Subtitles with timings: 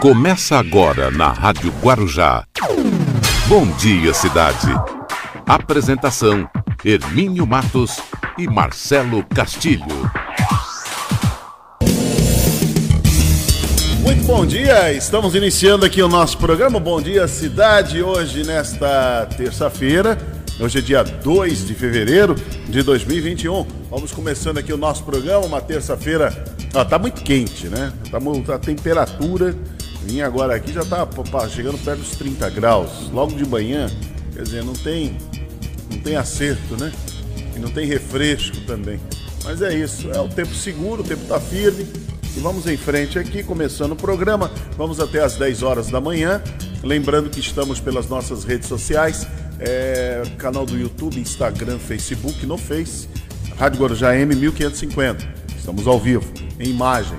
[0.00, 2.46] Começa agora na Rádio Guarujá.
[3.46, 4.72] Bom dia, cidade.
[5.46, 6.48] Apresentação:
[6.82, 7.98] Hermínio Matos
[8.38, 10.10] e Marcelo Castilho.
[14.00, 20.16] Muito bom dia, estamos iniciando aqui o nosso programa Bom Dia Cidade, hoje nesta terça-feira,
[20.58, 22.34] hoje é dia 2 de fevereiro
[22.70, 23.66] de 2021.
[23.90, 26.32] Vamos começando aqui o nosso programa, uma terça-feira,
[26.72, 27.92] ah, tá muito quente, né?
[28.10, 28.18] Tá,
[28.54, 29.54] a temperatura,
[30.04, 31.06] vim agora aqui, já tá
[31.48, 33.88] chegando perto dos 30 graus, logo de manhã,
[34.32, 35.16] quer dizer, não tem,
[35.90, 36.92] não tem acerto, né?
[37.54, 39.00] E não tem refresco também.
[39.44, 41.86] Mas é isso, é o tempo seguro, o tempo tá firme,
[42.36, 44.50] e vamos em frente aqui, começando o programa.
[44.76, 46.40] Vamos até às 10 horas da manhã.
[46.82, 49.26] Lembrando que estamos pelas nossas redes sociais,
[49.58, 53.08] é, canal do YouTube, Instagram, Facebook, no Face,
[53.58, 55.26] Rádio Guarujá M 1550.
[55.56, 56.24] Estamos ao vivo,
[56.58, 57.18] em imagem.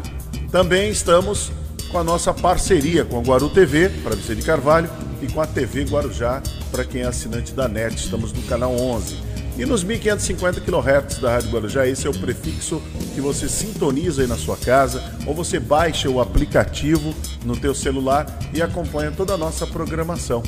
[0.50, 1.52] Também estamos
[1.92, 4.90] com a nossa parceria com a Guaru TV, para Vicente Carvalho,
[5.22, 7.96] e com a TV Guarujá, para quem é assinante da NET.
[7.96, 9.18] Estamos no canal 11.
[9.58, 12.82] E nos 1550 kHz da Rádio Guarujá, esse é o prefixo
[13.14, 18.26] que você sintoniza aí na sua casa, ou você baixa o aplicativo no teu celular
[18.54, 20.42] e acompanha toda a nossa programação.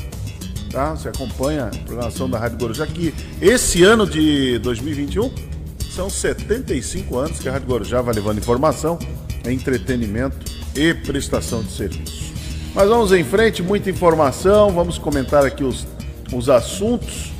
[0.72, 0.92] Tá?
[0.92, 5.30] Você acompanha a programação da Rádio Guarujá, que esse ano de 2021
[5.94, 8.98] são 75 anos que a Rádio Guarujá vai levando informação,
[9.44, 12.32] entretenimento e prestação de serviço.
[12.74, 15.86] Mas vamos em frente, muita informação, vamos comentar aqui os,
[16.32, 17.34] os assuntos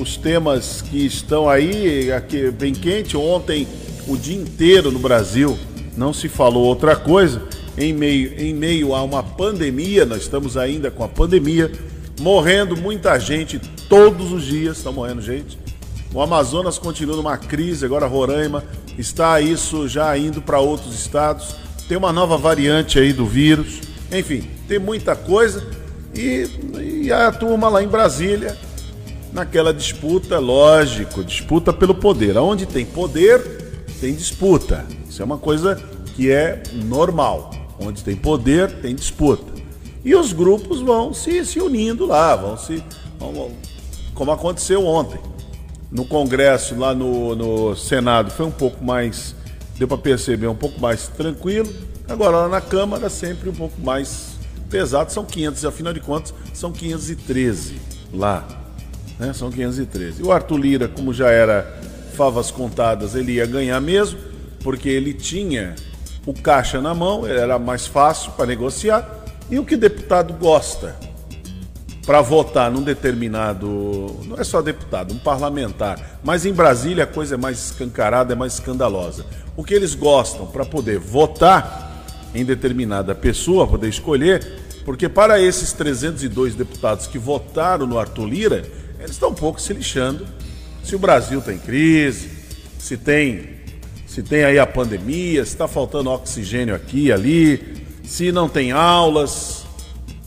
[0.00, 3.16] os temas que estão aí, aqui bem quente.
[3.16, 3.66] Ontem,
[4.06, 5.58] o dia inteiro no Brasil,
[5.96, 7.42] não se falou outra coisa.
[7.76, 11.70] Em meio, em meio a uma pandemia, nós estamos ainda com a pandemia,
[12.20, 15.58] morrendo muita gente todos os dias, está morrendo gente.
[16.12, 18.64] O Amazonas continua numa crise, agora Roraima
[18.96, 21.54] está isso já indo para outros estados.
[21.88, 23.80] Tem uma nova variante aí do vírus.
[24.12, 25.66] Enfim, tem muita coisa.
[26.14, 26.46] E,
[27.04, 28.56] e a turma lá em Brasília
[29.32, 32.36] naquela disputa, lógico, disputa pelo poder.
[32.36, 34.84] Onde tem poder, tem disputa.
[35.08, 35.80] Isso é uma coisa
[36.14, 37.50] que é normal.
[37.78, 39.52] Onde tem poder, tem disputa.
[40.04, 42.82] E os grupos vão se, se unindo lá, vão se.
[43.18, 43.52] Vão,
[44.14, 45.20] como aconteceu ontem.
[45.90, 49.34] No Congresso, lá no, no Senado, foi um pouco mais.
[49.76, 51.72] Deu para perceber, um pouco mais tranquilo.
[52.08, 54.38] Agora, lá na Câmara, sempre um pouco mais
[54.70, 55.12] pesado.
[55.12, 57.80] São 500, afinal de contas, são 513
[58.12, 58.58] lá
[59.18, 59.32] né?
[59.32, 60.22] São 513.
[60.22, 61.80] E o Arthur Lira, como já era
[62.14, 64.18] favas contadas, ele ia ganhar mesmo,
[64.62, 65.74] porque ele tinha
[66.24, 69.08] o caixa na mão, era mais fácil para negociar.
[69.50, 70.94] E o que deputado gosta
[72.04, 74.16] para votar num determinado.
[74.24, 76.18] Não é só deputado, um parlamentar.
[76.22, 79.24] Mas em Brasília a coisa é mais escancarada, é mais escandalosa.
[79.56, 81.87] O que eles gostam para poder votar
[82.40, 84.46] em determinada pessoa, poder escolher,
[84.84, 88.62] porque para esses 302 deputados que votaram no Arthur Lira,
[88.98, 90.26] eles estão um pouco se lixando
[90.82, 92.30] se o Brasil tem crise,
[92.78, 93.50] se tem,
[94.06, 98.72] se tem aí a pandemia, se está faltando oxigênio aqui e ali, se não tem
[98.72, 99.66] aulas,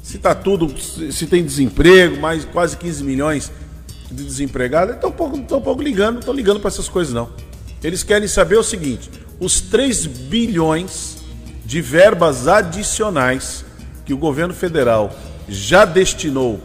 [0.04, 3.52] se está tudo, se tem desemprego, mais quase 15 milhões
[4.12, 7.30] de desempregados, estão pouco, um pouco ligando, estão ligando para essas coisas não.
[7.84, 11.11] Eles querem saber o seguinte: os 3 bilhões
[11.64, 13.64] de verbas adicionais
[14.06, 15.12] que o governo federal
[15.48, 16.60] já destinou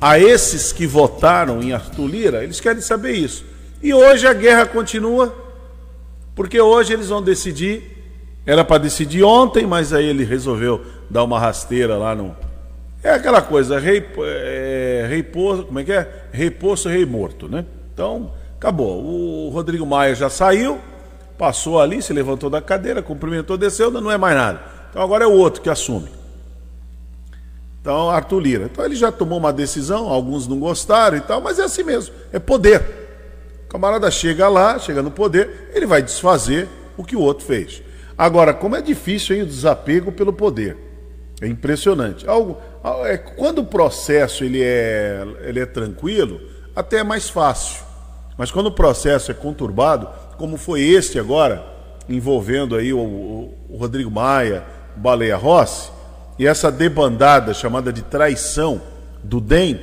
[0.00, 3.44] a esses que votaram em Arthur Lira, eles querem saber isso.
[3.82, 5.34] E hoje a guerra continua,
[6.34, 7.92] porque hoje eles vão decidir.
[8.46, 12.36] Era para decidir ontem, mas aí ele resolveu dar uma rasteira lá no.
[13.02, 16.26] É aquela coisa, rei, é, rei poço, como é que é?
[16.32, 17.64] Rei poço, rei morto, né?
[17.92, 19.02] Então, acabou.
[19.02, 20.78] O Rodrigo Maia já saiu,
[21.38, 24.60] passou ali, se levantou da cadeira, cumprimentou, desceu, não é mais nada.
[24.90, 26.08] Então agora é o outro que assume.
[27.80, 28.64] Então, Arthur Lira.
[28.64, 32.14] Então, ele já tomou uma decisão, alguns não gostaram e tal, mas é assim mesmo,
[32.32, 32.82] é poder.
[33.66, 37.82] O camarada chega lá, chega no poder, ele vai desfazer o que o outro fez.
[38.16, 40.78] Agora, como é difícil hein, o desapego pelo poder.
[41.42, 42.26] É impressionante.
[42.26, 42.56] Algo,
[43.04, 46.40] é, quando o processo ele é, ele é tranquilo,
[46.74, 47.82] até é mais fácil.
[48.38, 51.64] Mas quando o processo é conturbado, como foi este agora,
[52.08, 54.64] envolvendo aí o, o, Rodrigo Maia,
[54.96, 55.90] o Baleia Rossi,
[56.38, 58.80] e essa debandada chamada de traição
[59.22, 59.80] do DEM,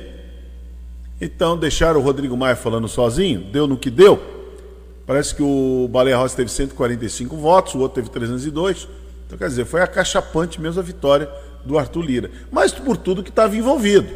[1.20, 4.20] então deixaram o Rodrigo Maia falando sozinho, deu no que deu.
[5.06, 8.88] Parece que o Baleia Rossi teve 145 votos, o outro teve 302.
[9.26, 11.28] Então, quer dizer, foi acachapante mesmo a vitória
[11.64, 12.30] do Arthur Lira.
[12.50, 14.08] Mas por tudo que estava envolvido.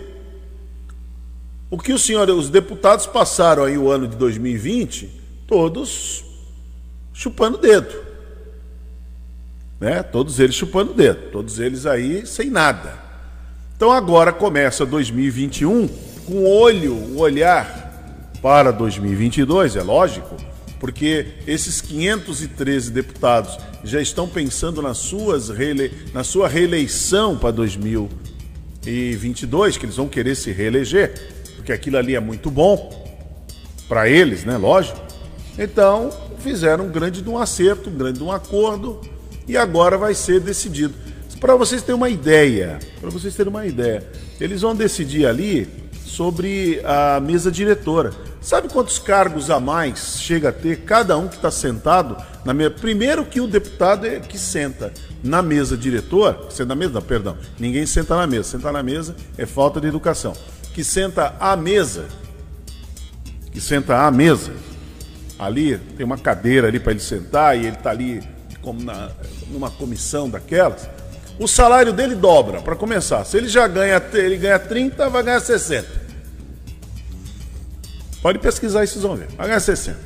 [1.70, 5.10] O que os senhores, os deputados passaram aí o ano de 2020,
[5.46, 6.24] todos
[7.16, 8.04] chupando dedo.
[9.80, 10.02] Né?
[10.02, 12.92] Todos eles chupando o dedo, todos eles aí sem nada.
[13.74, 15.88] Então agora começa 2021
[16.26, 20.36] com olho, o olhar para 2022, é lógico,
[20.78, 25.90] porque esses 513 deputados já estão pensando nas suas reele...
[26.12, 31.14] na sua reeleição para 2022, que eles vão querer se reeleger,
[31.56, 33.06] porque aquilo ali é muito bom
[33.88, 34.56] para eles, né?
[34.56, 35.00] Lógico.
[35.58, 39.00] Então fizeram um grande de um acerto, um grande de um acordo
[39.46, 40.94] e agora vai ser decidido.
[41.40, 44.06] Para vocês terem uma ideia, para vocês terem uma ideia,
[44.40, 45.68] eles vão decidir ali
[46.04, 48.10] sobre a mesa diretora.
[48.40, 52.70] Sabe quantos cargos a mais chega a ter cada um que está sentado na mesa?
[52.70, 54.92] Primeiro que o deputado é que senta
[55.22, 58.44] na mesa diretora, senta na mesa, não, perdão, ninguém senta na mesa.
[58.44, 60.32] Sentar na mesa é falta de educação.
[60.72, 62.06] Que senta à mesa,
[63.50, 64.52] que senta à mesa,
[65.38, 68.22] ali tem uma cadeira ali para ele sentar e ele está ali
[68.62, 69.10] como na,
[69.48, 70.88] numa comissão daquelas
[71.38, 73.24] o salário dele dobra, para começar.
[73.24, 75.86] Se ele já ganha, ele ganha 30, vai ganhar 60.
[78.22, 79.28] Pode pesquisar isso, vocês vão ver.
[79.36, 79.98] Vai ganhar 60.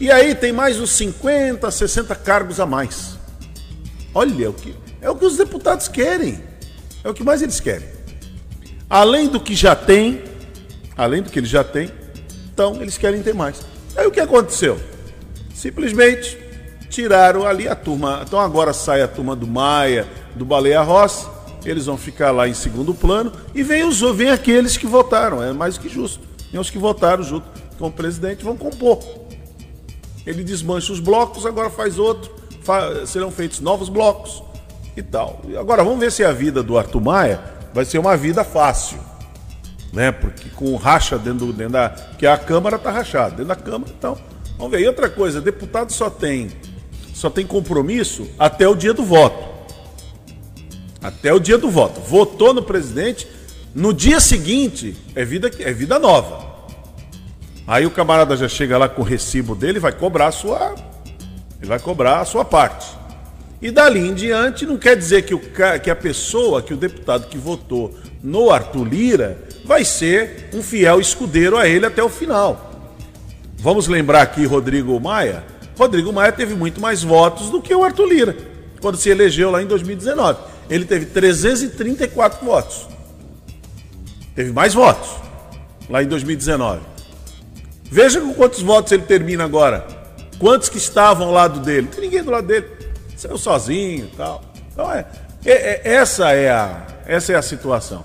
[0.00, 3.16] E aí tem mais uns 50, 60 cargos a mais.
[4.12, 6.42] Olha, é o que, é o que os deputados querem.
[7.04, 7.88] É o que mais eles querem.
[8.90, 10.24] Além do que já tem,
[10.96, 11.90] além do que eles já têm,
[12.52, 13.62] então eles querem ter mais.
[13.96, 14.78] Aí o que aconteceu?
[15.54, 16.38] Simplesmente
[16.88, 18.22] tiraram ali a turma.
[18.26, 21.26] Então agora sai a turma do Maia, do Baleia Rossi,
[21.64, 25.52] eles vão ficar lá em segundo plano e vem, os, vem aqueles que votaram, é
[25.52, 26.20] mais que justo.
[26.50, 27.46] Vem os que votaram junto
[27.78, 29.00] com o presidente vão compor.
[30.26, 32.30] Ele desmancha os blocos, agora faz outro,
[32.62, 34.42] fa serão feitos novos blocos
[34.96, 35.40] e tal.
[35.58, 37.40] Agora vamos ver se a vida do Arthur Maia
[37.72, 38.98] vai ser uma vida fácil.
[39.92, 40.10] Né?
[40.10, 41.90] Porque com racha dentro, dentro da.
[42.18, 43.30] que a Câmara está rachada.
[43.30, 44.18] Dentro da Câmara, então.
[44.56, 44.80] Vamos ver.
[44.80, 46.50] E outra coisa, deputado só tem
[47.22, 49.48] só tem compromisso até o dia do voto.
[51.00, 52.00] Até o dia do voto.
[52.00, 53.28] Votou no presidente,
[53.74, 56.50] no dia seguinte é vida, é vida nova.
[57.64, 60.74] Aí o camarada já chega lá com o recibo dele, vai cobrar a sua,
[61.60, 62.86] ele vai cobrar a sua parte.
[63.60, 65.40] E dali em diante não quer dizer que, o,
[65.80, 71.00] que a pessoa, que o deputado que votou no Arthur Lira, vai ser um fiel
[71.00, 72.70] escudeiro a ele até o final.
[73.56, 75.44] Vamos lembrar aqui Rodrigo Maia.
[75.78, 78.36] Rodrigo Maia teve muito mais votos do que o Arthur Lira,
[78.80, 82.88] quando se elegeu lá em 2019 ele teve 334 votos.
[84.34, 85.10] Teve mais votos
[85.88, 86.80] lá em 2019.
[87.84, 89.86] Veja com quantos votos ele termina agora.
[90.38, 91.88] Quantos que estavam ao lado dele?
[91.88, 92.66] Tem ninguém do lado dele.
[93.16, 94.42] Saiu sozinho e tal.
[94.72, 95.06] Então é,
[95.44, 98.02] é, é, essa, é a, essa é a situação.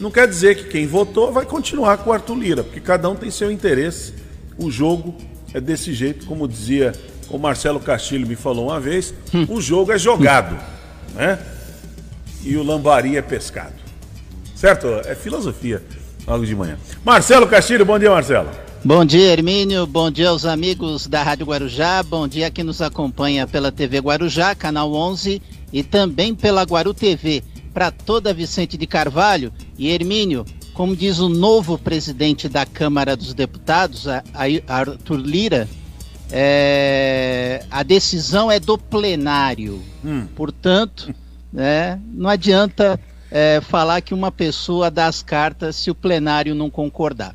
[0.00, 3.14] Não quer dizer que quem votou vai continuar com o Arthur Lira, porque cada um
[3.14, 4.14] tem seu interesse.
[4.58, 5.14] O jogo
[5.52, 6.92] é desse jeito, como dizia
[7.30, 9.14] o Marcelo Castilho me falou uma vez,
[9.48, 10.58] o jogo é jogado.
[11.14, 11.38] Né?
[12.44, 13.72] e o lambari é pescado.
[14.54, 14.86] Certo?
[15.06, 15.82] É filosofia
[16.26, 16.78] logo de manhã.
[17.04, 18.50] Marcelo Castilho, bom dia, Marcelo.
[18.84, 19.86] Bom dia, Hermínio.
[19.86, 22.02] Bom dia aos amigos da Rádio Guarujá.
[22.02, 25.40] Bom dia a quem nos acompanha pela TV Guarujá, canal 11
[25.72, 27.42] e também pela Guaru TV.
[27.74, 33.34] Para toda Vicente de Carvalho e Hermínio, como diz o novo presidente da Câmara dos
[33.34, 34.06] Deputados,
[34.68, 35.68] Arthur Lira,
[36.30, 39.82] é, a decisão é do plenário.
[40.04, 40.26] Hum.
[40.36, 41.12] Portanto,
[41.52, 42.00] né?
[42.12, 42.98] Não adianta
[43.30, 47.34] é, falar que uma pessoa dá as cartas se o plenário não concordar.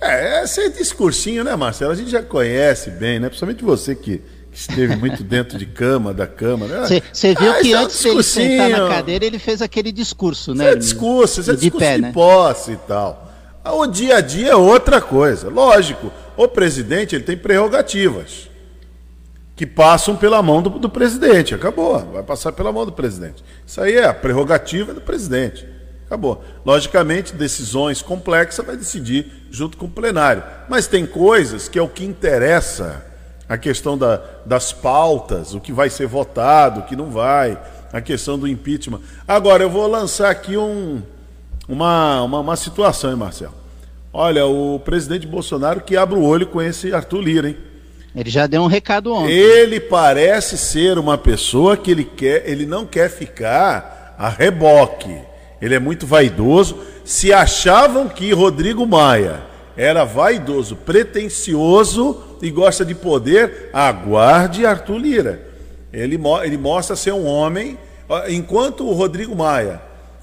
[0.00, 1.92] É, esse discursinho, né, Marcelo?
[1.92, 3.28] A gente já conhece bem, né?
[3.28, 4.22] Principalmente você que
[4.58, 6.86] esteve muito dentro de cama, da Câmara.
[6.86, 10.54] Você viu ah, que é antes de ele sentar na cadeira, ele fez aquele discurso,
[10.54, 10.64] né?
[10.64, 12.12] Isso é discurso, isso é discurso de, pé, de né?
[12.12, 13.32] posse e tal.
[13.64, 15.48] O dia a dia é outra coisa.
[15.48, 18.48] Lógico, o presidente ele tem prerrogativas
[19.54, 21.54] que passam pela mão do, do, presidente.
[21.54, 23.44] Acabou, vai passar pela mão do presidente.
[23.66, 25.66] Isso aí é a prerrogativa do presidente.
[26.06, 26.42] Acabou.
[26.64, 30.42] Logicamente, decisões complexas vai decidir junto com o plenário.
[30.68, 33.07] Mas tem coisas que é o que interessa.
[33.48, 37.58] A questão da, das pautas, o que vai ser votado, o que não vai,
[37.92, 39.00] a questão do impeachment.
[39.26, 41.02] Agora, eu vou lançar aqui um,
[41.68, 43.54] uma, uma, uma situação, hein, Marcelo?
[44.12, 47.56] Olha, o presidente Bolsonaro que abre o olho com esse Arthur Lira, hein?
[48.14, 49.32] Ele já deu um recado ontem.
[49.32, 55.14] Ele parece ser uma pessoa que ele quer, ele não quer ficar a reboque.
[55.60, 56.78] Ele é muito vaidoso.
[57.04, 59.40] Se achavam que Rodrigo Maia
[59.78, 65.40] era vaidoso, pretensioso e gosta de poder, aguarde Arthur Lira.
[65.92, 67.78] Ele, ele mostra ser um homem.
[68.28, 69.80] Enquanto o Rodrigo Maia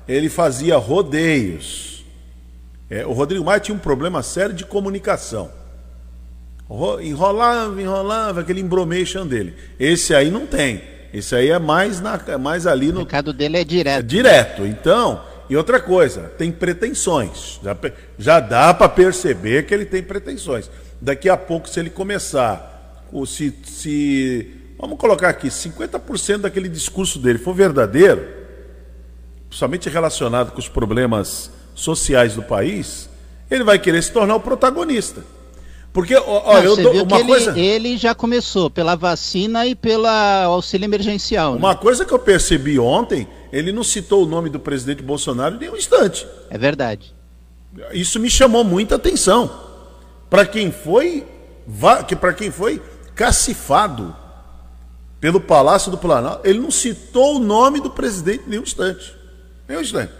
[0.07, 2.03] ele fazia rodeios.
[2.89, 5.49] É, o Rodrigo Maia tinha um problema sério de comunicação.
[7.01, 9.55] Enrolava, enrolava, aquele embromation dele.
[9.79, 10.81] Esse aí não tem.
[11.13, 13.01] Isso aí é mais, na, mais ali no.
[13.01, 13.99] O recado dele é direto.
[13.99, 14.65] É direto.
[14.65, 17.59] Então, e outra coisa, tem pretensões.
[17.63, 17.77] Já,
[18.17, 20.69] já dá para perceber que ele tem pretensões.
[20.99, 27.37] Daqui a pouco, se ele começar, se, se vamos colocar aqui, 50% daquele discurso dele
[27.37, 28.27] for verdadeiro,
[29.49, 33.09] somente relacionado com os problemas sociais do país,
[33.49, 35.23] ele vai querer se tornar o protagonista.
[35.93, 37.51] Porque, olha, eu dou uma coisa.
[37.51, 41.53] Ele, ele, já começou pela vacina e pelo auxílio emergencial.
[41.53, 41.59] Né?
[41.59, 45.69] Uma coisa que eu percebi ontem, ele não citou o nome do presidente Bolsonaro nem
[45.69, 46.27] um instante.
[46.49, 47.15] É verdade.
[47.93, 49.49] Isso me chamou muita atenção.
[50.29, 51.25] Para quem foi,
[52.19, 52.81] para quem foi
[53.15, 54.13] cacifado
[55.21, 59.15] pelo Palácio do Planalto, ele não citou o nome do presidente nem um instante.
[59.65, 60.11] Nem um instante.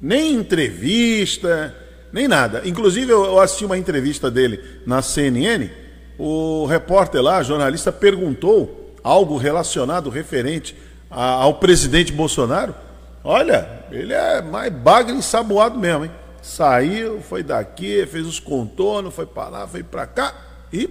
[0.00, 1.74] Nem entrevista,
[2.12, 2.62] nem nada.
[2.64, 5.68] Inclusive, eu assisti uma entrevista dele na CNN.
[6.16, 10.76] O repórter lá, jornalista, perguntou algo relacionado, referente
[11.14, 12.74] a, ao presidente Bolsonaro.
[13.22, 16.10] Olha, ele é mais bagre ensaboado mesmo, hein?
[16.42, 20.34] Saiu, foi daqui, fez os contornos, foi para lá, foi para cá
[20.70, 20.90] e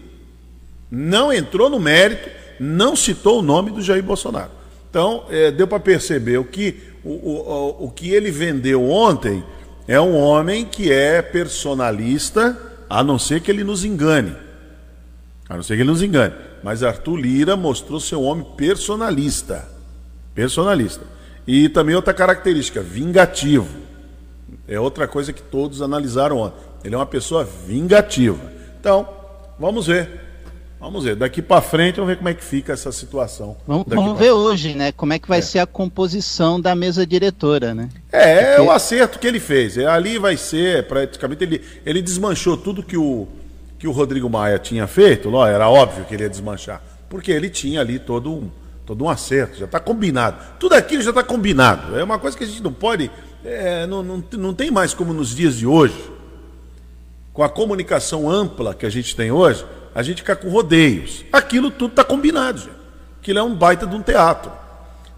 [0.90, 4.50] não entrou no mérito, não citou o nome do Jair Bolsonaro.
[4.90, 9.44] Então, é, deu para perceber o que, o, o, o que ele vendeu ontem
[9.88, 12.58] é um homem que é personalista,
[12.90, 14.36] a não ser que ele nos engane.
[15.50, 16.34] A não ser que ele nos engane.
[16.64, 19.73] Mas Arthur Lira mostrou ser um homem personalista.
[20.34, 21.06] Personalista.
[21.46, 23.68] E também outra característica, vingativo.
[24.68, 26.62] É outra coisa que todos analisaram ontem.
[26.84, 28.40] Ele é uma pessoa vingativa.
[28.80, 29.08] Então,
[29.60, 30.24] vamos ver.
[30.84, 33.56] Vamos ver, daqui para frente vamos ver como é que fica essa situação.
[33.66, 34.92] Vamos, vamos ver hoje, né?
[34.92, 35.42] Como é que vai é.
[35.42, 37.88] ser a composição da mesa diretora, né?
[38.12, 38.62] É, Porque...
[38.62, 39.78] é o acerto que ele fez.
[39.78, 43.26] É, ali vai ser, praticamente, ele, ele desmanchou tudo que o,
[43.80, 45.30] que o Rodrigo Maia tinha feito.
[45.30, 46.84] Lá, era óbvio que ele ia desmanchar.
[47.08, 48.50] Porque ele tinha ali todo um,
[48.86, 50.38] todo um acerto, já está combinado.
[50.60, 51.98] Tudo aquilo já está combinado.
[51.98, 53.10] É uma coisa que a gente não pode.
[53.44, 56.12] É, não, não, não tem mais como nos dias de hoje,
[57.34, 61.24] com a comunicação ampla que a gente tem hoje a gente fica com rodeios.
[61.32, 62.84] Aquilo tudo está combinado, gente.
[63.22, 64.52] Aquilo é um baita de um teatro.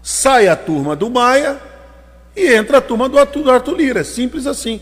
[0.02, 1.60] Sai a turma do Maia
[2.36, 4.04] e entra a turma do Arthur, do Arthur Lira.
[4.04, 4.80] Simples assim.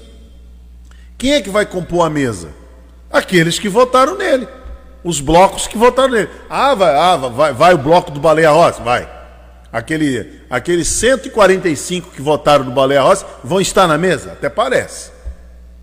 [1.16, 2.50] Quem é que vai compor a mesa?
[3.10, 4.48] Aqueles que votaram nele.
[5.04, 6.30] Os blocos que votaram nele.
[6.49, 8.80] Ah, vai, ah, vai, vai o bloco do Baleia Rossi?
[8.80, 9.08] Vai.
[9.70, 14.32] Aquele, aqueles 145 que votaram no Baleia Rossi vão estar na mesa?
[14.32, 15.11] Até parece.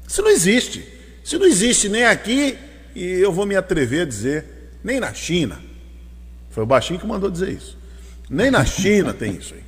[0.08, 0.86] Isso não existe.
[1.24, 2.58] Isso não existe nem aqui
[2.96, 4.46] e eu vou me atrever a dizer,
[4.84, 5.60] nem na China.
[6.50, 7.78] Foi o baixinho que mandou dizer isso.
[8.30, 9.63] Nem na China tem isso aí.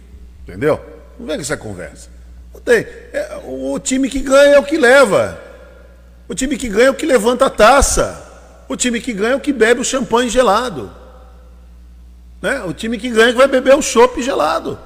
[0.48, 0.79] Entendeu?
[1.19, 2.10] Não vem com essa conversa.
[2.53, 2.86] Não tem.
[3.13, 5.39] É, o time que ganha é o que leva.
[6.27, 8.32] O time que ganha é o que levanta a taça.
[8.67, 10.91] O time que ganha é o que bebe o champanhe gelado.
[12.41, 12.62] Né?
[12.63, 14.77] O time que ganha é que vai beber o chopp gelado.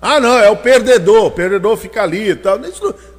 [0.00, 1.26] Ah, não, é o perdedor.
[1.26, 2.58] O perdedor fica ali e tal.
[2.58, 2.70] Não...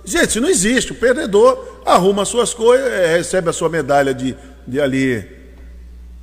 [0.03, 0.91] Gente, isso não existe.
[0.91, 4.35] O perdedor arruma suas coisas, é, recebe a sua medalha de
[4.67, 5.27] de ali,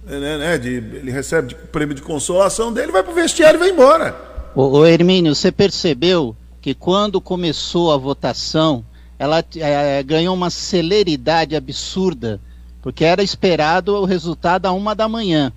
[0.04, 3.60] né, né, de, ele recebe o prêmio de consolação dele, vai para o vestiário e
[3.60, 4.16] vai embora.
[4.54, 8.84] Ô, ô Hermínio, você percebeu que quando começou a votação,
[9.18, 12.40] ela é, ganhou uma celeridade absurda,
[12.82, 15.52] porque era esperado o resultado a uma da manhã.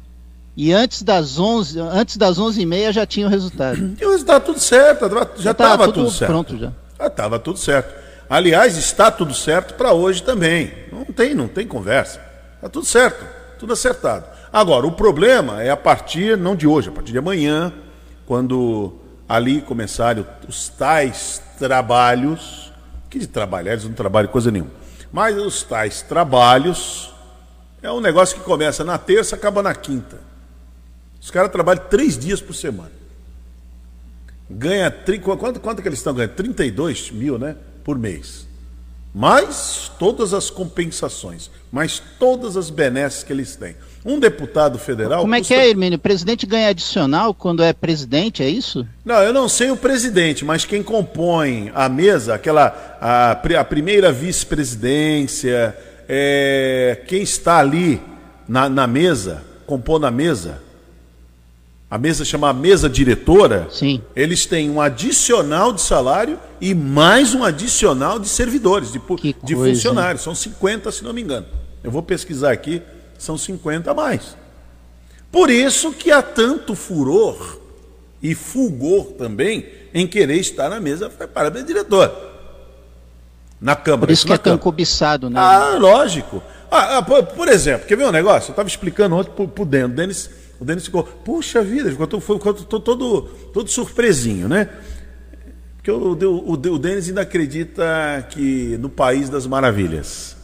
[0.56, 3.78] E antes das 11, antes das 11 e meia já tinha o resultado.
[4.00, 6.32] E o resultado tudo certo, já estava tudo, tudo, certo.
[6.32, 6.72] Pronto já.
[7.00, 8.02] Já estava tudo certo.
[8.30, 10.72] Aliás, está tudo certo para hoje também.
[10.92, 12.22] Não tem, não tem conversa.
[12.56, 13.26] Está tudo certo,
[13.60, 14.26] tudo acertado.
[14.54, 17.74] Agora, o problema é a partir, não de hoje, a partir de amanhã,
[18.26, 18.94] quando
[19.28, 22.72] ali começarem os tais trabalhos,
[23.10, 24.72] que de trabalhar, eles não trabalham coisa nenhuma,
[25.12, 27.11] mas os tais trabalhos
[27.82, 30.20] é um negócio que começa na terça acaba na quinta.
[31.20, 32.92] Os caras trabalham três dias por semana.
[34.50, 34.94] Ganha,
[35.40, 36.36] quanto, quanto que eles estão ganhando?
[36.36, 37.56] 32 mil, né?
[37.84, 38.52] Por mês
[39.14, 43.76] mais todas as compensações, mais todas as benesses que eles têm.
[44.04, 45.22] Um deputado federal.
[45.22, 45.54] Como é custa...
[45.54, 45.98] que é, Hermínio?
[45.98, 48.88] O presidente ganha adicional quando é presidente, é isso?
[49.06, 54.12] Não, eu não sei o presidente, mas quem compõe a mesa, aquela a, a primeira
[54.12, 55.78] vice-presidência,
[56.14, 58.02] é, quem está ali
[58.46, 60.62] na, na mesa, compõe a mesa,
[61.90, 64.02] a mesa chama mesa diretora, Sim.
[64.14, 69.74] eles têm um adicional de salário e mais um adicional de servidores, de, de coisa,
[69.74, 70.22] funcionários.
[70.22, 71.46] São 50, se não me engano.
[71.82, 72.82] Eu vou pesquisar aqui,
[73.18, 74.36] são 50 a mais.
[75.32, 77.58] Por isso que há tanto furor
[78.22, 82.31] e fulgor também em querer estar na mesa para a diretor.
[83.62, 84.08] Na Câmara.
[84.08, 85.40] Por isso, que é tão cobiçado, né?
[85.40, 86.42] Ah, lógico.
[86.70, 88.50] Ah, ah por, por, exemplo, quer ver um negócio?
[88.50, 90.32] Eu estava explicando ontem para o Denis.
[90.60, 93.22] o Denis ficou, puxa vida, ficou, todo, ficou todo,
[93.54, 94.68] todo surpresinho, né?
[95.78, 100.36] Porque o, o, o Denis ainda acredita que no País das Maravilhas.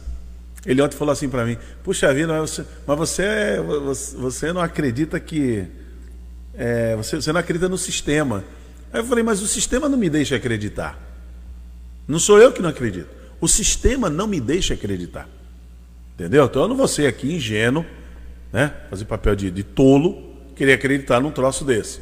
[0.64, 5.18] Ele ontem falou assim para mim, puxa vida, mas você, mas você, você não acredita
[5.18, 5.64] que.
[6.54, 8.44] É, você, você não acredita no sistema.
[8.92, 11.07] Aí eu falei, mas o sistema não me deixa acreditar.
[12.08, 13.08] Não sou eu que não acredito.
[13.38, 15.28] O sistema não me deixa acreditar.
[16.14, 16.46] Entendeu?
[16.46, 17.84] Então eu não vou ser aqui ingênuo,
[18.50, 18.72] né?
[18.88, 22.00] Fazer papel de, de tolo, querer acreditar num troço desse.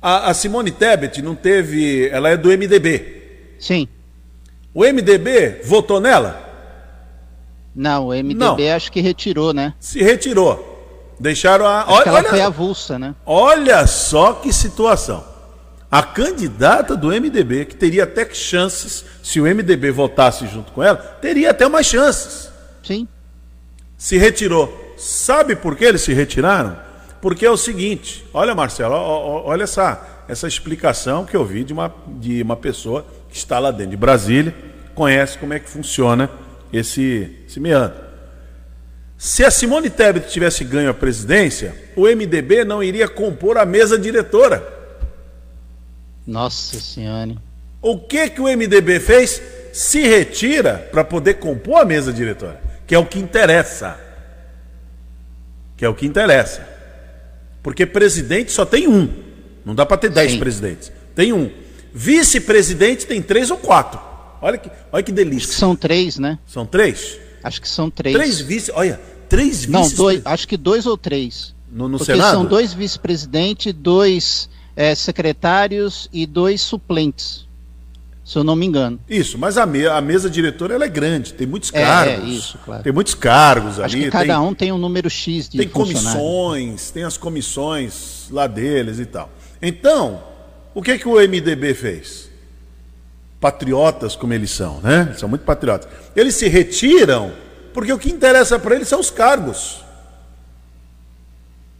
[0.00, 2.08] A, a, Simone Tebet não teve.
[2.08, 3.56] Ela é do MDB.
[3.58, 3.86] Sim.
[4.72, 6.42] O MDB votou nela?
[7.74, 8.56] Não, o MDB não.
[8.74, 9.74] acho que retirou, né?
[9.78, 10.74] Se retirou.
[11.20, 11.82] Deixaram a.
[11.82, 13.14] Acho olha, ela foi avulsa, né?
[13.24, 15.35] Olha só que situação.
[15.90, 20.96] A candidata do MDB, que teria até chances, se o MDB votasse junto com ela,
[20.96, 22.50] teria até mais chances.
[22.82, 23.06] Sim.
[23.96, 24.94] Se retirou.
[24.96, 26.76] Sabe por que eles se retiraram?
[27.20, 31.94] Porque é o seguinte: olha, Marcelo, olha essa, essa explicação que eu vi de uma,
[32.06, 34.54] de uma pessoa que está lá dentro de Brasília,
[34.94, 36.30] conhece como é que funciona
[36.72, 38.06] esse, esse meandro.
[39.18, 43.98] Se a Simone Tebet tivesse ganho a presidência, o MDB não iria compor a mesa
[43.98, 44.75] diretora.
[46.26, 47.36] Nossa Senhora.
[47.80, 49.40] O que que o MDB fez?
[49.72, 53.98] Se retira para poder compor a mesa diretora, que é o que interessa.
[55.76, 56.66] Que é o que interessa.
[57.62, 59.08] Porque presidente só tem um.
[59.64, 60.38] Não dá para ter dez Sim.
[60.38, 60.90] presidentes.
[61.14, 61.50] Tem um.
[61.92, 64.00] Vice-presidente tem três ou quatro.
[64.40, 65.52] Olha que, olha que delícia.
[65.52, 66.38] são três, né?
[66.46, 67.18] São três?
[67.42, 68.14] Acho que são três.
[68.14, 69.70] Três vice, olha, três vice.
[69.70, 71.54] Não, dois, acho que dois ou três.
[71.70, 72.32] No, no Porque Senado?
[72.32, 77.46] são dois vice-presidentes, dois é, secretários e dois suplentes,
[78.24, 79.00] se eu não me engano.
[79.08, 82.24] Isso, mas a, me, a mesa diretora ela é grande, tem muitos é, cargos.
[82.24, 82.82] É, isso, claro.
[82.82, 84.04] Tem muitos cargos Acho ali.
[84.04, 88.46] Que cada tem, um tem um número X de Tem comissões, tem as comissões lá
[88.46, 89.30] deles e tal.
[89.60, 90.22] Então,
[90.74, 92.26] o que, que o MDB fez?
[93.40, 95.06] patriotas como eles são, né?
[95.08, 95.88] Eles são muito patriotas.
[96.14, 97.32] Eles se retiram
[97.72, 99.84] porque o que interessa para eles são os cargos.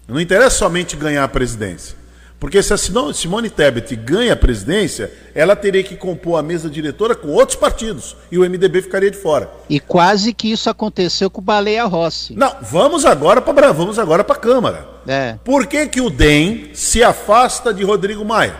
[0.07, 1.97] Não interessa somente ganhar a presidência.
[2.39, 7.15] Porque se a Simone Tebet ganha a presidência, ela teria que compor a mesa diretora
[7.15, 9.51] com outros partidos e o MDB ficaria de fora.
[9.71, 12.35] E quase que isso aconteceu com o Baleia Rossi.
[12.35, 14.87] Não, vamos agora para vamos agora para a Câmara.
[15.09, 15.37] É.
[15.43, 18.57] Por que, que o DEM se afasta de Rodrigo Maia?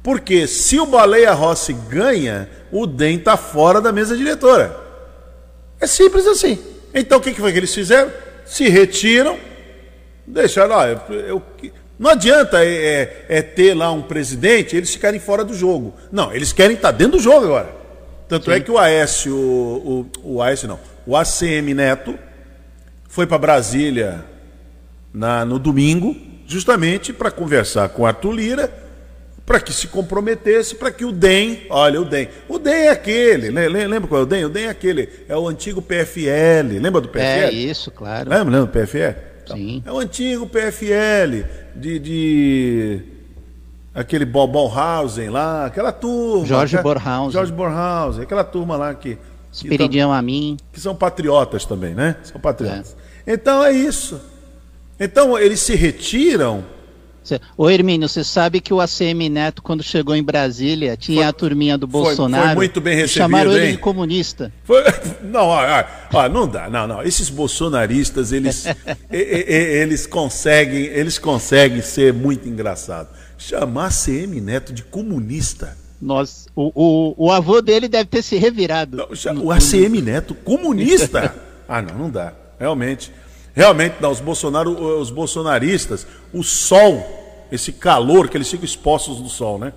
[0.00, 4.78] Porque se o Baleia Rossi ganha, o DEM está fora da mesa diretora.
[5.80, 6.56] É simples assim.
[6.94, 8.12] Então o que, que foi que eles fizeram?
[8.44, 9.36] Se retiram,
[10.24, 11.42] deixaram, ó, eu, eu,
[11.98, 15.94] não adianta é, é, é, ter lá um presidente eles ficarem fora do jogo.
[16.12, 17.74] Não, eles querem estar tá dentro do jogo agora.
[18.28, 18.60] Tanto é Sim.
[18.60, 22.18] é que o Aécio, o, o, o Aécio não, o ACM Neto
[23.08, 24.24] foi para Brasília
[25.12, 26.14] na, no domingo,
[26.46, 28.86] justamente para conversar com Arthur Lira
[29.46, 33.48] para que se comprometesse, para que o DEM, olha, o DEM, o DEM é aquele,
[33.48, 34.44] lembra qual é o DEM?
[34.44, 37.22] O DEM é aquele, é o antigo PFL, lembra do PFL?
[37.22, 38.28] É isso, claro.
[38.28, 39.35] Lembra, lembra do PFL?
[39.46, 39.82] Então, Sim.
[39.86, 41.44] É o antigo PFL,
[41.76, 43.02] de, de
[43.94, 46.44] aquele Borhausen lá, aquela turma.
[46.44, 47.30] Jorge Borhausen.
[47.30, 49.16] Jorge Borhausen, aquela turma lá que...
[49.52, 50.58] Espiridião a mim.
[50.70, 52.16] Que são patriotas também, né?
[52.24, 52.94] São patriotas.
[53.24, 53.32] É.
[53.32, 54.20] Então é isso.
[55.00, 56.62] Então eles se retiram
[57.56, 61.32] Ô Hermínio, você sabe que o ACM Neto, quando chegou em Brasília, tinha foi, a
[61.32, 62.44] turminha do Bolsonaro.
[62.44, 63.18] Foi, foi muito bem recebido.
[63.18, 64.52] Chamaram ele de comunista.
[64.64, 64.82] Foi,
[65.22, 67.02] não, ó, ó, não dá, não, não.
[67.02, 68.66] Esses bolsonaristas, eles,
[69.10, 73.10] eles conseguem, eles conseguem ser muito engraçados.
[73.38, 75.76] Chamar ACM Neto de comunista.
[76.00, 78.96] Nossa, o, o, o avô dele deve ter se revirado.
[78.96, 81.34] Não, o ACM Neto, comunista?
[81.68, 82.32] ah, não, não dá.
[82.58, 83.12] Realmente.
[83.56, 89.30] Realmente, não, os, Bolsonaro, os bolsonaristas, o sol, esse calor que eles ficam expostos no
[89.30, 89.72] sol, né?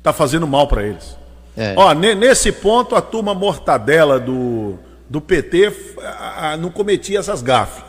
[0.00, 1.16] Tá fazendo mal para eles.
[1.56, 1.74] É.
[1.76, 7.82] Ó, nesse ponto, a turma mortadela do, do PT a, a, não cometia essas gafes.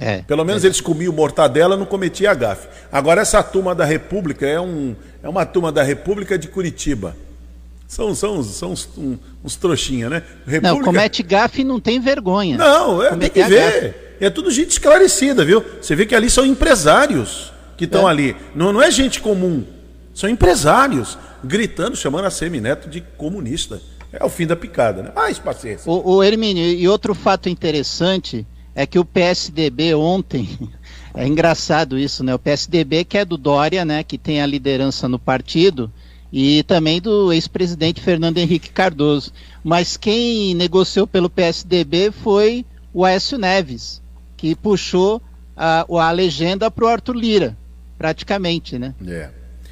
[0.00, 0.68] É, Pelo menos é.
[0.68, 2.66] eles comiam mortadela, não cometia a gafe.
[2.90, 7.14] Agora, essa turma da República é, um, é uma turma da República de Curitiba.
[7.86, 10.22] São, são, são uns, um, uns trouxinha, né?
[10.46, 10.74] República...
[10.74, 12.56] Não, comete gafe e não tem vergonha.
[12.56, 14.11] Não, é, tem que ver.
[14.22, 15.64] É tudo gente esclarecida, viu?
[15.80, 18.12] Você vê que ali são empresários que estão é.
[18.12, 18.36] ali.
[18.54, 19.64] Não, não é gente comum.
[20.14, 23.82] São empresários gritando, chamando a Semineto de comunista.
[24.12, 25.12] É o fim da picada, né?
[25.12, 25.90] Mais paciência.
[25.90, 30.56] O, o Hermínio, e outro fato interessante é que o PSDB ontem,
[31.14, 32.32] é engraçado isso, né?
[32.32, 34.04] O PSDB que é do Dória, né?
[34.04, 35.90] Que tem a liderança no partido,
[36.32, 39.32] e também do ex-presidente Fernando Henrique Cardoso.
[39.64, 44.01] Mas quem negociou pelo PSDB foi o Aécio Neves,
[44.42, 45.22] que puxou
[45.56, 47.56] a, a legenda para o Arthur Lira,
[47.96, 48.92] praticamente, né?
[49.06, 49.30] É.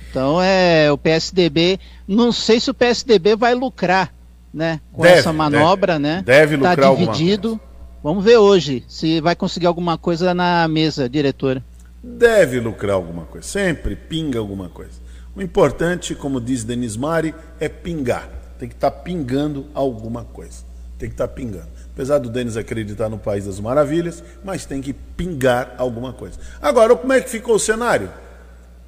[0.08, 1.80] Então é o PSDB.
[2.06, 4.14] Não sei se o PSDB vai lucrar,
[4.54, 4.80] né?
[4.92, 6.02] Com Deve, essa manobra, deve.
[6.02, 6.22] né?
[6.24, 7.60] Deve lucrar Tá alguma dividido.
[8.00, 11.64] Vamos ver hoje se vai conseguir alguma coisa na mesa, diretora.
[12.00, 13.44] Deve lucrar alguma coisa.
[13.44, 15.00] Sempre pinga alguma coisa.
[15.34, 18.28] O importante, como diz Denis Mari, é pingar.
[18.56, 20.62] Tem que estar pingando alguma coisa.
[20.96, 21.79] Tem que estar pingando.
[21.92, 26.38] Apesar do Denis acreditar no País das Maravilhas, mas tem que pingar alguma coisa.
[26.60, 28.10] Agora, como é que ficou o cenário?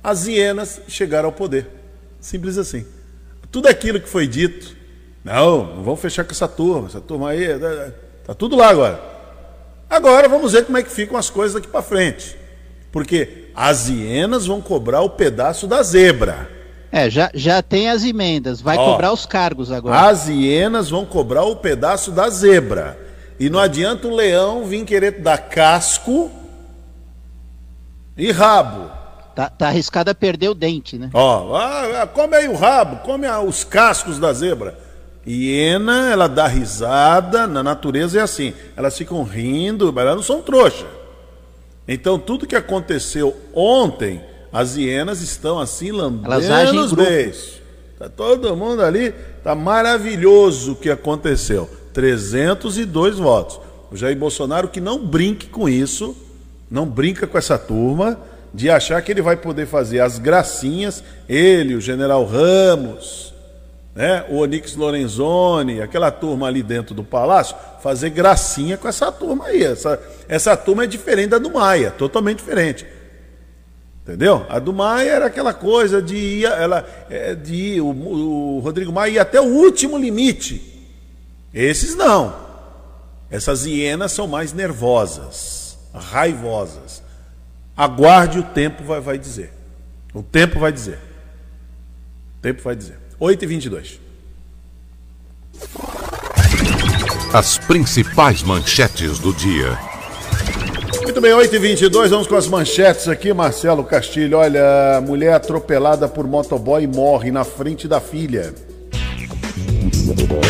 [0.03, 1.69] As hienas chegaram ao poder.
[2.21, 2.87] Simples assim.
[3.51, 4.77] Tudo aquilo que foi dito,
[5.25, 7.47] não, não vamos fechar com essa turma, essa turma aí,
[8.25, 9.01] tá tudo lá agora.
[9.91, 12.37] Agora vamos ver como é que ficam as coisas daqui para frente.
[12.91, 16.49] Porque as hienas vão cobrar o pedaço da zebra.
[16.93, 20.11] É, já, já tem as emendas, vai Ó, cobrar os cargos agora.
[20.11, 22.99] As hienas vão cobrar o pedaço da zebra.
[23.41, 26.31] E não adianta o leão vir querer dar casco
[28.15, 28.91] e rabo.
[29.35, 31.09] Tá, tá arriscado a perder o dente, né?
[31.15, 34.79] Ó, ah, ah, come aí o rabo, come os cascos da zebra.
[35.27, 38.53] Hiena, ela dá risada, na natureza é assim.
[38.77, 40.87] Elas ficam rindo, mas elas não são trouxa.
[41.89, 44.21] Então, tudo que aconteceu ontem,
[44.53, 47.63] as hienas estão assim Elas agem lambendo em os beijos.
[47.99, 51.71] Tá todo mundo ali, tá maravilhoso o que aconteceu.
[51.93, 53.61] 302 votos.
[53.91, 56.17] O Jair Bolsonaro que não brinque com isso,
[56.71, 58.19] não brinca com essa turma
[58.53, 63.33] de achar que ele vai poder fazer as gracinhas, ele, o General Ramos,
[63.95, 69.47] né, o Onix Lorenzoni, aquela turma ali dentro do palácio, fazer gracinha com essa turma
[69.47, 69.63] aí.
[69.63, 72.87] Essa, essa turma é diferente da do Maia, totalmente diferente.
[74.03, 74.45] Entendeu?
[74.49, 78.93] A do Maia era aquela coisa de ir, ela, é, de ir, o, o Rodrigo
[78.93, 80.61] Maia ia até o último limite.
[81.55, 82.35] Esses não.
[83.31, 87.03] Essas hienas são mais nervosas, raivosas.
[87.77, 89.53] Aguarde o tempo vai, vai dizer.
[90.13, 90.99] O tempo vai dizer.
[92.39, 92.99] O tempo vai dizer.
[93.19, 94.01] 8 e 22
[97.33, 99.92] As principais manchetes do dia.
[101.03, 104.39] Muito bem, 8 e 22 vamos com as manchetes aqui, Marcelo Castilho.
[104.39, 108.55] Olha, mulher atropelada por motoboy morre na frente da filha.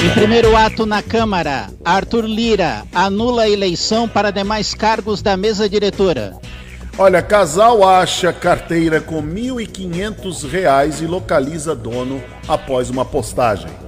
[0.04, 5.68] Em primeiro ato na Câmara, Arthur Lira anula a eleição para demais cargos da mesa
[5.68, 6.36] diretora.
[6.98, 13.81] Olha, casal acha carteira com 1.500 reais e localiza dono após uma postagem.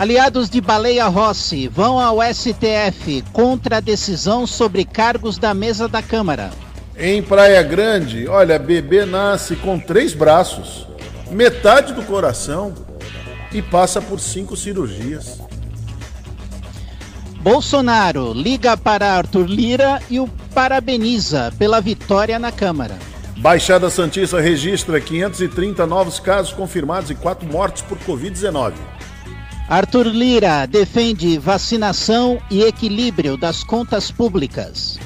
[0.00, 6.00] Aliados de Baleia Rossi vão ao STF contra a decisão sobre cargos da mesa da
[6.00, 6.52] Câmara.
[6.96, 10.86] Em Praia Grande, olha, bebê nasce com três braços,
[11.30, 12.72] metade do coração
[13.52, 15.38] e passa por cinco cirurgias.
[17.42, 22.98] Bolsonaro liga para Arthur Lira e o parabeniza pela vitória na Câmara.
[23.36, 28.72] Baixada Santista registra 530 novos casos confirmados e quatro mortes por Covid-19.
[29.70, 34.98] Arthur Lira defende vacinação e equilíbrio das contas públicas.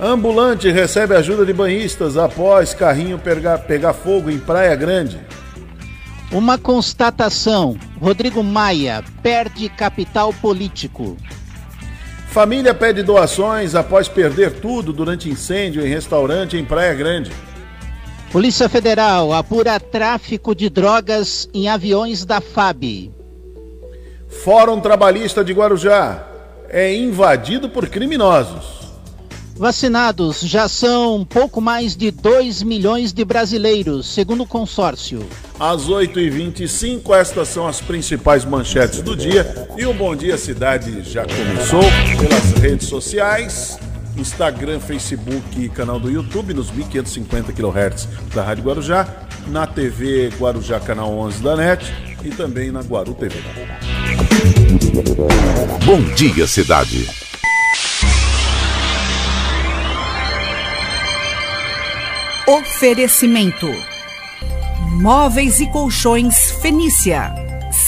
[0.00, 5.20] Ambulante recebe ajuda de banhistas após carrinho pegar, pegar fogo em Praia Grande.
[6.32, 11.18] Uma constatação: Rodrigo Maia perde capital político.
[12.30, 17.30] Família pede doações após perder tudo durante incêndio em restaurante em Praia Grande.
[18.32, 23.19] Polícia Federal apura tráfico de drogas em aviões da FAB.
[24.30, 26.24] Fórum Trabalhista de Guarujá
[26.68, 28.80] é invadido por criminosos.
[29.56, 35.26] Vacinados já são pouco mais de 2 milhões de brasileiros, segundo o consórcio.
[35.58, 39.68] Às 8h25, estas são as principais manchetes do dia.
[39.76, 41.82] E o Bom Dia Cidade já começou
[42.18, 43.78] pelas redes sociais.
[44.16, 49.06] Instagram, Facebook e canal do YouTube nos 1550 kHz da Rádio Guarujá,
[49.48, 53.34] na TV Guarujá Canal 11 da NET e também na Guaru TV.
[55.84, 57.06] Bom dia, cidade.
[62.46, 63.68] Oferecimento:
[65.00, 67.32] Móveis e Colchões Fenícia.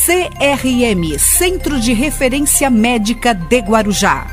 [0.05, 4.27] CRM Centro de Referência Médica de Guarujá.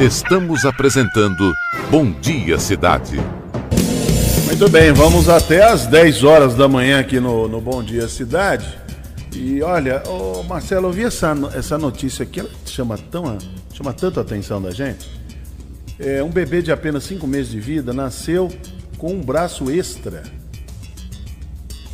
[0.00, 1.52] Estamos apresentando
[1.90, 3.20] Bom Dia, cidade.
[4.60, 8.78] Muito bem, vamos até às 10 horas da manhã aqui no, no Bom Dia Cidade.
[9.34, 13.38] E olha, ô Marcelo, eu vi essa, essa notícia aqui, ela chama, tão,
[13.72, 15.08] chama tanto a atenção da gente.
[15.98, 18.52] É, um bebê de apenas 5 meses de vida nasceu
[18.98, 20.24] com um braço extra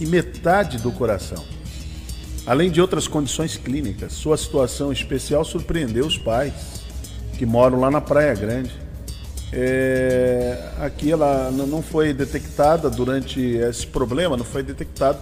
[0.00, 1.44] e metade do coração.
[2.44, 6.52] Além de outras condições clínicas, sua situação especial surpreendeu os pais.
[7.38, 8.85] que moram lá na Praia Grande.
[9.58, 15.18] É, aqui ela não foi detectada durante esse problema, não foi detectado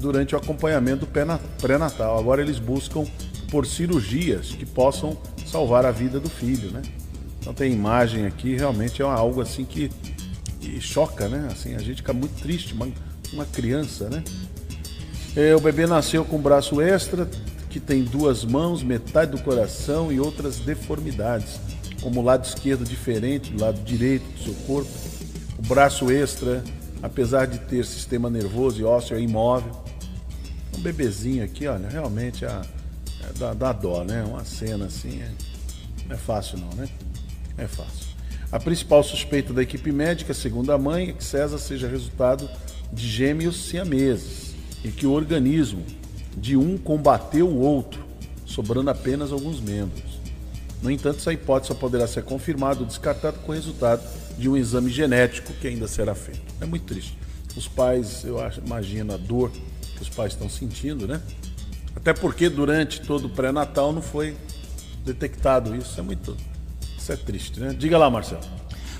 [0.00, 2.18] durante o acompanhamento pré-natal.
[2.18, 3.04] Agora eles buscam
[3.48, 6.82] por cirurgias que possam salvar a vida do filho, né?
[7.40, 9.88] Então tem imagem aqui, realmente é algo assim que,
[10.60, 11.48] que choca, né?
[11.52, 12.88] Assim, a gente fica muito triste, uma,
[13.32, 14.24] uma criança, né?
[15.36, 17.28] É, o bebê nasceu com braço extra,
[17.70, 21.60] que tem duas mãos, metade do coração e outras deformidades,
[22.06, 24.88] como o lado esquerdo diferente do lado direito do seu corpo.
[25.58, 26.62] O braço extra,
[27.02, 29.72] apesar de ter sistema nervoso e ósseo, é imóvel.
[30.78, 32.62] Um bebezinho aqui, olha, realmente a,
[33.24, 34.22] é, dá, dá dó, né?
[34.22, 35.32] Uma cena assim, é,
[36.06, 36.88] não é fácil não, né?
[37.58, 38.06] É fácil.
[38.52, 42.48] A principal suspeita da equipe médica, segundo a mãe, é que César seja resultado
[42.92, 45.84] de gêmeos siameses e que o organismo
[46.36, 48.06] de um combateu o outro,
[48.44, 50.15] sobrando apenas alguns membros.
[50.86, 54.00] No entanto, essa hipótese só poderá ser confirmada ou descartada com o resultado
[54.38, 56.40] de um exame genético que ainda será feito.
[56.60, 57.18] É muito triste.
[57.56, 61.20] Os pais, eu imagino a dor que os pais estão sentindo, né?
[61.96, 64.36] Até porque durante todo o pré-natal não foi
[65.04, 65.98] detectado isso.
[65.98, 66.36] É muito.
[66.96, 67.74] Isso é triste, né?
[67.76, 68.42] Diga lá, Marcelo.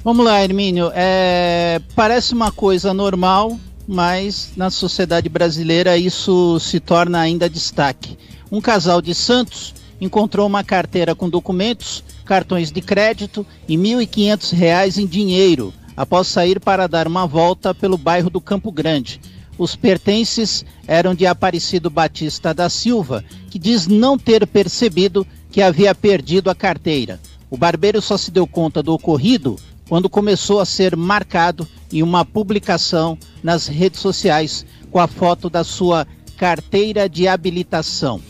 [0.02, 0.90] Vamos lá, Hermínio.
[0.92, 8.18] É, parece uma coisa normal, mas na sociedade brasileira isso se torna ainda destaque.
[8.50, 14.98] Um casal de Santos encontrou uma carteira com documentos, cartões de crédito e R$ 1.500
[14.98, 19.20] em dinheiro após sair para dar uma volta pelo bairro do Campo Grande.
[19.58, 25.94] Os pertences eram de Aparecido Batista da Silva, que diz não ter percebido que havia
[25.94, 27.18] perdido a carteira.
[27.48, 29.56] O barbeiro só se deu conta do ocorrido
[29.88, 35.64] quando começou a ser marcado em uma publicação nas redes sociais com a foto da
[35.64, 36.06] sua
[36.36, 38.20] carteira de habilitação.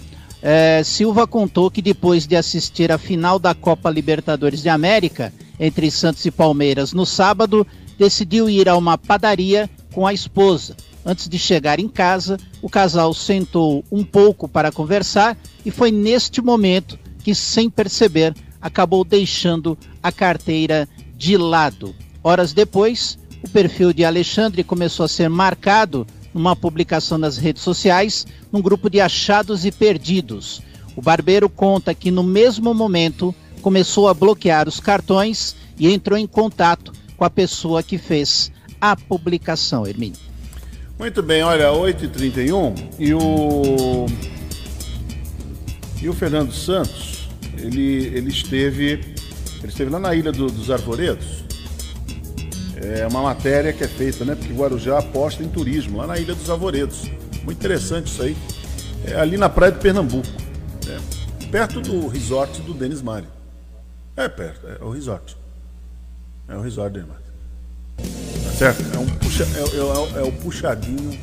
[0.43, 5.91] É, Silva contou que depois de assistir a final da Copa Libertadores de América entre
[5.91, 7.67] Santos e Palmeiras no sábado,
[7.99, 10.77] decidiu ir a uma padaria com a esposa.
[11.05, 16.43] Antes de chegar em casa, o casal sentou um pouco para conversar e foi neste
[16.43, 21.95] momento que, sem perceber, acabou deixando a carteira de lado.
[22.23, 28.27] Horas depois, o perfil de Alexandre começou a ser marcado numa publicação nas redes sociais,
[28.53, 30.61] num grupo de achados e perdidos.
[30.95, 36.27] O barbeiro conta que no mesmo momento começou a bloquear os cartões e entrou em
[36.27, 40.19] contato com a pessoa que fez a publicação, Hermínio.
[40.99, 44.07] Muito bem, olha, 8h31 e o.
[46.03, 49.17] E o Fernando Santos, ele, ele esteve
[49.63, 51.46] ele esteve lá na Ilha do, dos Arvoredos.
[52.77, 54.35] É uma matéria que é feita, né?
[54.35, 57.11] Porque Guarujá aposta em turismo, lá na Ilha dos Arvoredos.
[57.43, 58.37] Muito interessante isso aí.
[59.05, 60.29] É ali na praia de Pernambuco.
[60.87, 61.01] Né?
[61.51, 63.27] Perto do resort do Denis Mari.
[64.15, 65.37] É perto, é o resort.
[66.49, 67.23] É o resort Denis Mari.
[68.45, 68.83] Tá certo?
[68.95, 71.19] É, um puxa, é, é, é o puxadinho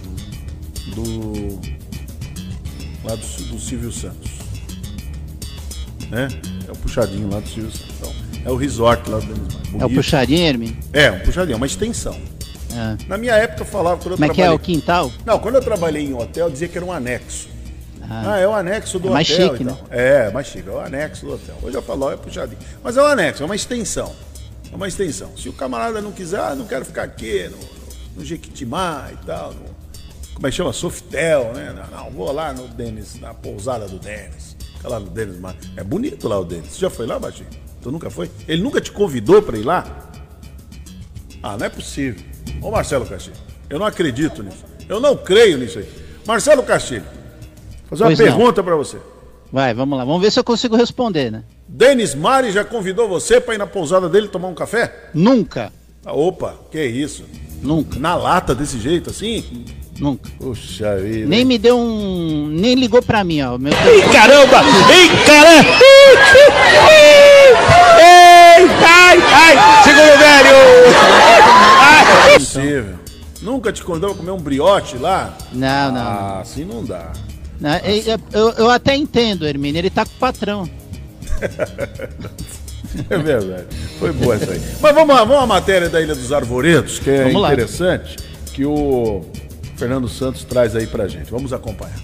[0.96, 1.60] do.
[3.04, 4.32] lá do, do Silvio Santos.
[6.10, 6.28] Né?
[6.68, 7.96] É o puxadinho lá do Silvio Santos.
[8.00, 10.78] Então, é o resort lá do Denis É o puxadinho, Hermin?
[10.92, 12.20] É, um puxadinho, uma extensão.
[12.74, 12.98] Ah.
[13.08, 15.12] Na minha época eu falava quando eu Como é que é o quintal?
[15.26, 17.48] Não, quando eu trabalhei em hotel, eu dizia que era um anexo.
[18.02, 19.52] Ah, ah é o anexo do é mais hotel.
[19.52, 19.78] Chique, né?
[19.90, 21.56] É, mais chique, é o anexo do hotel.
[21.62, 22.60] Hoje eu falo, é puxadinho.
[22.84, 24.14] Mas é um anexo, é uma extensão.
[24.72, 25.38] É uma extensão.
[25.38, 27.60] Se o camarada não quiser, ah, não quero ficar aqui no,
[28.18, 29.74] no Jequitimá e tal, no,
[30.34, 30.74] como é que chama?
[30.74, 31.74] Softel, né?
[31.74, 34.58] Não, não, vou lá no Denis, na pousada do Denis.
[34.76, 35.38] Fica lá no Denis,
[35.78, 36.74] é bonito lá o Denis.
[36.74, 37.50] Você já foi lá, Baixinho?
[37.84, 38.32] Tu nunca foi?
[38.48, 39.86] Ele nunca te convidou para ir lá?
[41.44, 42.24] Ah, não é possível.
[42.62, 43.36] Ô Marcelo Castilho,
[43.70, 44.64] eu não acredito nisso.
[44.88, 45.90] Eu não creio nisso aí.
[46.26, 47.04] Marcelo Castilho,
[47.90, 48.98] fazer uma pergunta para você.
[49.52, 50.06] Vai, vamos lá.
[50.06, 51.44] Vamos ver se eu consigo responder, né?
[51.68, 55.10] Denis Mari já convidou você para ir na pousada dele tomar um café?
[55.14, 55.72] Nunca.
[56.06, 57.26] Ah, opa, que isso?
[57.62, 58.00] Nunca.
[58.00, 59.66] Na lata desse jeito assim?
[60.00, 60.30] Nunca.
[60.40, 61.28] Puxa vida.
[61.28, 62.48] Nem me deu um.
[62.48, 63.58] Nem ligou pra mim, ó.
[63.58, 64.62] Meu Ih, caramba!
[64.64, 65.70] Ih, caramba!
[68.00, 69.84] Ei, ai, ai!
[69.84, 70.56] Segura o velho!
[71.80, 73.00] Ai, é possível.
[73.42, 75.38] Nunca te convidou a comer um brioche lá?
[75.52, 76.02] Não, não.
[76.02, 77.12] Ah, assim não dá.
[77.60, 79.80] Não, eu, eu, eu, até entendo, Hermínio.
[79.80, 80.70] Ele tá com o patrão.
[83.10, 83.66] é verdade.
[84.00, 84.62] Foi boa essa aí.
[84.82, 88.18] Mas vamos lá, vamos à matéria da Ilha dos Arvoredos, que é vamos interessante.
[88.18, 88.26] Lá.
[88.54, 89.22] Que o
[89.76, 91.30] Fernando Santos traz aí pra gente.
[91.30, 92.00] Vamos acompanhar.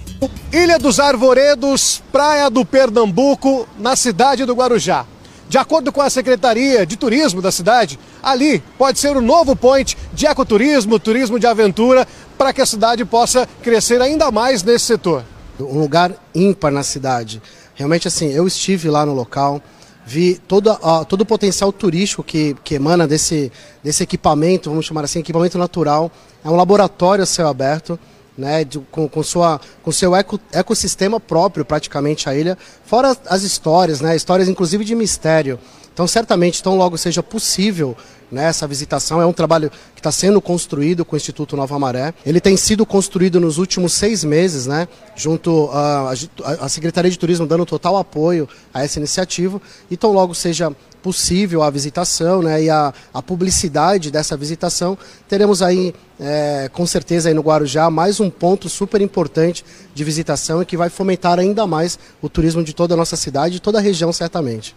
[0.52, 5.06] Ilha dos Arvoredos, Praia do Pernambuco, na cidade do Guarujá.
[5.50, 9.98] De acordo com a Secretaria de Turismo da cidade, ali pode ser o novo point
[10.14, 12.08] de ecoturismo, turismo de aventura,
[12.38, 15.24] para que a cidade possa crescer ainda mais nesse setor.
[15.60, 17.42] Um lugar ímpar na cidade.
[17.74, 19.60] Realmente, assim, eu estive lá no local,
[20.06, 23.52] vi todo, uh, todo o potencial turístico que, que emana desse,
[23.84, 26.12] desse equipamento, vamos chamar assim, equipamento natural.
[26.46, 28.00] É um laboratório a céu aberto.
[28.38, 33.44] Né, de, com, com, sua, com seu eco, ecossistema próprio, praticamente, a ilha, fora as
[33.44, 35.60] histórias, né, histórias inclusive de mistério.
[35.94, 37.98] Então, certamente, tão logo seja possível
[38.32, 42.14] né, essa visitação, é um trabalho que está sendo construído com o Instituto Nova Maré.
[42.26, 47.66] Ele tem sido construído nos últimos seis meses, né, junto à, Secretaria de Turismo dando
[47.66, 49.62] total apoio a essa iniciativa.
[49.90, 55.62] E tão logo seja possível a visitação né, e a, a publicidade dessa visitação, teremos
[55.62, 60.66] aí, é, com certeza, aí no Guarujá, mais um ponto super importante de visitação e
[60.66, 63.82] que vai fomentar ainda mais o turismo de toda a nossa cidade e toda a
[63.82, 64.76] região, certamente.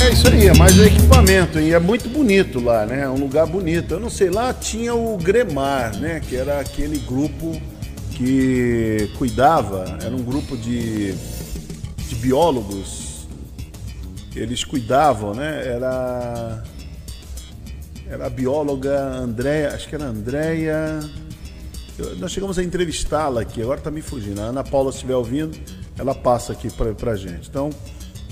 [0.00, 3.02] É isso aí, é mais um equipamento, e é muito bonito lá, né?
[3.02, 3.92] É um lugar bonito.
[3.92, 6.20] Eu não sei, lá tinha o Gremar, né?
[6.20, 7.60] Que era aquele grupo
[8.12, 11.14] que cuidava, era um grupo de,
[12.08, 13.26] de biólogos.
[14.34, 15.66] Eles cuidavam, né?
[15.66, 16.64] Era.
[18.10, 21.00] Era a bióloga Andréia, acho que era Andréia.
[22.18, 24.40] Nós chegamos a entrevistá-la aqui, agora está me fugindo.
[24.40, 25.58] A Ana Paula, se estiver ouvindo,
[25.98, 27.50] ela passa aqui para a gente.
[27.50, 27.70] Então,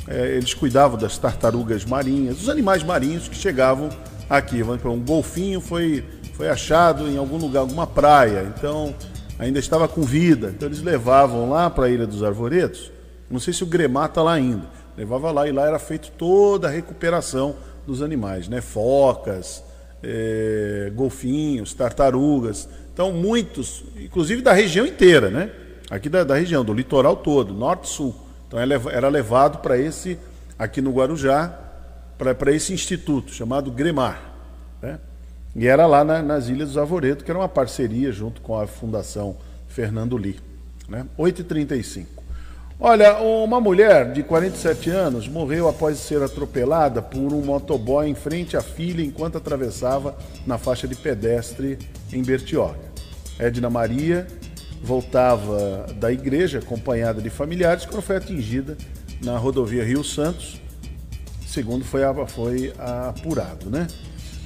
[0.09, 3.91] é, eles cuidavam das tartarugas marinhas, dos animais marinhos que chegavam
[4.31, 4.63] aqui.
[4.63, 8.95] Um golfinho foi, foi achado em algum lugar, alguma praia, então
[9.39, 10.53] ainda estava com vida.
[10.57, 12.96] Então eles levavam lá para a Ilha dos Arvoredos.
[13.31, 14.67] Não sei se o Gremar está lá ainda.
[14.97, 18.61] Levava lá e lá era feito toda a recuperação dos animais, né?
[18.61, 19.63] Focas,
[20.03, 22.69] é, golfinhos, tartarugas.
[22.93, 25.51] Então muitos, inclusive da região inteira, né?
[25.91, 28.15] Aqui da, da região, do litoral todo, norte e sul.
[28.47, 30.19] Então era levado para esse,
[30.59, 31.67] aqui no Guarujá,
[32.17, 34.23] para esse instituto chamado Gremar.
[34.81, 34.99] Né?
[35.55, 38.67] E era lá na, nas Ilhas dos Arvoredos, que era uma parceria junto com a
[38.67, 39.37] Fundação
[39.69, 40.39] Fernando Lee.
[40.89, 41.07] Né?
[41.19, 42.07] 8h35.
[42.79, 48.55] Olha, uma mulher de 47 anos morreu após ser atropelada por um motoboy em frente
[48.55, 50.15] à filha enquanto atravessava
[50.47, 51.79] na faixa de pedestre
[52.13, 52.79] em Bertioga.
[53.39, 54.27] Edna Maria
[54.83, 58.77] voltava da igreja acompanhada de familiares quando foi atingida
[59.23, 60.61] na rodovia Rio Santos,
[61.47, 63.87] segundo foi, foi apurado, né?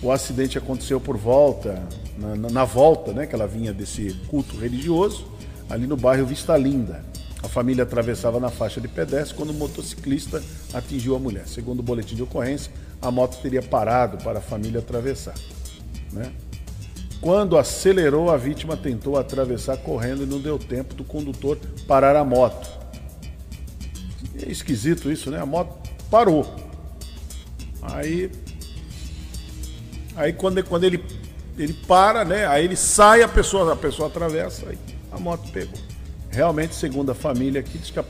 [0.01, 1.83] O acidente aconteceu por volta,
[2.17, 5.27] na, na, volta, né, que ela vinha desse culto religioso,
[5.69, 7.10] ali no bairro Vista Linda.
[7.43, 10.43] A família atravessava na faixa de pedestre quando o motociclista
[10.75, 11.49] atingiu a mulher.
[11.49, 15.35] Segundo o boletim de ocorrência, a moto teria parado para a família atravessar.
[16.13, 16.33] Né?
[17.21, 22.25] Quando acelerou, a vítima tentou atravessar correndo e não deu tempo do condutor parar a
[22.25, 22.69] moto.
[24.43, 25.39] É esquisito isso, né?
[25.39, 26.47] A moto parou.
[27.83, 28.31] Aí,
[30.17, 31.05] aí quando, quando ele,
[31.59, 32.47] ele para, né?
[32.47, 34.79] Aí ele sai, a pessoa, a pessoa atravessa, aí
[35.13, 35.90] a moto pegou.
[36.31, 38.05] Realmente, segundo a família aqui, diz que a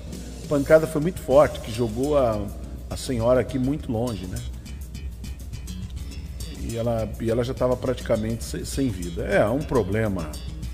[0.49, 2.41] pancada foi muito forte, que jogou a,
[2.89, 4.37] a senhora aqui muito longe, né?
[6.71, 9.25] e ela, e ela já estava praticamente sem, sem, vida.
[9.25, 10.31] É um problema,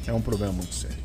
[0.07, 0.97] é um problema muito sério.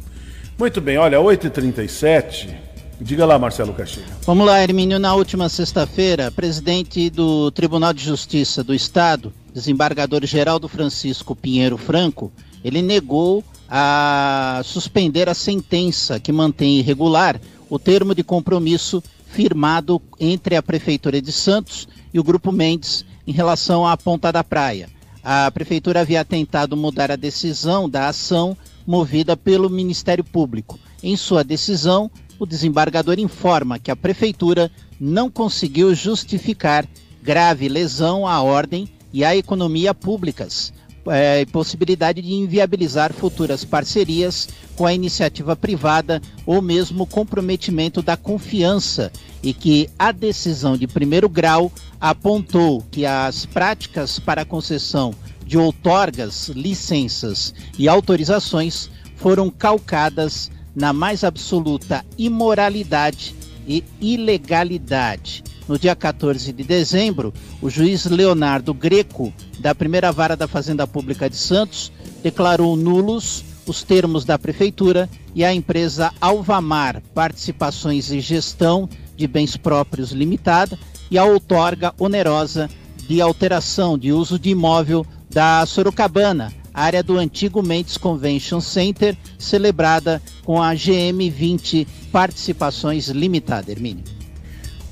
[0.57, 2.55] Muito bem, olha, 8h37.
[2.99, 4.05] Diga lá, Marcelo Caixinha.
[4.23, 4.99] Vamos lá, Hermínio.
[4.99, 12.31] Na última sexta-feira, presidente do Tribunal de Justiça do Estado, desembargador Geraldo Francisco Pinheiro Franco,
[12.63, 20.57] ele negou a suspender a sentença que mantém irregular o termo de compromisso firmado entre
[20.57, 24.89] a Prefeitura de Santos e o Grupo Mendes em relação à Ponta da Praia.
[25.23, 30.77] A prefeitura havia tentado mudar a decisão da ação movida pelo Ministério Público.
[31.01, 36.85] Em sua decisão, o desembargador informa que a prefeitura não conseguiu justificar
[37.23, 40.73] grave lesão à ordem e à economia públicas,
[41.07, 49.11] é, possibilidade de inviabilizar futuras parcerias com a iniciativa privada ou mesmo comprometimento da confiança.
[49.41, 55.13] E que a decisão de primeiro grau apontou que as práticas para concessão
[55.45, 63.35] de outorgas, licenças e autorizações foram calcadas na mais absoluta imoralidade
[63.67, 70.45] e ilegalidade no dia 14 de dezembro, o juiz Leonardo Greco, da primeira vara da
[70.45, 78.11] Fazenda Pública de Santos, declarou nulos os termos da prefeitura e a empresa Alvamar Participações
[78.11, 80.77] e Gestão de Bens Próprios Limitada
[81.09, 82.69] e a outorga onerosa
[83.07, 90.21] de alteração de uso de imóvel da Sorocabana, área do antigo Mendes Convention Center, celebrada
[90.43, 93.71] com a GM20 Participações Limitada.
[93.71, 94.20] Hermínio.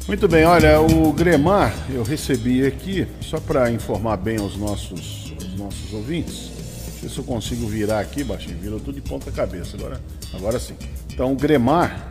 [0.09, 5.55] Muito bem, olha, o Gremar eu recebi aqui, só para informar bem aos nossos, aos
[5.55, 6.49] nossos ouvintes.
[6.49, 8.57] Deixa eu ver se eu consigo virar aqui, baixinho.
[8.57, 9.77] Virou tudo de ponta cabeça.
[9.77, 10.01] Agora,
[10.33, 10.73] agora sim.
[11.13, 12.09] Então, o Gremar,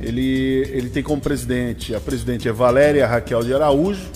[0.00, 4.08] Ele, ele tem como presidente, a presidente é Valéria Raquel de Araújo,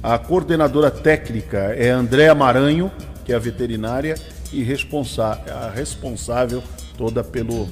[0.00, 2.88] a coordenadora técnica é Andréa Maranho,
[3.24, 4.14] que é a veterinária,
[4.52, 6.62] e responsa a responsável
[6.96, 7.68] toda pelo,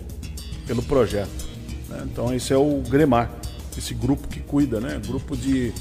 [0.67, 1.47] pelo projeto.
[1.89, 2.03] Né?
[2.11, 3.31] Então esse é o Gremar,
[3.79, 5.01] esse grupo que cuida, né?
[5.07, 5.73] Grupo de,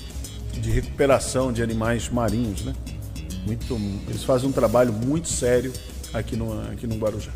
[0.54, 2.74] de recuperação de animais marinhos, né?
[3.46, 5.72] Muito, eles fazem um trabalho muito sério
[6.14, 7.32] aqui no, aqui no Guarujá.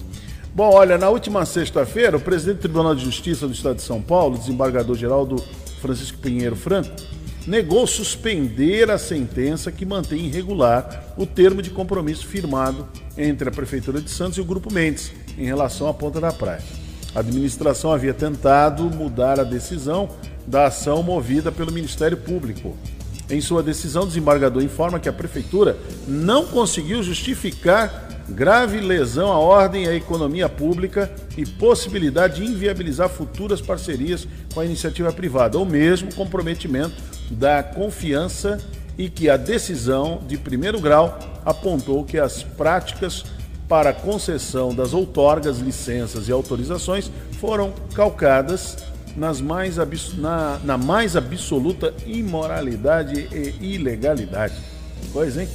[0.53, 4.01] Bom, olha, na última sexta-feira, o presidente do Tribunal de Justiça do Estado de São
[4.01, 5.37] Paulo, desembargador-geral do
[5.79, 6.89] Francisco Pinheiro Franco,
[7.45, 12.87] negou suspender a sentença que mantém irregular o termo de compromisso firmado
[13.17, 16.63] entre a Prefeitura de Santos e o Grupo Mendes em relação à Ponta da Praia.
[17.13, 20.09] A administração havia tentado mudar a decisão
[20.49, 22.75] da ação movida pelo Ministério Público.
[23.29, 25.77] Em sua decisão, o desembargador informa que a Prefeitura
[26.07, 33.09] não conseguiu justificar grave lesão à ordem e à economia pública e possibilidade de inviabilizar
[33.09, 36.95] futuras parcerias com a iniciativa privada, ou mesmo comprometimento
[37.29, 38.59] da confiança
[38.97, 43.23] e que a decisão de primeiro grau apontou que as práticas
[43.67, 48.77] para concessão das outorgas, licenças e autorizações foram calcadas
[49.15, 49.77] nas mais
[50.17, 54.55] na, na mais absoluta imoralidade e ilegalidade.
[55.11, 55.47] Pois, hein?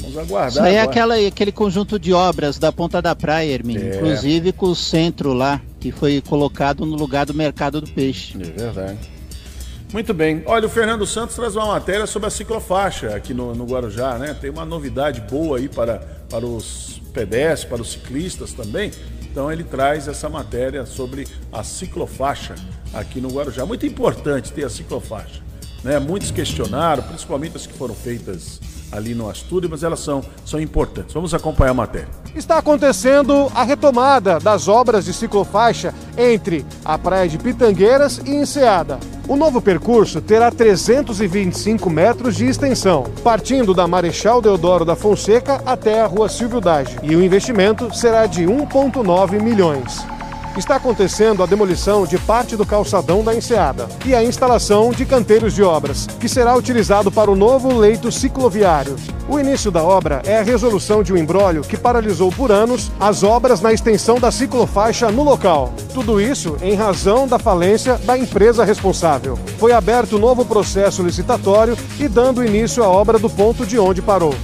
[0.00, 0.50] Vamos aguardar.
[0.50, 3.92] Isso aí é aquela, aquele conjunto de obras da Ponta da Praia, Hermínio.
[3.92, 3.96] É.
[3.96, 8.36] Inclusive com o centro lá, que foi colocado no lugar do mercado do peixe.
[8.36, 8.98] É verdade.
[9.92, 10.42] Muito bem.
[10.46, 14.34] Olha, o Fernando Santos traz uma matéria sobre a ciclofaixa aqui no, no Guarujá, né?
[14.38, 18.90] Tem uma novidade boa aí para, para os pedestres, para os ciclistas também.
[19.34, 22.54] Então ele traz essa matéria sobre a ciclofaixa
[22.92, 23.66] aqui no Guarujá.
[23.66, 25.42] Muito importante ter a ciclofaixa.
[25.82, 25.98] Né?
[25.98, 28.60] Muitos questionaram, principalmente as que foram feitas
[28.94, 31.12] ali no Astúrio, mas elas são, são importantes.
[31.12, 32.08] Vamos acompanhar a matéria.
[32.34, 38.98] Está acontecendo a retomada das obras de ciclofaixa entre a Praia de Pitangueiras e Enseada.
[39.26, 46.00] O novo percurso terá 325 metros de extensão, partindo da Marechal Deodoro da Fonseca até
[46.00, 50.04] a Rua Silvio Dage, e o investimento será de 1,9 milhões
[50.60, 55.54] está acontecendo a demolição de parte do calçadão da enseada e a instalação de canteiros
[55.54, 58.96] de obras, que será utilizado para o novo leito cicloviário.
[59.28, 63.22] O início da obra é a resolução de um embrólio que paralisou por anos as
[63.22, 65.72] obras na extensão da ciclofaixa no local.
[65.92, 69.38] Tudo isso em razão da falência da empresa responsável.
[69.58, 74.34] Foi aberto novo processo licitatório e dando início à obra do ponto de onde parou.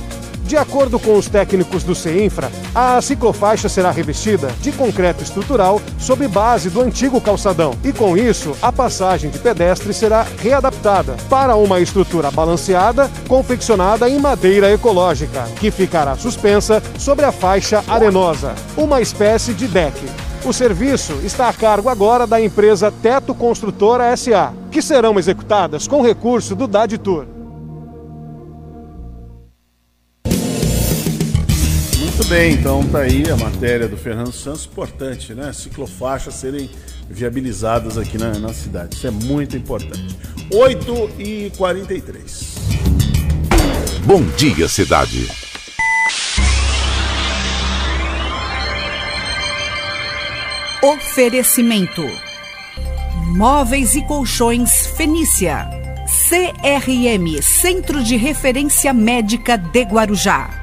[0.51, 6.27] De acordo com os técnicos do CEINFRA, a ciclofaixa será revestida de concreto estrutural sob
[6.27, 11.79] base do antigo calçadão e, com isso, a passagem de pedestre será readaptada para uma
[11.79, 19.55] estrutura balanceada confeccionada em madeira ecológica, que ficará suspensa sobre a faixa arenosa, uma espécie
[19.55, 20.05] de deck.
[20.45, 26.03] O serviço está a cargo agora da empresa Teto Construtora SA, que serão executadas com
[26.03, 27.25] recurso do DADTUR.
[27.25, 27.40] Muito
[32.31, 35.53] bem, então tá aí a matéria do Fernando Santos, importante, né?
[35.53, 36.71] Ciclofaixas serem
[37.09, 38.95] viabilizadas aqui na, na cidade.
[38.95, 40.17] Isso é muito importante.
[40.53, 42.55] 8 e 43
[44.05, 45.27] Bom dia, cidade.
[50.81, 52.09] Oferecimento:
[53.35, 55.69] Móveis e Colchões Fenícia.
[56.29, 60.60] CRM Centro de Referência Médica de Guarujá.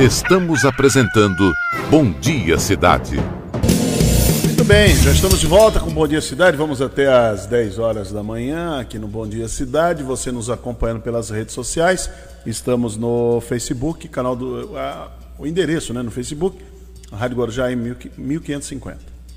[0.00, 1.52] Estamos apresentando
[1.90, 3.16] Bom Dia Cidade.
[4.46, 6.56] Muito bem, já estamos de volta com Bom Dia Cidade.
[6.56, 10.02] Vamos até às 10 horas da manhã aqui no Bom Dia Cidade.
[10.02, 12.08] Você nos acompanhando pelas redes sociais.
[12.46, 14.74] Estamos no Facebook, canal do.
[14.78, 16.56] A, o endereço né, no Facebook,
[17.12, 18.96] Rádio Guarujá em 1550.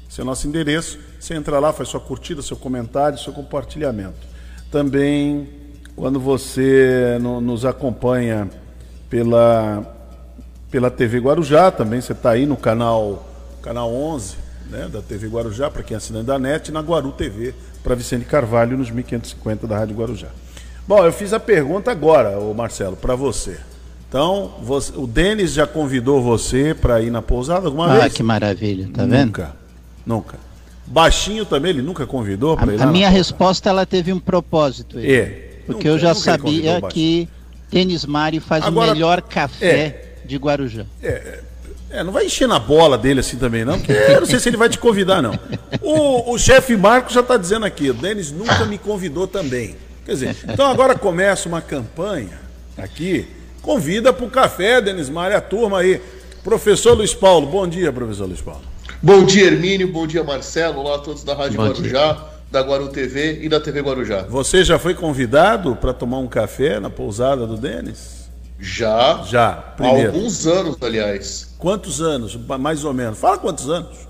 [0.10, 0.98] Esse é o nosso endereço.
[1.20, 4.26] Você entra lá, faz sua curtida, seu comentário, seu compartilhamento.
[4.72, 5.46] Também,
[5.94, 8.50] quando você no, nos acompanha
[9.10, 10.03] pela
[10.74, 13.24] pela TV Guarujá, também você está aí no canal,
[13.62, 14.36] canal 11
[14.72, 17.54] né, da TV Guarujá, para quem assina da NET, e na Guaru TV,
[17.84, 20.30] para Vicente Carvalho, nos 1550 da Rádio Guarujá.
[20.88, 23.60] Bom, eu fiz a pergunta agora, o Marcelo, para você.
[24.10, 28.06] Então, você, o Denis já convidou você para ir na pousada alguma ah, vez?
[28.06, 29.26] Ah, que maravilha, tá vendo?
[29.28, 29.56] Nunca,
[30.04, 30.40] nunca.
[30.88, 32.86] Baixinho também, ele nunca convidou para ir lá?
[32.86, 34.98] A minha resposta, ela teve um propósito.
[34.98, 35.14] Ele.
[35.14, 35.26] É.
[35.68, 37.30] Porque nunca, eu já sabia que
[37.70, 40.86] Denis Mari faz Agora, o melhor café é de Guarujá.
[41.02, 41.40] É,
[41.90, 44.50] é, não vai encher na bola dele assim também, não, porque eu não sei se
[44.50, 45.38] ele vai te convidar, não.
[45.82, 49.76] O, o chefe Marcos já está dizendo aqui, o Denis nunca me convidou também.
[50.06, 52.40] Quer dizer, então agora começa uma campanha
[52.78, 53.28] aqui,
[53.62, 56.02] convida para o café, Denis Mário, a turma aí.
[56.44, 58.74] Professor Luiz Paulo, bom dia, professor Luiz Paulo.
[59.02, 59.92] Bom dia, Hermínio.
[59.92, 60.80] Bom dia, Marcelo.
[60.80, 64.22] Olá a todos da Rádio Bom Guarujá, da Guaru TV e da TV Guarujá.
[64.30, 68.23] Você já foi convidado para tomar um café na pousada do Denis?
[68.64, 69.22] Já.
[69.24, 70.14] Já, Há primeiro.
[70.14, 71.54] alguns anos, aliás.
[71.60, 72.40] Quantos anos?
[72.60, 73.20] Mais ou menos.
[73.20, 74.08] Fala quantos anos.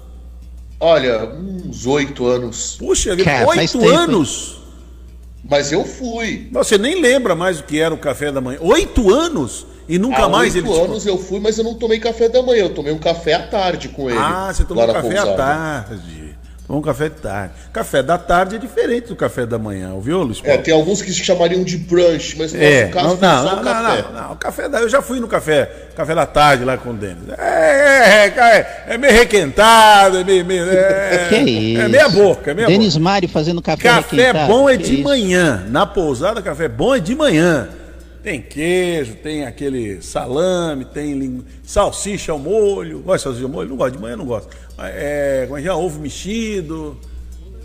[0.79, 2.75] Olha, uns oito anos.
[2.77, 3.15] Puxa,
[3.47, 4.61] oito anos?
[5.49, 6.49] Mas eu fui.
[6.51, 8.59] Você nem lembra mais o que era o café da manhã.
[8.61, 9.65] Oito anos?
[9.89, 12.29] E nunca Há mais oito ele te anos eu fui, mas eu não tomei café
[12.29, 12.63] da manhã.
[12.63, 14.19] Eu tomei um café à tarde com ele.
[14.19, 16.22] Ah, você tomou lá na café à tarde.
[16.73, 17.53] Tomou um café de tarde.
[17.71, 20.63] Café da tarde é diferente do café da manhã, ouviu, Luiz É, Paulo?
[20.63, 23.55] tem alguns que se chamariam de brunch, mas no É, nosso caso não, não, só
[23.55, 24.01] não, um não, café.
[24.01, 26.89] não, não, o café da, eu já fui no café, café da tarde lá com
[26.89, 27.29] o Denis.
[27.37, 31.81] É, é, é, é meio requentado, é meio, meio é, Que isso?
[31.81, 33.03] é meia boca, é meia Denis boca.
[33.03, 34.47] Mari fazendo café Café requentado.
[34.51, 35.03] bom é Que de isso?
[35.03, 37.67] manhã, na pousada café bom é de manhã.
[38.23, 41.43] Tem queijo, tem aquele salame, tem lingu...
[41.61, 42.99] salsicha ao molho.
[42.99, 43.69] Gosta de salsicha ao molho?
[43.69, 44.47] Não gosto, de manhã não gosto.
[44.79, 45.73] É, como é que é?
[45.73, 46.97] Ovo mexido.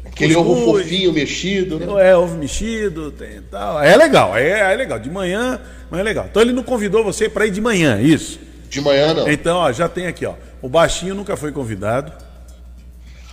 [0.05, 2.11] Aquele ovo fofinho, mexido, né?
[2.11, 3.81] É, ovo mexido, tem tal.
[3.81, 4.99] É legal, é, é legal.
[4.99, 6.27] De manhã, mas é legal.
[6.29, 8.41] Então ele não convidou você para ir de manhã, isso.
[8.69, 9.31] De manhã não.
[9.31, 10.35] Então, ó, já tem aqui, ó.
[10.61, 12.13] O baixinho nunca foi convidado.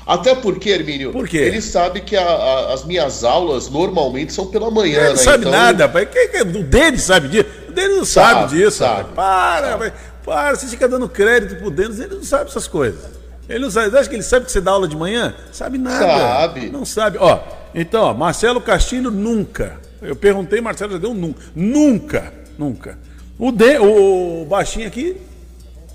[0.06, 1.38] Até porque, Hermínio, Por quê?
[1.38, 5.18] ele sabe que a- a- as minhas aulas normalmente são pela manhã, Ele não né?
[5.18, 6.06] sabe Então, nada, pai.
[6.06, 7.46] Quem, quem, o Denis sabe disso.
[7.68, 8.78] O Denis não sabe, Sabe, disso.
[8.78, 9.14] sabe.
[9.16, 9.94] Para, rapaz.
[10.24, 10.56] para.
[10.56, 13.02] Você fica dando crédito pro Denis, ele não sabe essas coisas.
[13.50, 13.90] Ele não sabe.
[13.90, 15.34] Você acha que ele sabe que você dá aula de manhã?
[15.52, 16.06] Sabe nada.
[16.06, 16.70] Sabe.
[16.70, 17.18] Não sabe.
[17.20, 17.40] Ó,
[17.74, 19.80] então, ó, Marcelo Castilho nunca.
[20.02, 21.42] Eu perguntei, Marcelo já deu nunca.
[21.56, 22.98] Nunca, nunca.
[23.40, 25.18] O, de, o baixinho aqui,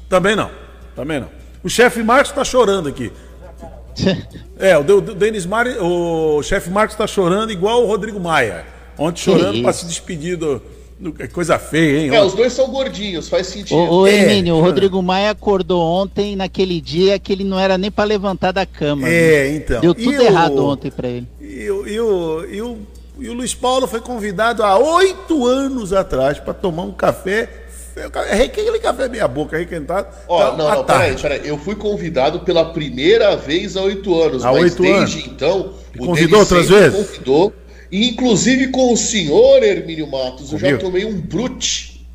[0.09, 0.51] também não.
[0.97, 1.29] Também não.
[1.63, 3.13] O chefe Marcos tá chorando aqui.
[4.59, 8.65] É, o, de- o Denis Mari, o chefe Marcos tá chorando igual o Rodrigo Maia.
[8.99, 10.61] Ontem chorando para se despedir do,
[11.17, 12.15] que Coisa feia, hein?
[12.15, 13.75] É, os dois são gordinhos, faz sentido.
[13.79, 14.13] Ô, ô É.
[14.15, 18.53] Hermínio, o Rodrigo Maia acordou ontem, naquele dia, que ele não era nem pra levantar
[18.53, 19.09] da cama.
[19.09, 19.57] É, viu?
[19.57, 19.81] então.
[19.81, 21.27] Deu E tudo o- errado ontem pra ele.
[21.41, 22.79] E, o- e o, e, o,
[23.21, 27.49] e o Luiz Paulo foi convidado há oito anos atrás para tomar um café.
[28.31, 30.09] É aquele café meia boca requentado.
[30.29, 31.23] Ó, então, não, à não, peraí, tarde.
[31.23, 31.41] peraí.
[31.49, 35.27] Eu fui convidado pela primeira vez há oito anos, Há oito desde anos.
[35.27, 35.73] então.
[35.95, 37.07] E o convidou outras vezes?
[37.09, 37.53] Convidou.
[37.91, 40.85] E inclusive com o senhor Hermínio Matos, eu já Comigo?
[40.85, 42.07] tomei um brute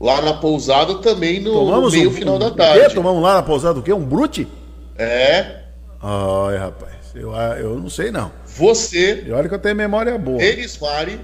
[0.00, 2.56] lá na pousada também no, no meio um, final um- da o quê?
[2.56, 2.94] tarde.
[2.94, 3.92] Tomamos lá na pousada o quê?
[3.92, 4.48] Um brute?
[4.96, 5.58] É,
[6.02, 8.32] Ai, rapaz, eu, eu não sei não.
[8.46, 10.42] você, E olha que eu tenho memória boa.
[10.42, 11.20] Elis Mari,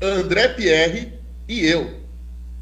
[0.00, 1.12] André Pierre
[1.48, 1.90] e eu.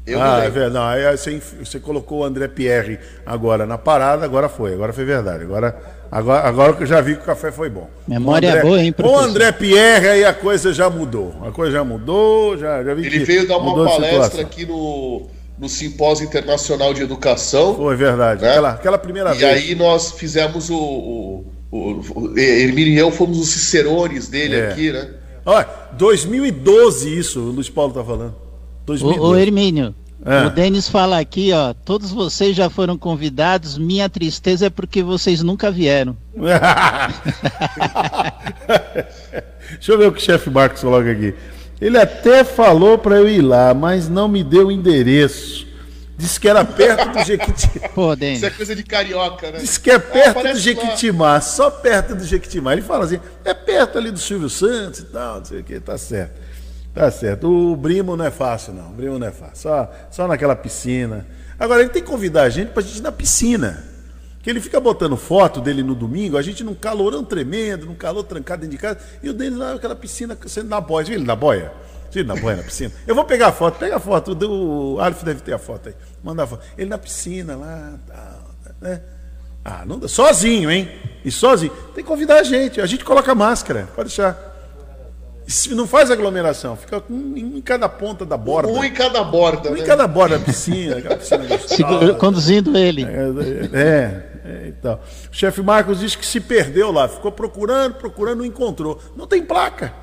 [0.05, 1.05] Eu ah, é verdade.
[1.05, 5.43] Aí você, você colocou o André Pierre agora na parada, agora foi, agora foi verdade.
[5.45, 5.75] Agora,
[6.11, 7.89] agora, agora que eu já vi que o café foi bom.
[8.05, 9.29] Memória André- boa, hein, Com o professor?
[9.29, 11.33] André Pierre aí a coisa já mudou.
[11.45, 14.41] A coisa já mudou, já, já vi Ele que veio dar uma palestra situação.
[14.41, 15.27] aqui no,
[15.57, 17.73] no Simpósio Internacional de Educação.
[17.75, 18.41] Foi verdade.
[18.41, 18.49] Né?
[18.49, 19.53] Aquela, aquela primeira E vez.
[19.53, 20.75] aí nós fizemos o.
[20.75, 22.01] o, o,
[22.33, 24.67] o Hermínio e eu fomos os cicerones dele É.
[24.67, 25.11] aqui, né?
[25.45, 28.42] Olha, 2012 isso, o Luiz Paulo tá falando.
[28.83, 29.19] Ô, 2012.
[29.19, 30.45] ô Hermínio, É.
[30.45, 35.41] o Denis fala aqui, ó, todos vocês já foram convidados, minha tristeza é porque vocês
[35.43, 36.15] nunca vieram.
[39.71, 41.33] Deixa eu ver o que o chefe Marcos coloca aqui.
[41.81, 45.67] Ele até falou para eu ir lá, mas não me deu o endereço.
[46.17, 47.89] Disse que era perto do Jequitimá.
[47.93, 48.37] Pô, Denis.
[48.37, 49.57] Isso é coisa de carioca, né?
[49.59, 52.71] Disse que é perto do aparece Jequitimá, só perto do Jequitimá.
[52.73, 55.79] Ele fala assim, é perto ali do Silvio Santos e tal, não sei o que,
[55.79, 56.39] tá certo.
[56.93, 57.49] Tá certo.
[57.49, 58.91] O Brimo não é fácil, não.
[58.91, 59.55] O Brimo não é fácil.
[59.55, 61.25] Só, só naquela piscina.
[61.59, 63.83] Agora, ele tem que convidar a gente pra gente ir na piscina.
[64.41, 68.23] Que ele fica botando foto dele no domingo, a gente num calorão tremendo, num calor
[68.23, 71.05] trancado dentro de casa, e o deles lá naquela piscina sendo na boia.
[71.05, 71.71] Viu ele na boia?
[72.11, 72.91] Viu ele na boia, na piscina?
[73.07, 75.95] Eu vou pegar a foto, pega a foto, o Alf deve ter a foto aí.
[76.21, 76.61] Manda a foto.
[76.77, 77.93] Ele na piscina lá,
[78.81, 79.01] né?
[79.63, 80.09] Ah, não dá.
[80.09, 80.91] Sozinho, hein?
[81.23, 81.71] E sozinho.
[81.95, 82.81] Tem que convidar a gente.
[82.81, 83.87] A gente coloca máscara.
[83.95, 84.52] Pode deixar.
[85.71, 86.75] Não faz aglomeração.
[86.75, 88.71] Fica um em cada ponta da borda.
[88.71, 89.81] Um em cada borda, Um né?
[89.81, 90.97] em cada borda da piscina.
[90.97, 92.13] Aquela piscina gostosa.
[92.13, 93.03] conduzindo ele.
[93.03, 94.99] É, é, é, então.
[95.31, 97.09] O chefe Marcos disse que se perdeu lá.
[97.09, 99.01] Ficou procurando, procurando, não encontrou.
[99.17, 99.93] Não tem placa.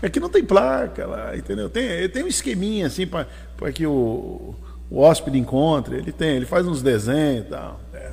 [0.00, 1.68] Aqui não tem placa lá, entendeu?
[1.68, 4.54] Tem, tem um esqueminha assim para que o,
[4.88, 5.96] o hóspede encontre.
[5.96, 7.80] Ele tem, ele faz uns desenhos e tal.
[7.92, 8.10] É.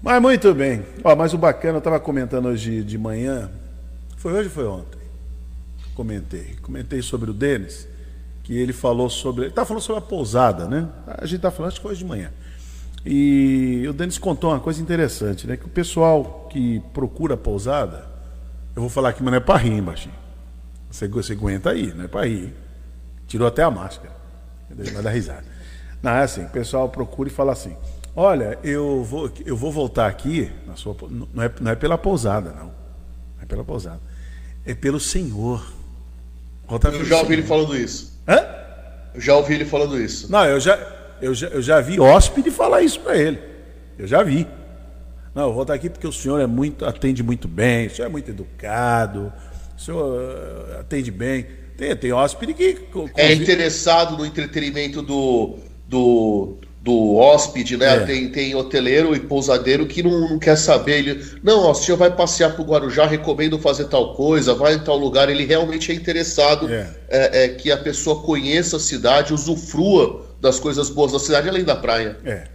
[0.00, 0.84] Mas muito bem.
[1.02, 3.50] Ó, mas o bacana, eu estava comentando hoje de manhã.
[4.16, 5.03] Foi hoje ou foi ontem?
[5.94, 6.56] Comentei.
[6.62, 7.86] Comentei sobre o Denis,
[8.42, 9.44] que ele falou sobre.
[9.44, 10.88] Ele estava falando sobre a pousada, né?
[11.06, 12.30] A gente estava falando, acho que hoje de manhã.
[13.06, 15.56] E o Denis contou uma coisa interessante, né?
[15.56, 18.06] Que o pessoal que procura pousada,
[18.74, 20.14] eu vou falar aqui, mas não é para rir, hein, baixinho.
[20.90, 22.54] Você, você aguenta aí, não é para rir.
[23.26, 24.14] Tirou até a máscara.
[24.70, 25.44] Vai dar risada.
[26.02, 27.76] Não, é assim, o pessoal procura e fala assim:
[28.16, 32.52] Olha, eu vou, eu vou voltar aqui, na sua, não, é, não é pela pousada,
[32.52, 32.66] não.
[32.66, 34.00] Não é pela pousada.
[34.64, 35.66] É pelo Senhor.
[36.68, 38.18] Voltar eu já ouvi ele falando isso.
[38.26, 38.46] Hã?
[39.14, 40.30] Eu já ouvi ele falando isso.
[40.30, 40.78] Não, eu já,
[41.20, 43.38] eu já, eu já vi hóspede falar isso para ele.
[43.98, 44.46] Eu já vi.
[45.34, 48.06] Não, eu vou estar aqui porque o senhor é muito, atende muito bem, o senhor
[48.06, 49.32] é muito educado,
[49.76, 51.46] o senhor eh, atende bem.
[51.76, 52.86] Tem, tem hóspede que.
[53.16, 55.56] É interessado no entretenimento do,
[55.88, 57.96] do, do hóspede, né?
[57.96, 58.00] É.
[58.00, 60.98] Tem, tem hoteleiro e pousadeiro que não, não quer saber.
[60.98, 64.74] Ele, não, ó, o senhor vai passear para o Guarujá, recomendo fazer tal coisa, vai
[64.74, 65.30] em tal lugar.
[65.30, 66.94] Ele realmente é interessado é.
[67.08, 71.64] É, é que a pessoa conheça a cidade, usufrua das coisas boas da cidade, além
[71.64, 72.18] da praia.
[72.22, 72.48] É.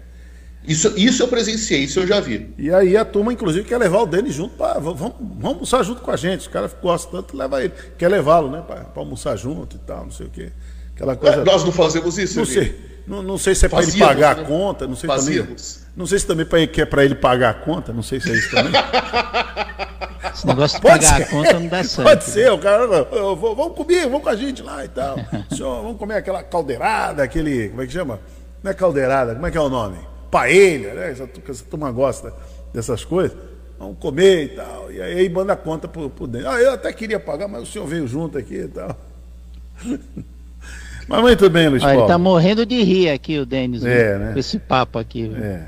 [0.63, 2.53] Isso, isso eu presenciei, isso eu já vi.
[2.55, 4.79] E aí a turma, inclusive, quer levar o Denis junto para.
[4.79, 6.41] Vamos, vamos almoçar junto com a gente.
[6.41, 7.73] Os caras gostam tanto, leva ele.
[7.97, 8.61] Quer levá-lo, né?
[8.61, 10.51] Para almoçar junto e tal, não sei o quê.
[10.99, 11.45] Aquela coisa.
[11.45, 12.89] nós não fazemos isso, Não sei.
[13.07, 14.43] Não, não sei se é para ele pagar né?
[14.43, 15.73] a conta, não sei Fazíamos.
[15.73, 15.89] também.
[15.95, 18.29] Não sei se também pra, que é para ele pagar a conta, não sei se
[18.29, 18.71] é isso também.
[20.31, 21.23] Esse negócio de Pode pagar ser.
[21.23, 22.07] a conta não dá certo.
[22.07, 25.17] Pode ser, o cara, eu vou, vamos comer, vamos com a gente lá e tal.
[25.49, 28.19] Senhor, vamos comer aquela caldeirada, aquele, como é que chama?
[28.61, 29.97] Não é caldeirada, como é que é o nome?
[30.29, 31.11] paella, né?
[31.11, 32.31] Essa, essa turma gosta
[32.71, 33.35] dessas coisas.
[33.79, 34.91] Vamos comer e tal.
[34.91, 36.49] E aí manda a conta por, por dentro.
[36.49, 38.95] Ah, eu até queria pagar, mas o senhor veio junto aqui e tal.
[41.09, 42.05] Mas muito bem, Luiz Olha, Paulo.
[42.05, 44.33] Ele tá morrendo de rir aqui, o Denis, é, né?
[44.33, 45.27] com esse papo aqui.
[45.27, 45.43] Viu?
[45.43, 45.67] É.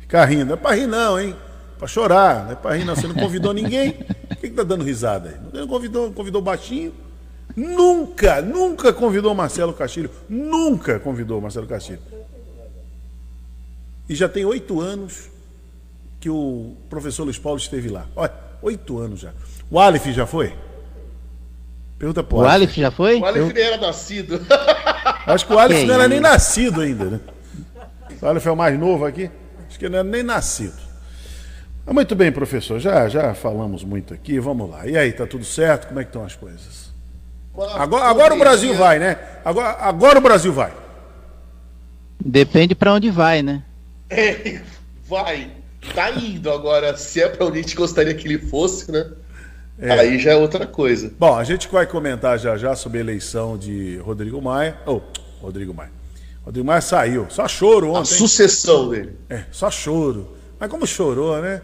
[0.00, 0.46] Ficar rindo.
[0.46, 1.36] Não é pra rir, não, hein?
[1.78, 2.96] Pra chorar, não é pra rir, não.
[2.96, 3.92] Você não convidou ninguém.
[3.92, 5.60] Por que, que tá dando risada aí?
[5.60, 6.92] Não convidou, convidou baixinho.
[7.54, 10.10] Nunca, nunca convidou Marcelo Castilho.
[10.28, 12.00] Nunca convidou Marcelo Castilho.
[14.08, 15.30] E já tem oito anos
[16.18, 18.08] que o professor Luiz Paulo esteve lá.
[18.16, 19.32] Olha, oito anos já.
[19.70, 20.52] O Aleph já foi?
[22.00, 23.20] Pergunta pro O Aleph já foi?
[23.20, 24.40] O Aleph nem era nascido.
[25.26, 27.20] Acho que o Aleph não era nem nascido ainda, né?
[28.22, 29.30] O Aleph é o mais novo aqui.
[29.68, 30.80] Acho que não era nem nascido.
[31.84, 32.80] Mas muito bem, professor.
[32.80, 34.40] Já, já falamos muito aqui.
[34.40, 34.86] Vamos lá.
[34.86, 35.88] E aí, tá tudo certo?
[35.88, 36.90] Como é que estão as coisas?
[37.74, 39.18] Agora, agora o Brasil vai, né?
[39.44, 40.72] Agora, agora o Brasil vai.
[42.18, 43.62] Depende para onde vai, né?
[44.08, 44.62] É,
[45.06, 45.50] vai.
[45.94, 46.96] Tá indo agora.
[46.96, 49.06] Se é pra onde a gente gostaria que ele fosse, né?
[49.80, 49.92] É.
[49.92, 51.10] Aí já é outra coisa.
[51.18, 54.76] Bom, a gente vai comentar já já sobre a eleição de Rodrigo Maia.
[54.84, 55.00] Oh,
[55.40, 55.90] Rodrigo Maia.
[56.44, 57.26] Rodrigo Maia saiu.
[57.30, 58.00] Só choro ontem.
[58.00, 59.16] A sucessão dele.
[59.28, 60.36] É, só choro.
[60.58, 61.62] Mas como chorou, né?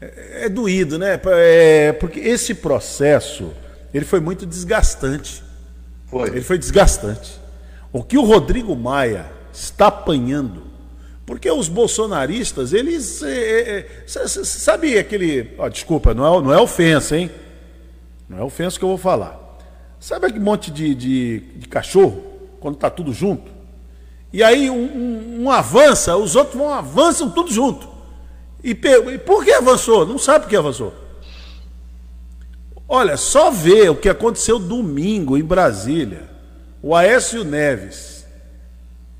[0.00, 1.20] É, é doído, né?
[1.26, 3.52] É, porque esse processo,
[3.92, 5.42] ele foi muito desgastante.
[6.06, 6.28] Foi.
[6.28, 7.38] Ele foi desgastante.
[7.92, 10.71] O que o Rodrigo Maia está apanhando
[11.32, 13.22] porque os bolsonaristas, eles.
[13.22, 15.54] É, é, sabe aquele.
[15.56, 17.30] Ó, desculpa, não é, não é ofensa, hein?
[18.28, 19.40] Não é ofensa que eu vou falar.
[19.98, 22.22] Sabe aquele monte de, de, de cachorro,
[22.60, 23.50] quando está tudo junto?
[24.30, 27.88] E aí um, um, um, avança, os outros vão avançam tudo junto.
[28.62, 30.04] E, e por que avançou?
[30.04, 30.92] Não sabe por que avançou.
[32.86, 36.28] Olha, só ver o que aconteceu domingo em Brasília.
[36.82, 38.21] O Aécio Neves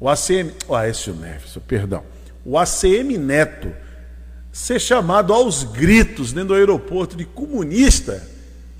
[0.02, 2.02] o ACM, o Aécio Neves, perdão,
[2.44, 3.72] o ACM Neto
[4.50, 8.20] ser chamado aos gritos dentro do aeroporto de comunista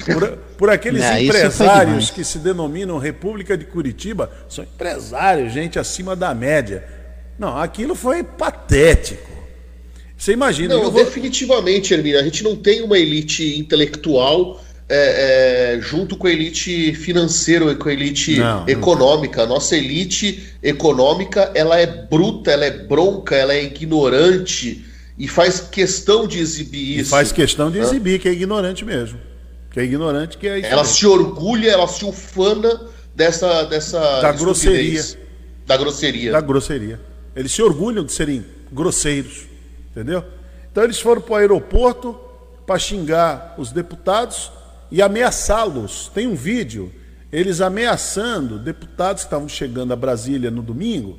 [0.05, 6.16] por, por aqueles é, empresários que se denominam República de Curitiba, são empresários, gente acima
[6.16, 6.85] da média.
[7.39, 9.31] Não, aquilo foi patético.
[10.18, 10.75] Você imagina.
[10.75, 11.05] Não, vou...
[11.05, 14.61] definitivamente, Hermina, a gente não tem uma elite intelectual
[14.95, 19.45] é, é, junto com a elite financeira, com a elite não, econômica.
[19.45, 24.84] A nossa elite econômica ela é bruta, ela é bronca, ela é ignorante
[25.16, 27.09] e faz questão de exibir isso.
[27.09, 29.18] E faz questão de exibir que é ignorante mesmo.
[29.70, 30.68] Que é ignorante que é isso.
[30.68, 32.82] Ela se orgulha, ela se ufana
[33.14, 35.03] dessa dessa da grosseria,
[35.66, 36.32] da grosseria.
[36.32, 37.01] Da grosseria.
[37.34, 39.47] Eles se orgulham de serem grosseiros,
[39.90, 40.22] entendeu?
[40.70, 42.14] Então eles foram para o aeroporto
[42.66, 44.53] para xingar os deputados
[44.93, 46.11] e ameaçá-los.
[46.14, 46.93] Tem um vídeo,
[47.32, 51.18] eles ameaçando deputados que estavam chegando a Brasília no domingo,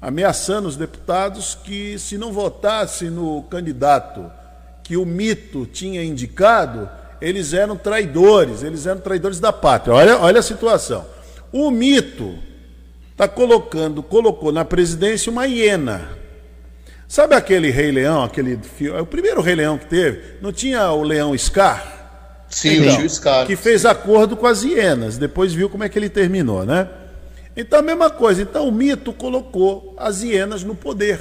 [0.00, 4.32] ameaçando os deputados que se não votasse no candidato
[4.82, 6.88] que o mito tinha indicado,
[7.20, 9.94] eles eram traidores, eles eram traidores da pátria.
[9.94, 11.04] Olha, olha a situação.
[11.52, 12.34] O mito
[13.12, 16.08] está colocando, colocou na presidência uma hiena.
[17.06, 18.58] Sabe aquele Rei Leão, aquele
[18.98, 20.38] o primeiro Rei Leão que teve?
[20.40, 21.99] Não tinha o Leão Scar?
[22.50, 23.46] Sim, então, o Scar.
[23.46, 26.88] Que fez acordo com as hienas, depois viu como é que ele terminou, né?
[27.56, 28.42] Então a mesma coisa.
[28.42, 31.20] Então o mito colocou as hienas no poder.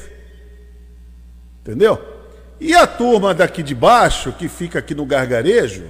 [1.61, 1.99] Entendeu?
[2.59, 5.85] E a turma daqui de baixo, que fica aqui no gargarejo,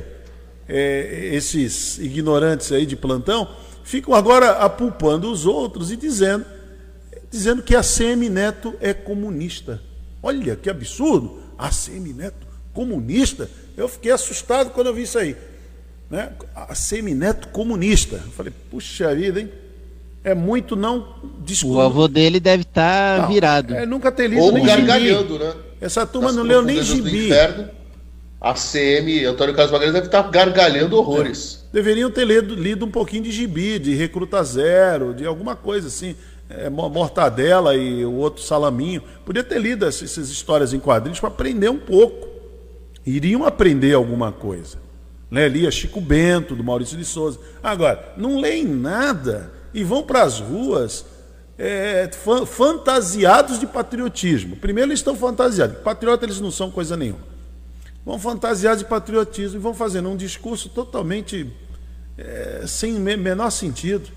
[0.68, 3.48] é, esses ignorantes aí de plantão,
[3.84, 6.46] ficam agora apulpando os outros e dizendo
[7.32, 9.80] dizendo que a CM Neto é comunista.
[10.22, 11.40] Olha que absurdo!
[11.58, 13.50] A CM Neto comunista?
[13.78, 15.36] Eu fiquei assustado quando eu vi isso aí.
[16.10, 16.32] Né?
[16.56, 18.16] A CM Neto comunista.
[18.16, 19.50] Eu falei, puxa vida, hein?
[20.24, 21.78] É muito não desculpa.
[21.78, 23.74] O avô dele deve estar tá virado.
[23.74, 25.46] É, nunca ter lido Ou nem gargalhando, gibi.
[25.46, 25.54] né?
[25.80, 27.28] Essa turma não leu nem gibi.
[27.28, 27.70] Inferno,
[28.42, 31.66] a CM, Antônio Carlos Magalhães, deve estar gargalhando horrores.
[31.70, 31.74] É.
[31.74, 36.16] Deveriam ter lido, lido um pouquinho de gibi, de Recruta Zero, de alguma coisa assim.
[36.50, 39.04] É, mortadela e o outro salaminho.
[39.24, 42.29] Podia ter lido essas, essas histórias em quadrinhos para aprender um pouco.
[43.06, 44.78] Iriam aprender alguma coisa.
[45.30, 45.48] Né?
[45.48, 47.40] Lia Chico Bento, do Maurício de Souza.
[47.64, 51.06] Agora, não leem nada e vão para as ruas
[51.58, 52.10] é,
[52.48, 54.56] fantasiados de patriotismo.
[54.56, 55.78] Primeiro, eles estão fantasiados.
[55.80, 57.28] Patriota, eles não são coisa nenhuma.
[58.06, 61.52] Vão fantasiados de patriotismo e vão fazendo um discurso totalmente
[62.18, 64.10] é, sem menor sentido.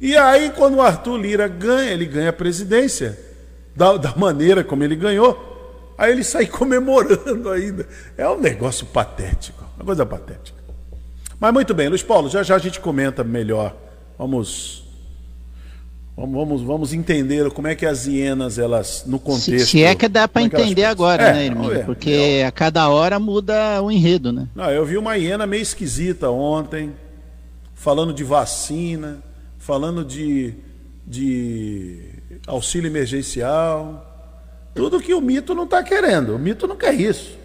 [0.00, 3.18] E aí, quando o Arthur Lira ganha, ele ganha a presidência,
[3.74, 5.49] da, da maneira como ele ganhou,
[6.00, 7.86] aí ele sai comemorando ainda.
[8.16, 10.58] É um negócio patético, uma coisa patética.
[11.38, 13.76] Mas muito bem, Luiz Paulo, já já a gente comenta melhor.
[14.18, 14.80] Vamos
[16.16, 19.60] Vamos, vamos, entender como é que as hienas, elas, no contexto.
[19.60, 21.72] Se, se é que dá para é entender agora, é, né, Hermínio?
[21.72, 24.46] É, Porque a cada hora muda o enredo, né?
[24.54, 26.92] Não, eu vi uma hiena meio esquisita ontem,
[27.74, 29.22] falando de vacina,
[29.58, 30.52] falando de,
[31.06, 32.00] de
[32.46, 34.09] auxílio emergencial.
[34.74, 36.34] Tudo que o mito não está querendo.
[36.34, 37.38] O mito não quer isso.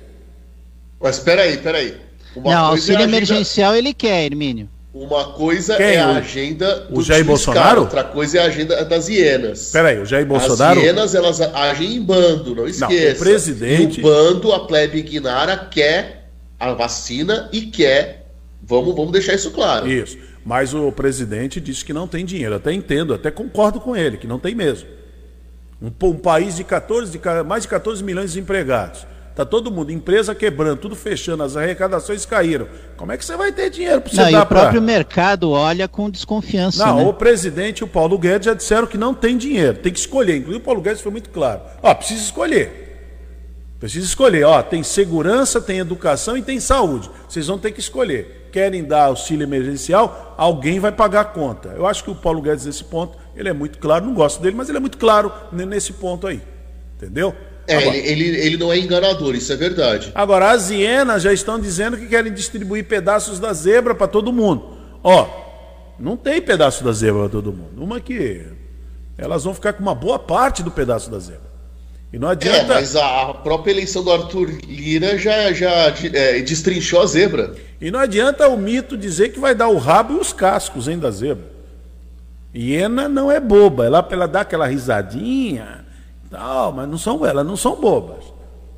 [0.99, 1.97] Mas espera aí, espera aí.
[2.35, 4.69] Uma não, auxílio emergencial ele quer, Hermínio.
[4.93, 5.87] Uma coisa Quem?
[5.87, 7.81] é a agenda do o Jair Bolsonaro?
[7.81, 9.71] outra coisa é a agenda das hienas.
[9.71, 10.79] Peraí, o Jair Bolsonaro?
[10.79, 13.07] As hienas, elas agem em bando, não esqueça.
[13.09, 13.99] Não, o presidente...
[13.99, 18.25] E o bando, a plebe ignara, quer a vacina e quer...
[18.63, 19.91] Vamos, vamos deixar isso claro.
[19.91, 20.17] Isso.
[20.45, 22.55] Mas o presidente disse que não tem dinheiro.
[22.55, 24.87] Até entendo, até concordo com ele, que não tem mesmo.
[25.81, 29.05] Um, um país de 14, de mais de 14 milhões de empregados
[29.35, 32.69] Tá todo mundo, empresa quebrando, tudo fechando, as arrecadações caíram.
[32.95, 35.89] Como é que você vai ter dinheiro para você não, dar o próprio mercado olha
[35.89, 36.85] com desconfiança.
[36.85, 37.03] Não, né?
[37.03, 40.37] o presidente e o Paulo Guedes já disseram que não tem dinheiro, tem que escolher.
[40.37, 41.59] Inclusive o Paulo Guedes foi muito claro.
[41.83, 42.84] Ó, precisa escolher.
[43.85, 47.07] Precisa escolher, ó, tem segurança, tem educação e tem saúde.
[47.29, 48.49] Vocês vão ter que escolher.
[48.51, 50.33] Querem dar auxílio emergencial?
[50.39, 51.69] Alguém vai pagar a conta.
[51.69, 54.55] Eu acho que o Paulo Guedes nesse ponto, ele é muito claro, não gosto dele,
[54.55, 56.41] mas ele é muito claro nesse ponto aí.
[56.95, 57.35] Entendeu?
[57.67, 60.11] É, Agora, ele, ele, ele, não é enganador, isso é verdade.
[60.15, 64.79] Agora, as hienas já estão dizendo que querem distribuir pedaços da zebra para todo mundo.
[65.03, 65.27] Ó,
[65.99, 67.83] não tem pedaço da zebra para todo mundo.
[67.83, 68.47] Uma que
[69.15, 71.54] elas vão ficar com uma boa parte do pedaço da zebra.
[72.13, 72.73] E não adianta.
[72.73, 77.55] É, mas a própria eleição do Arthur Lira já, já é, destrinchou a zebra.
[77.81, 80.97] E não adianta o mito dizer que vai dar o rabo e os cascos, hein,
[80.97, 81.55] da zebra.
[82.55, 85.85] Hiena não é boba, ela, ela dá aquela risadinha
[86.35, 88.25] tal, mas não são elas não são bobas.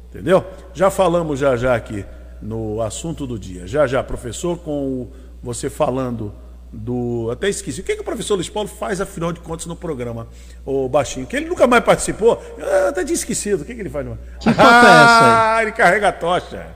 [0.09, 0.45] Entendeu?
[0.73, 2.05] Já falamos já já aqui
[2.41, 3.67] no assunto do dia.
[3.67, 5.11] Já já, professor, com o,
[5.41, 6.33] você falando
[6.71, 7.29] do.
[7.31, 7.81] Até esqueci.
[7.81, 10.27] O que, que o professor Luiz Paulo faz, afinal de contas, no programa,
[10.65, 11.25] o Baixinho?
[11.25, 12.41] Que ele nunca mais participou.
[12.57, 13.61] Eu até tinha esquecido.
[13.61, 14.05] O que, que ele faz?
[14.05, 14.17] No...
[14.39, 15.55] Que foto é essa?
[15.55, 16.67] Ah, ele carrega a tocha.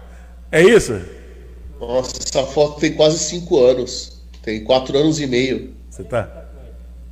[0.51, 0.99] É isso?
[1.79, 4.21] Nossa, essa foto tem quase cinco anos.
[4.41, 5.73] Tem quatro anos e meio.
[5.89, 6.45] Você tá,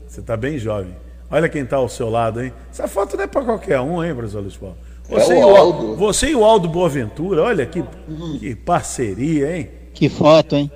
[0.07, 0.95] você tá bem jovem.
[1.29, 2.51] Olha quem está ao seu lado, hein?
[2.71, 4.77] Essa foto não é para qualquer um, hein, professor Luiz Paulo?
[5.07, 5.95] Você, é o Aldo.
[5.95, 8.37] você e o Aldo Boaventura, olha que, uhum.
[8.39, 9.69] que parceria, hein?
[9.93, 10.71] Que foto, hein?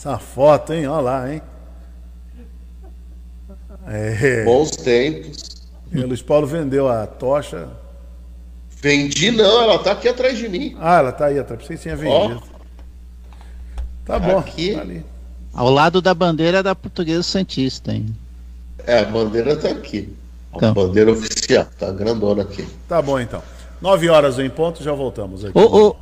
[0.00, 0.86] Essa foto, hein?
[0.86, 1.42] Olha lá, hein?
[3.86, 4.44] É.
[4.44, 5.68] Bons tempos.
[5.92, 7.68] E o Luiz Paulo vendeu a tocha.
[8.80, 10.74] Vendi não, ela tá aqui atrás de mim.
[10.80, 11.66] Ah, ela tá aí atrás.
[11.66, 12.42] Você tinha vendido.
[12.42, 13.36] Oh.
[14.06, 14.38] Tá bom.
[14.38, 14.74] Aqui.
[14.74, 14.86] Tá
[15.52, 18.06] Ao lado da bandeira da Portuguesa Santista, hein?
[18.86, 20.16] É, a bandeira tá aqui.
[20.54, 20.70] Então.
[20.70, 22.66] A bandeira oficial, tá grandona aqui.
[22.88, 23.42] Tá bom então.
[23.82, 25.58] Nove horas em ponto, já voltamos aqui.
[25.58, 25.96] Ô, ô,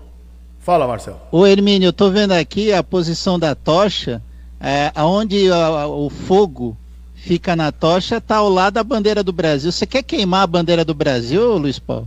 [0.69, 1.19] Fala, Marcelo.
[1.33, 4.21] Ô, Hermínio, eu tô vendo aqui a posição da tocha,
[4.61, 6.77] é, onde o fogo
[7.14, 9.73] fica na tocha, tá ao lado da bandeira do Brasil.
[9.73, 12.07] Você quer queimar a bandeira do Brasil, Luiz Paulo?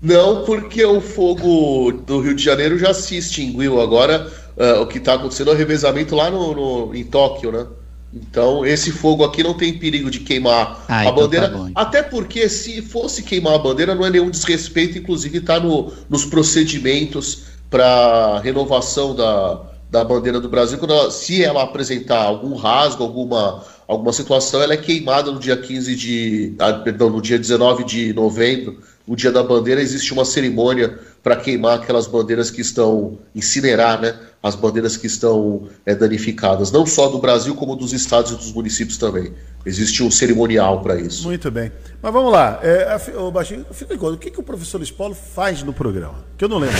[0.00, 3.80] Não, porque o fogo do Rio de Janeiro já se extinguiu.
[3.80, 7.66] Agora, uh, o que está acontecendo é o revezamento lá no, no, em Tóquio, né?
[8.14, 11.48] Então, esse fogo aqui não tem perigo de queimar ah, a então tá bandeira.
[11.48, 11.82] Tá bom, então.
[11.82, 16.24] Até porque, se fosse queimar a bandeira, não é nenhum desrespeito, inclusive está no, nos
[16.24, 19.60] procedimentos para renovação da,
[19.90, 20.78] da bandeira do Brasil.
[20.78, 25.56] Quando ela, se ela apresentar algum rasgo, alguma, alguma situação, ela é queimada no dia
[25.56, 26.54] 15 de.
[26.58, 31.36] Ah, perdão, no dia 19 de novembro, o dia da bandeira, existe uma cerimônia para
[31.36, 34.14] queimar aquelas bandeiras que estão incinerar, né?
[34.42, 38.52] as bandeiras que estão é, danificadas, não só do Brasil, como dos estados e dos
[38.52, 39.32] municípios também.
[39.64, 41.24] Existe um cerimonial para isso.
[41.24, 41.72] Muito bem.
[42.00, 42.60] Mas vamos lá.
[42.62, 46.24] É, o Baixinho, fica o que, que o professor Luiz Paulo faz no programa?
[46.38, 46.78] Que eu não lembro.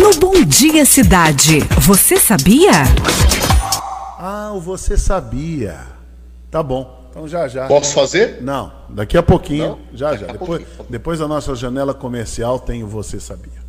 [0.00, 2.72] No Bom Dia Cidade, você sabia?
[4.18, 5.78] Ah, o Você Sabia.
[6.50, 7.05] Tá bom.
[7.16, 7.66] Então já já.
[7.66, 8.42] Posso fazer?
[8.42, 9.68] Não, daqui a pouquinho.
[9.68, 9.78] Não?
[9.94, 10.26] Já já.
[10.26, 13.64] Depois, depois da nossa janela comercial tem o Você Sabia.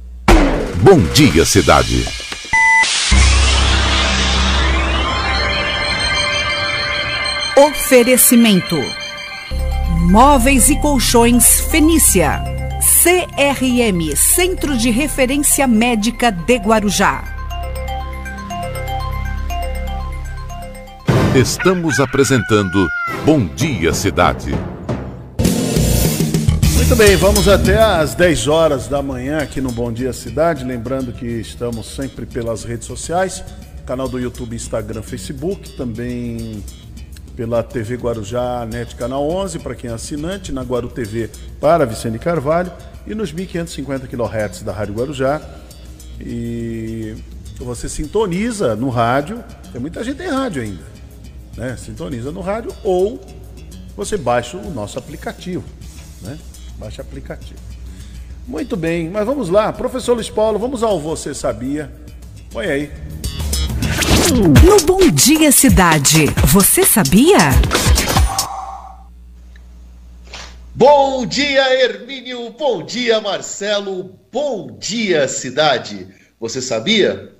[0.83, 2.03] Bom dia, cidade.
[7.55, 8.75] Oferecimento:
[10.11, 12.43] Móveis e Colchões Fenícia.
[13.01, 17.36] CRM Centro de Referência Médica de Guarujá.
[21.37, 22.89] Estamos apresentando
[23.23, 24.55] Bom Dia Cidade.
[26.75, 30.65] Muito bem, vamos até às 10 horas da manhã aqui no Bom Dia Cidade.
[30.65, 33.43] Lembrando que estamos sempre pelas redes sociais,
[33.85, 36.63] canal do YouTube, Instagram, Facebook, também
[37.35, 41.29] pela TV Guarujá Net Canal 11, para quem é assinante, na Guaru TV
[41.61, 42.71] para Vicente Carvalho
[43.05, 45.39] e nos 1550 kHz da Rádio Guarujá.
[46.19, 47.15] E
[47.59, 50.96] você sintoniza no rádio, tem muita gente em rádio ainda,
[51.57, 51.75] né?
[51.75, 53.19] Sintoniza no rádio ou
[53.95, 55.65] você baixa o nosso aplicativo,
[56.21, 56.37] né?
[56.77, 57.59] Baixa aplicativo.
[58.47, 61.91] Muito bem, mas vamos lá, professor Luiz Paulo, vamos ao Você Sabia.
[62.51, 62.91] Põe aí.
[64.31, 67.37] No Bom Dia Cidade, você sabia?
[70.79, 72.51] Bom dia, Hermínio.
[72.51, 74.15] Bom dia, Marcelo.
[74.31, 76.07] Bom dia, cidade.
[76.39, 77.31] Você sabia?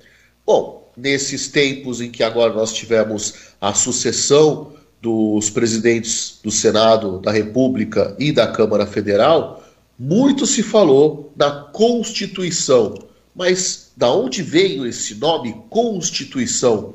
[0.44, 7.30] Bom, nesses tempos em que agora nós tivemos a sucessão dos presidentes do Senado, da
[7.30, 9.64] República e da Câmara Federal,
[9.98, 12.94] muito se falou da Constituição.
[13.34, 16.94] Mas da onde veio esse nome Constituição?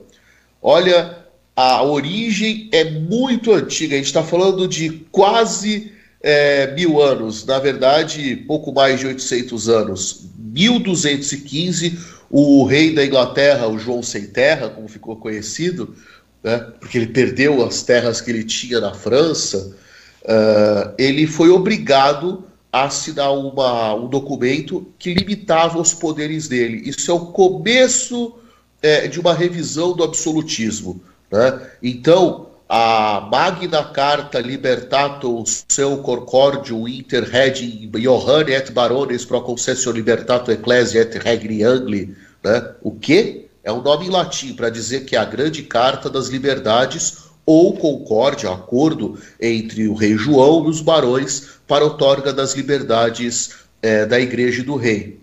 [0.61, 1.23] Olha,
[1.55, 5.91] a origem é muito antiga, a gente está falando de quase
[6.21, 10.25] é, mil anos, na verdade, pouco mais de 800 anos.
[10.37, 11.99] 1215,
[12.35, 15.95] o rei da Inglaterra, o João Sem Terra, como ficou conhecido,
[16.43, 19.75] né, porque ele perdeu as terras que ele tinha na França,
[20.23, 26.81] uh, ele foi obrigado assinar uma, um documento que limitava os poderes dele.
[26.89, 28.33] Isso é o começo
[28.81, 31.03] é, de uma revisão do absolutismo.
[31.31, 31.61] Né?
[31.83, 40.51] Então, a Magna Carta Libertatum seu Concordium inter regim Johanne et Barones pro concessio libertato
[40.51, 42.73] ecclesia et regni Angli, né?
[42.81, 43.45] o que?
[43.63, 47.77] É um nome em latim para dizer que é a grande carta das liberdades ou
[47.77, 53.51] concórdia, acordo entre o rei João e os barões para outorga das liberdades
[53.83, 55.19] é, da igreja e do rei.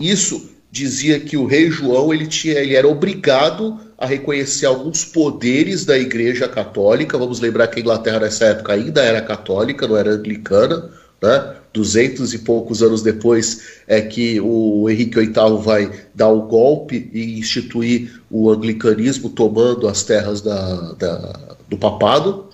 [0.00, 5.84] Isso dizia que o rei João ele, tinha, ele era obrigado a reconhecer alguns poderes
[5.84, 7.18] da igreja católica.
[7.18, 10.88] Vamos lembrar que a Inglaterra nessa época ainda era católica, não era anglicana.
[11.20, 11.54] Né?
[11.72, 17.40] Duzentos e poucos anos depois é que o Henrique VIII vai dar o golpe e
[17.40, 22.47] instituir o anglicanismo, tomando as terras da, da, do papado.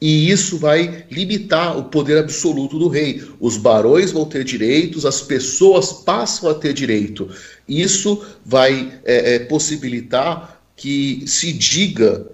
[0.00, 3.22] E isso vai limitar o poder absoluto do rei.
[3.40, 7.30] Os barões vão ter direitos, as pessoas passam a ter direito.
[7.66, 12.26] Isso vai é, é, possibilitar que se diga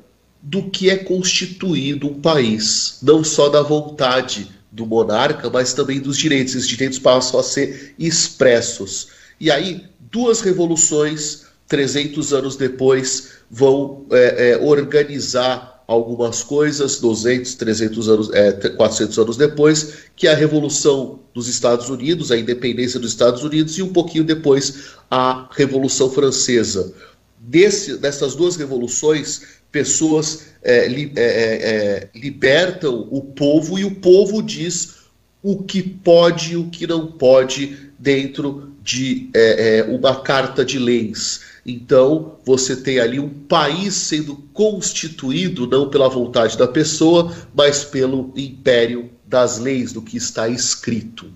[0.42, 6.18] do que é constituído um país, não só da vontade do monarca, mas também dos
[6.18, 6.56] direitos.
[6.56, 9.08] Esses direitos passam a ser expressos.
[9.38, 18.08] E aí, duas revoluções, 300 anos depois, vão é, é, organizar algumas coisas, 200, 300
[18.08, 23.10] anos, é, 400 anos depois, que é a Revolução dos Estados Unidos, a independência dos
[23.10, 26.92] Estados Unidos, e um pouquinho depois a Revolução Francesa.
[27.38, 33.96] Desse, dessas duas revoluções, pessoas é, li, é, é, é, libertam o povo e o
[33.96, 35.02] povo diz
[35.42, 41.51] o que pode e o que não pode dentro de é, uma carta de leis.
[41.64, 48.32] Então, você tem ali um país sendo constituído não pela vontade da pessoa, mas pelo
[48.36, 51.30] império das leis, do que está escrito.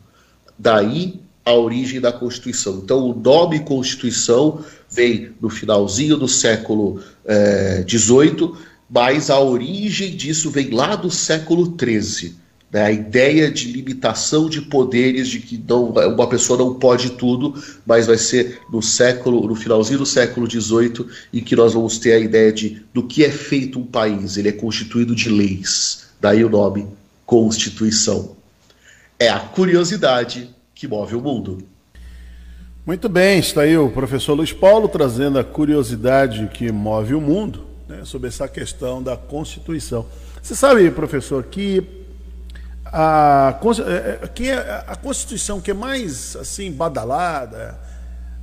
[0.59, 2.81] Daí a origem da Constituição.
[2.83, 7.01] Então, o nome Constituição vem no finalzinho do século
[7.89, 12.35] XVIII, é, mas a origem disso vem lá do século XIII.
[12.73, 12.83] Né?
[12.83, 17.55] A ideia de limitação de poderes, de que não, uma pessoa não pode tudo,
[17.87, 22.13] mas vai ser no século, no finalzinho do século XVIII, em que nós vamos ter
[22.13, 24.37] a ideia de do que é feito um país.
[24.37, 26.07] Ele é constituído de leis.
[26.21, 26.87] Daí o nome
[27.25, 28.37] Constituição.
[29.19, 31.59] É a curiosidade que move o mundo.
[32.87, 37.67] Muito bem, está aí o professor Luiz Paulo trazendo a curiosidade que move o mundo
[37.89, 40.07] né, sobre essa questão da Constituição.
[40.41, 41.83] Você sabe, professor, que
[42.99, 47.79] a, é, é, que é a Constituição que é mais assim badalada,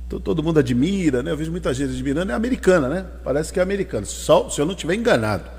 [0.08, 1.32] todo mundo admira, né?
[1.32, 3.04] Eu vejo muita gente admirando, é americana, né?
[3.24, 5.50] Parece que é americana, só, se eu não estiver enganado,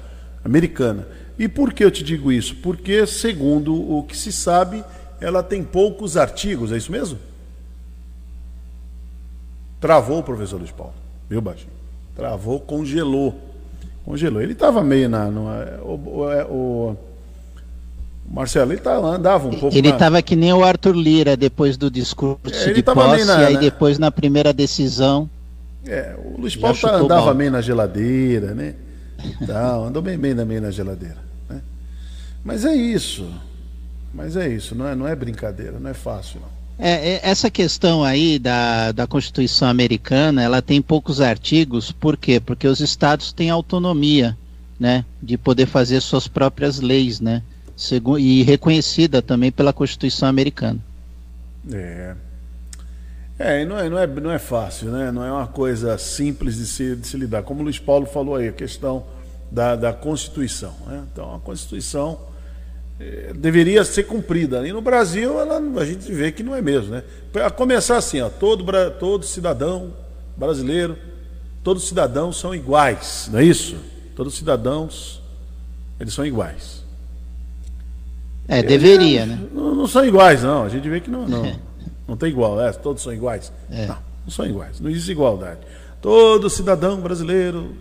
[0.46, 1.06] americana.
[1.38, 2.56] E por que eu te digo isso?
[2.64, 4.82] Porque, segundo o que se sabe,
[5.20, 7.20] ela tem poucos artigos, é isso mesmo?
[9.82, 10.94] Travou o professor Luiz Paulo,
[11.30, 11.74] viu, Baixinho?
[12.16, 13.38] Travou, congelou.
[14.06, 14.42] Congelou.
[14.42, 15.26] Ele estava meio na.
[15.26, 15.48] No,
[15.82, 16.98] o, o, o,
[18.30, 19.76] Marcelo, ele tá, andava um pouco.
[19.76, 20.22] Ele estava na...
[20.22, 23.60] que nem o Arthur Lira depois do discurso é, de posse, na, e aí né?
[23.60, 25.30] depois na primeira decisão.
[25.86, 28.74] É, o Luiz Paulo tá, andava meio na geladeira, né?
[29.46, 31.18] Tá, andou bem, bem meio na geladeira.
[31.48, 31.62] Né?
[32.44, 33.30] Mas é isso.
[34.14, 36.56] Mas é isso, não é, não é brincadeira, não é fácil, não.
[36.78, 42.40] É, é, essa questão aí da, da Constituição americana, ela tem poucos artigos, por quê?
[42.40, 44.38] Porque os estados têm autonomia,
[44.80, 47.42] né, de poder fazer suas próprias leis, né,
[48.20, 50.80] e reconhecida também pela Constituição americana.
[51.72, 52.16] É.
[53.38, 55.12] É, não é, não é, não é fácil, né?
[55.12, 57.44] Não é uma coisa simples de se, de se lidar.
[57.44, 59.04] Como o Luiz Paulo falou aí, a questão
[59.52, 60.74] da, da Constituição.
[60.88, 61.04] Né?
[61.12, 62.18] Então, a Constituição
[62.98, 64.66] é, deveria ser cumprida.
[64.66, 66.92] E no Brasil ela, a gente vê que não é mesmo.
[66.92, 67.04] Né?
[67.44, 68.66] A começar assim, ó, todo,
[69.00, 69.94] todo cidadão
[70.38, 70.98] brasileiro,
[71.62, 73.76] todos cidadãos são iguais, não é isso?
[74.16, 75.22] Todos os cidadãos,
[76.00, 76.85] eles são iguais.
[78.48, 79.40] É, deveria, é, né?
[79.54, 80.64] Não, não, são iguais, não.
[80.64, 81.56] A gente vê que não, não,
[82.08, 83.52] não tem igual, é, todos são iguais.
[83.70, 83.88] É.
[83.88, 85.60] Não, não são iguais, não existe igualdade.
[86.02, 87.76] Todo cidadão brasileiro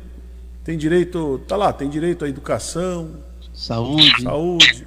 [0.62, 3.10] tem direito, tá lá, tem direito à educação,
[3.52, 4.86] saúde, saúde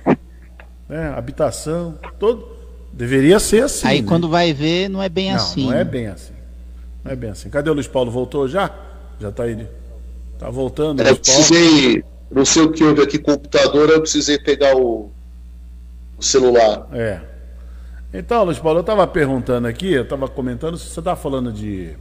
[0.87, 2.55] né, habitação, todo.
[2.91, 3.87] Deveria ser assim.
[3.87, 4.07] Aí né?
[4.07, 5.65] quando vai ver, não é bem não, assim.
[5.65, 6.33] Não é bem assim.
[7.03, 7.49] Não é bem assim.
[7.49, 8.09] Cadê o Luiz Paulo?
[8.09, 8.73] Voltou já?
[9.19, 9.67] Já está aí.
[10.39, 11.01] Tá voltando.
[11.01, 12.03] É, eu precisei.
[12.31, 15.11] Não sei o que houve aqui computador, eu precisei pegar o,
[16.17, 16.87] o celular.
[16.91, 17.21] É.
[18.13, 21.93] Então, Luiz Paulo, eu estava perguntando aqui, eu estava comentando você está falando de,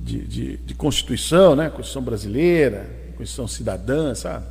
[0.00, 1.68] de, de, de, Constituição, né?
[1.68, 2.86] Constituição brasileira,
[3.16, 4.44] Constituição cidadã, sabe?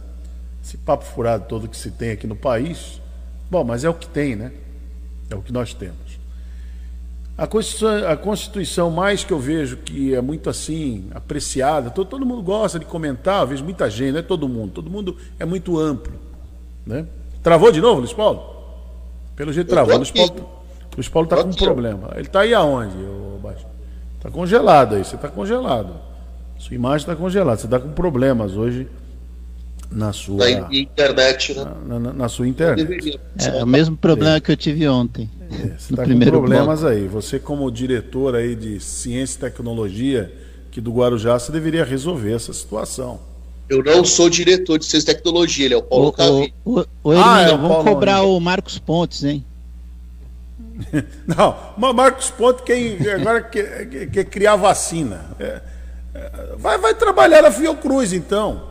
[0.64, 3.02] esse papo furado todo que se tem aqui no país.
[3.50, 4.52] Bom, mas é o que tem, né?
[5.30, 6.20] É o que nós temos.
[7.38, 12.26] A Constituição, a Constituição mais que eu vejo que é muito assim, apreciada, todo, todo
[12.26, 15.46] mundo gosta de comentar, eu vejo muita gente, não é todo mundo, todo mundo é
[15.46, 16.20] muito amplo.
[16.86, 17.06] Né?
[17.44, 18.56] Travou de novo, Luiz Paulo?
[19.36, 19.96] Pelo jeito travou.
[19.96, 20.50] Luiz Paulo,
[20.96, 22.10] Luiz Paulo está com um problema.
[22.16, 22.96] Ele está aí aonde,
[24.18, 25.94] Está congelado aí, você está congelado.
[26.58, 28.88] Sua imagem está congelada, você está com problemas hoje
[29.92, 31.66] na sua na internet, né?
[31.86, 33.20] Na, na, na sua internet.
[33.40, 34.40] É, é, o mesmo problema é.
[34.40, 35.30] que eu tive ontem.
[35.50, 36.96] É, você está com problemas bloco.
[36.96, 37.08] aí.
[37.08, 40.34] Você como diretor aí de ciência e tecnologia
[40.72, 43.20] que do Guarujá, você deveria resolver essa situação.
[43.70, 46.54] Eu não sou diretor de ciência e tecnologia, ele é o Paulo Cavi.
[46.64, 49.46] O, o, o, ah, é, vamos cobrar o Marcos Pontes, hein?
[51.28, 51.56] não,
[51.94, 55.26] Marcos Pontes quem agora quer, quer, quer criar vacina.
[55.40, 55.62] É,
[56.14, 58.64] é, vai, vai trabalhar na Fiocruz então.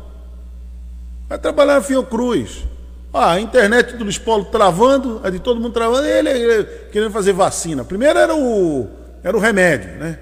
[1.29, 2.65] Vai trabalhar na Fiocruz.
[3.13, 6.65] Ah, a internet do Luiz Paulo travando, a de todo mundo travando, e ele, ele,
[6.91, 7.85] querendo fazer vacina.
[7.85, 8.89] Primeiro era o,
[9.23, 10.19] era o remédio, né?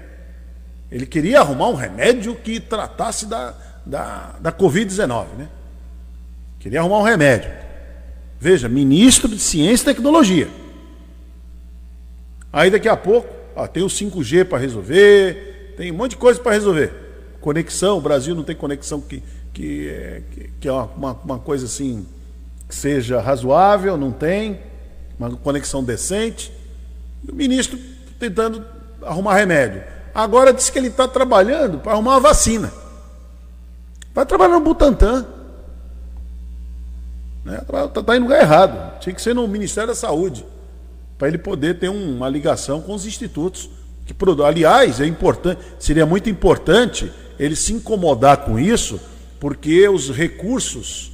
[0.91, 3.53] Ele queria arrumar um remédio que tratasse da,
[3.85, 5.47] da, da Covid-19, né?
[6.59, 7.51] Queria arrumar um remédio.
[8.39, 10.49] Veja, ministro de Ciência e Tecnologia.
[12.51, 16.39] Aí daqui a pouco, ó, tem o 5G para resolver, tem um monte de coisa
[16.39, 16.91] para resolver.
[17.41, 19.21] Conexão, o Brasil não tem conexão que,
[19.53, 22.05] que, é, que, que é uma, uma coisa assim
[22.67, 24.59] que seja razoável, não tem,
[25.19, 26.51] uma conexão decente.
[27.27, 27.77] E o ministro
[28.19, 28.65] tentando
[29.01, 29.83] arrumar remédio.
[30.13, 32.71] Agora diz que ele está trabalhando para arrumar uma vacina.
[34.15, 35.25] Vai trabalhar no Butantan.
[37.45, 37.87] Está né?
[37.93, 38.99] Tá, tá em lugar errado.
[39.01, 40.45] Tinha que ser no Ministério da Saúde.
[41.17, 43.69] Para ele poder ter uma ligação com os institutos.
[44.05, 49.01] Que, aliás, é importante, seria muito importante ele se incomodar com isso
[49.37, 51.11] porque os recursos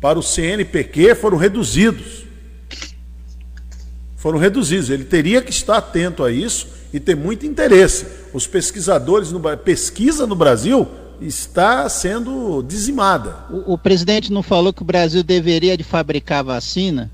[0.00, 2.24] para o CNPq foram reduzidos.
[4.16, 4.90] Foram reduzidos.
[4.90, 8.06] Ele teria que estar atento a isso e ter muito interesse.
[8.32, 10.86] Os pesquisadores, no, pesquisa no Brasil
[11.20, 13.36] está sendo dizimada.
[13.50, 17.10] O, o, presidente não falou que o Brasil deveria de fabricar vacina?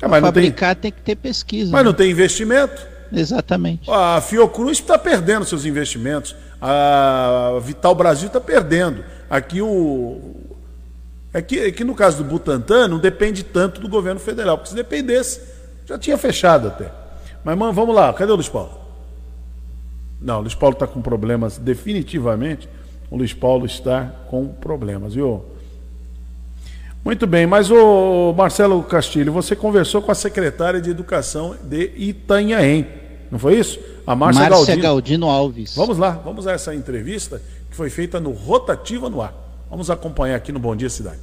[0.00, 0.90] É, mas fabricar tem...
[0.90, 0.92] tem...
[0.92, 1.72] que ter pesquisa.
[1.72, 1.84] Mas né?
[1.84, 2.86] não tem investimento?
[3.12, 3.90] Exatamente.
[3.90, 6.36] A Fiocruz está perdendo seus investimentos.
[6.60, 9.04] A Vital Brasil está perdendo.
[9.30, 10.36] Aqui o.
[11.32, 14.70] É que, é que no caso do Butantan não depende tanto do governo federal, porque
[14.70, 15.40] se dependesse,
[15.86, 16.90] já tinha fechado até.
[17.44, 18.78] Mas mano, vamos lá, cadê o Luiz Paulo?
[20.20, 22.68] Não, o Luiz Paulo está com problemas, definitivamente.
[23.10, 25.44] O Luiz Paulo está com problemas, viu?
[27.04, 32.86] Muito bem, mas o Marcelo Castilho, você conversou com a secretária de Educação de Itanhaém,
[33.30, 33.78] não foi isso?
[34.06, 34.82] A Márcia, Márcia Galdino.
[34.82, 35.74] Galdino Alves.
[35.74, 37.40] Vamos lá, vamos a essa entrevista
[37.70, 39.34] que foi feita no Rotativa no Ar.
[39.70, 41.20] Vamos acompanhar aqui no Bom Dia Cidade.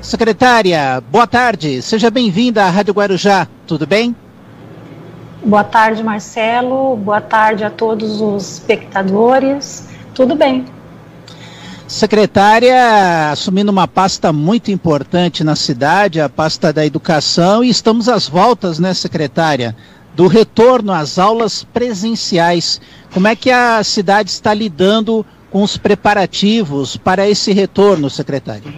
[0.00, 1.80] Secretária, boa tarde.
[1.82, 3.48] Seja bem-vinda à Rádio Guarujá.
[3.66, 4.14] Tudo bem?
[5.44, 6.96] Boa tarde, Marcelo.
[6.96, 9.88] Boa tarde a todos os espectadores.
[10.14, 10.66] Tudo bem.
[11.86, 18.26] Secretária, assumindo uma pasta muito importante na cidade, a pasta da educação, e estamos às
[18.26, 19.76] voltas, né, secretária,
[20.14, 22.80] do retorno às aulas presenciais.
[23.12, 28.72] Como é que a cidade está lidando com os preparativos para esse retorno, secretária?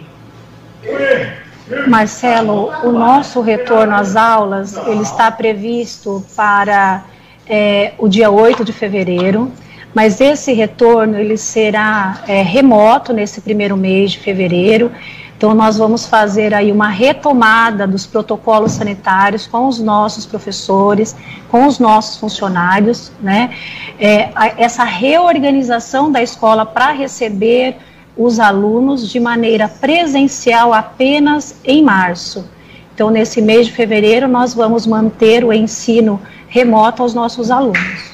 [1.87, 7.05] Marcelo, o nosso retorno às aulas, ele está previsto para
[7.49, 9.53] é, o dia 8 de fevereiro
[9.97, 14.92] mas esse retorno ele será é, remoto nesse primeiro mês de fevereiro.
[15.34, 21.16] Então nós vamos fazer aí uma retomada dos protocolos sanitários com os nossos professores,
[21.49, 23.55] com os nossos funcionários, né?
[23.99, 24.28] É,
[24.59, 27.78] essa reorganização da escola para receber
[28.18, 32.44] os alunos de maneira presencial apenas em março.
[32.94, 38.06] Então, nesse mês de fevereiro, nós vamos manter o ensino remoto aos nossos alunos.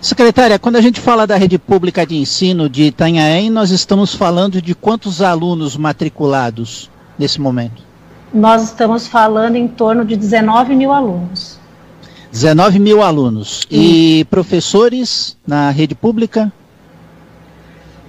[0.00, 4.62] Secretária, quando a gente fala da rede pública de ensino de Itanhaém, nós estamos falando
[4.62, 6.88] de quantos alunos matriculados
[7.18, 7.82] nesse momento?
[8.32, 11.58] Nós estamos falando em torno de 19 mil alunos.
[12.30, 13.66] 19 mil alunos.
[13.70, 16.52] E, professores na rede pública?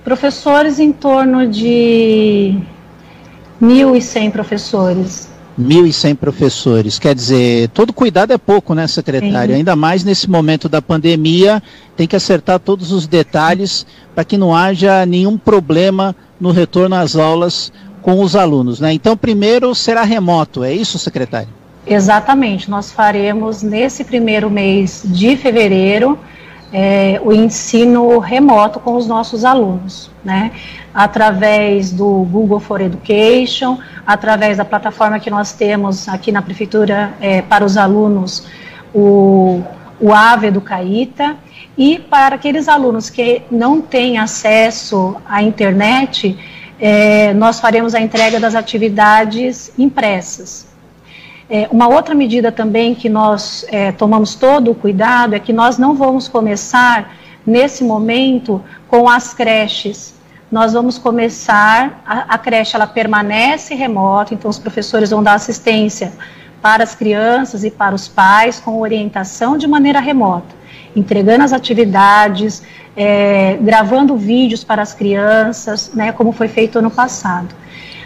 [0.03, 2.55] Professores em torno de
[3.61, 5.29] 1.100 professores.
[5.59, 6.97] 1.100 professores.
[6.97, 9.55] Quer dizer, todo cuidado é pouco, né, secretária?
[9.55, 11.61] Ainda mais nesse momento da pandemia,
[11.97, 13.85] tem que acertar todos os detalhes
[14.15, 18.93] para que não haja nenhum problema no retorno às aulas com os alunos, né?
[18.93, 21.49] Então, primeiro será remoto, é isso, secretária?
[21.85, 22.69] Exatamente.
[22.69, 26.17] Nós faremos nesse primeiro mês de fevereiro
[26.71, 30.51] é, o ensino remoto com os nossos alunos, né?
[30.93, 37.41] Através do Google for Education, através da plataforma que nós temos aqui na prefeitura é,
[37.41, 38.45] para os alunos,
[38.93, 39.61] o,
[39.99, 40.63] o AVE do
[41.77, 46.37] e para aqueles alunos que não têm acesso à internet,
[46.79, 50.68] é, nós faremos a entrega das atividades impressas.
[51.49, 55.79] É, uma outra medida também que nós é, tomamos todo o cuidado é que nós
[55.79, 60.13] não vamos começar, nesse momento, com as creches.
[60.51, 66.13] Nós vamos começar, a, a creche ela permanece remota, então os professores vão dar assistência
[66.61, 70.53] para as crianças e para os pais com orientação de maneira remota,
[70.95, 72.61] entregando as atividades,
[72.95, 77.55] é, gravando vídeos para as crianças, né, como foi feito ano passado.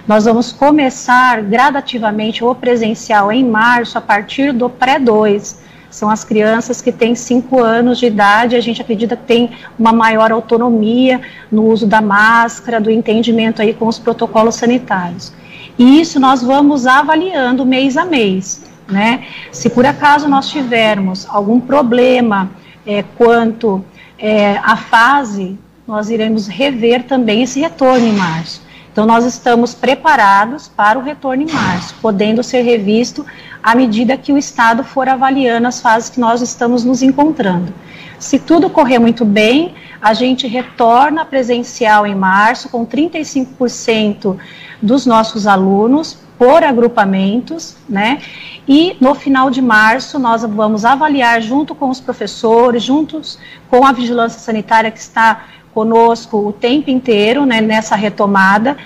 [0.05, 5.55] Nós vamos começar gradativamente o presencial em março, a partir do pré-2.
[5.89, 9.93] São as crianças que têm 5 anos de idade, a gente acredita que tem uma
[9.93, 15.31] maior autonomia no uso da máscara, do entendimento aí com os protocolos sanitários.
[15.79, 18.61] E isso nós vamos avaliando mês a mês.
[18.89, 19.25] Né?
[19.53, 22.51] Se por acaso nós tivermos algum problema
[22.85, 23.85] é, quanto
[24.19, 28.61] é, à fase, nós iremos rever também esse retorno em março.
[28.93, 33.25] Então, nós estamos preparados para o retorno em março, podendo ser revisto
[33.63, 37.73] à medida que o Estado for avaliando as fases que nós estamos nos encontrando.
[38.19, 44.37] Se tudo correr muito bem, a gente retorna presencial em março com 35%
[44.79, 48.21] dos nossos alunos por agrupamentos, né?
[48.67, 53.39] E no final de março nós vamos avaliar junto com os professores, juntos
[53.71, 58.77] com a vigilância sanitária que está conosco o tempo inteiro né, nessa retomada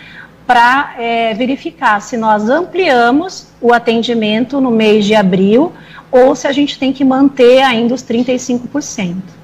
[0.45, 5.73] para é, verificar se nós ampliamos o atendimento no mês de abril
[6.09, 9.36] ou se a gente tem que manter ainda os 35%.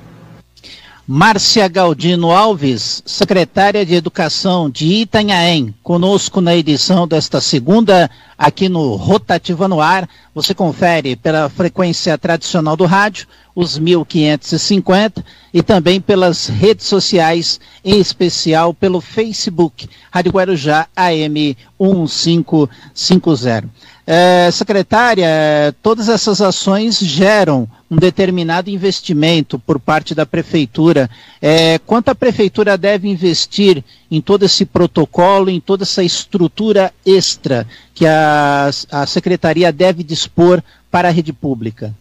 [1.05, 8.95] Márcia Galdino Alves, secretária de Educação de Itanhaém, conosco na edição desta segunda, aqui no
[8.95, 10.07] Rotativa no Ar.
[10.33, 17.99] Você confere pela frequência tradicional do rádio, os 1550, e também pelas redes sociais, em
[17.99, 23.69] especial pelo Facebook, Rádio Guarujá AM 1550.
[24.05, 31.09] É, secretária, todas essas ações geram um determinado investimento por parte da prefeitura.
[31.41, 33.81] É, quanto a prefeitura deve investir
[34.11, 40.61] em todo esse protocolo, em toda essa estrutura extra que a, a secretaria deve dispor
[40.91, 41.93] para a rede pública?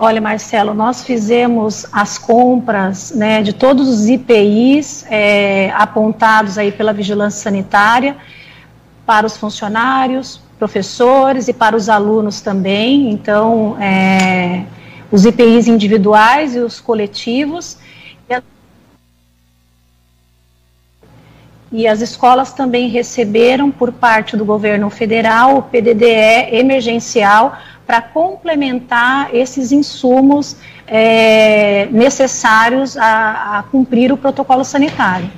[0.00, 6.94] Olha, Marcelo, nós fizemos as compras né, de todos os IPIs é, apontados aí pela
[6.94, 8.16] vigilância sanitária
[9.08, 13.10] para os funcionários, professores e para os alunos também.
[13.10, 14.64] Então, é,
[15.10, 17.78] os IPIs individuais e os coletivos.
[21.72, 27.56] E as escolas também receberam, por parte do governo federal, o PDDE emergencial
[27.86, 30.56] para complementar esses insumos
[30.86, 35.30] é, necessários a, a cumprir o protocolo sanitário.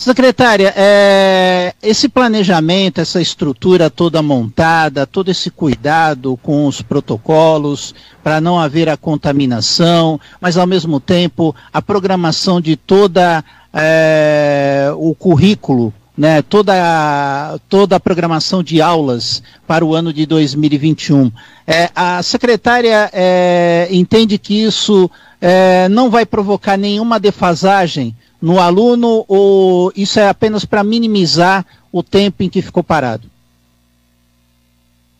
[0.00, 7.94] Secretária, é, esse planejamento, essa estrutura toda montada, todo esse cuidado com os protocolos
[8.24, 13.44] para não haver a contaminação, mas ao mesmo tempo a programação de toda
[13.74, 20.24] é, o currículo, né, toda, a, toda a programação de aulas para o ano de
[20.24, 21.30] 2021.
[21.66, 25.10] É, a secretária é, entende que isso
[25.42, 32.02] é, não vai provocar nenhuma defasagem no aluno ou isso é apenas para minimizar o
[32.02, 33.28] tempo em que ficou parado?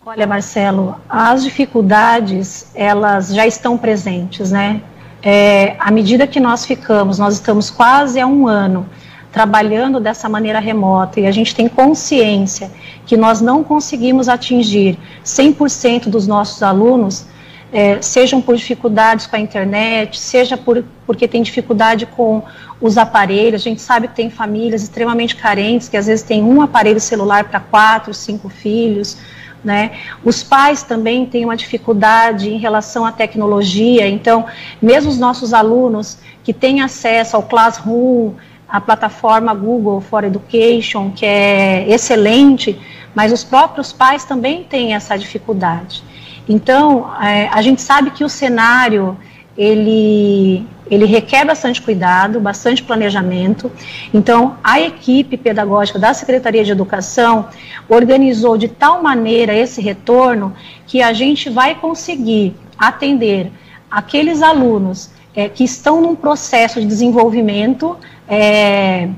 [0.04, 4.82] Olha, Marcelo, as dificuldades elas já estão presentes, né?
[5.22, 8.88] É, à medida que nós ficamos, nós estamos quase há um ano
[9.30, 12.70] trabalhando dessa maneira remota e a gente tem consciência
[13.06, 17.26] que nós não conseguimos atingir 100% dos nossos alunos,
[17.72, 22.42] é, sejam por dificuldades com a internet, seja por, porque tem dificuldade com
[22.80, 23.62] os aparelhos.
[23.62, 27.44] A gente sabe que tem famílias extremamente carentes, que às vezes tem um aparelho celular
[27.44, 29.16] para quatro, cinco filhos.
[29.62, 29.92] Né?
[30.24, 34.46] Os pais também têm uma dificuldade em relação à tecnologia, então,
[34.80, 38.32] mesmo os nossos alunos que têm acesso ao Classroom,
[38.66, 42.80] a plataforma Google for Education, que é excelente,
[43.14, 46.02] mas os próprios pais também têm essa dificuldade.
[46.50, 49.16] Então, é, a gente sabe que o cenário
[49.56, 53.70] ele, ele requer bastante cuidado, bastante planejamento.
[54.12, 57.46] Então, a equipe pedagógica da Secretaria de Educação
[57.88, 60.52] organizou de tal maneira esse retorno
[60.88, 63.52] que a gente vai conseguir atender
[63.88, 67.96] aqueles alunos é, que estão num processo de desenvolvimento.
[68.28, 69.08] É,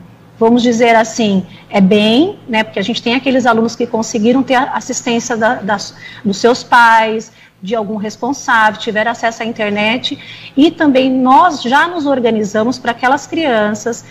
[0.42, 4.56] vamos dizer assim, é bem, né, porque a gente tem aqueles alunos que conseguiram ter
[4.56, 5.94] assistência da, das,
[6.24, 7.30] dos seus pais,
[7.62, 10.18] de algum responsável, tiveram acesso à internet,
[10.56, 14.04] e também nós já nos organizamos para aquelas crianças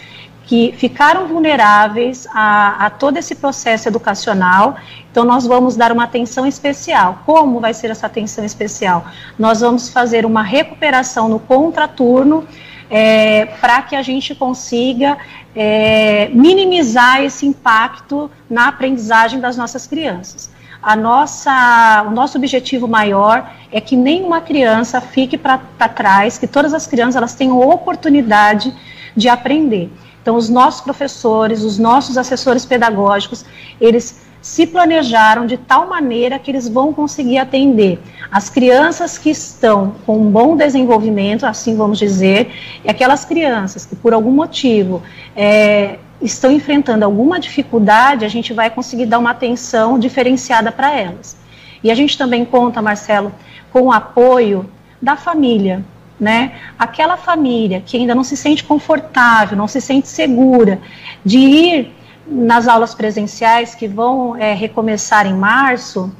[0.46, 4.78] que ficaram vulneráveis a, a, todo esse processo educacional.
[5.12, 7.20] Então, nós vamos dar uma atenção especial.
[7.26, 9.06] Como vai ser essa atenção especial?
[9.38, 12.48] Nós vamos fazer uma recuperação no contraturno
[12.92, 15.18] é, para que a gente consiga
[15.56, 20.50] é, minimizar esse impacto na aprendizagem das nossas crianças.
[20.82, 25.60] A nossa, o nosso objetivo maior é que nenhuma criança fique para
[25.90, 28.74] trás, que todas as crianças elas tenham oportunidade
[29.16, 29.92] de aprender.
[30.22, 33.46] Então, os nossos professores, os nossos assessores pedagógicos,
[33.80, 38.00] eles se planejaram de tal maneira que eles vão conseguir atender
[38.32, 42.52] as crianças que estão com um bom desenvolvimento, assim vamos dizer,
[42.84, 45.04] e aquelas crianças que por algum motivo
[45.36, 51.38] é, estão enfrentando alguma dificuldade, a gente vai conseguir dar uma atenção diferenciada para elas.
[51.84, 53.32] E a gente também conta, Marcelo,
[53.72, 54.70] com o apoio
[55.02, 55.84] da família,
[56.20, 56.54] né?
[56.78, 60.80] Aquela família que ainda não se sente confortável, não se sente segura
[61.26, 61.96] de ir
[62.28, 66.12] nas aulas presenciais que vão é, recomeçar em março,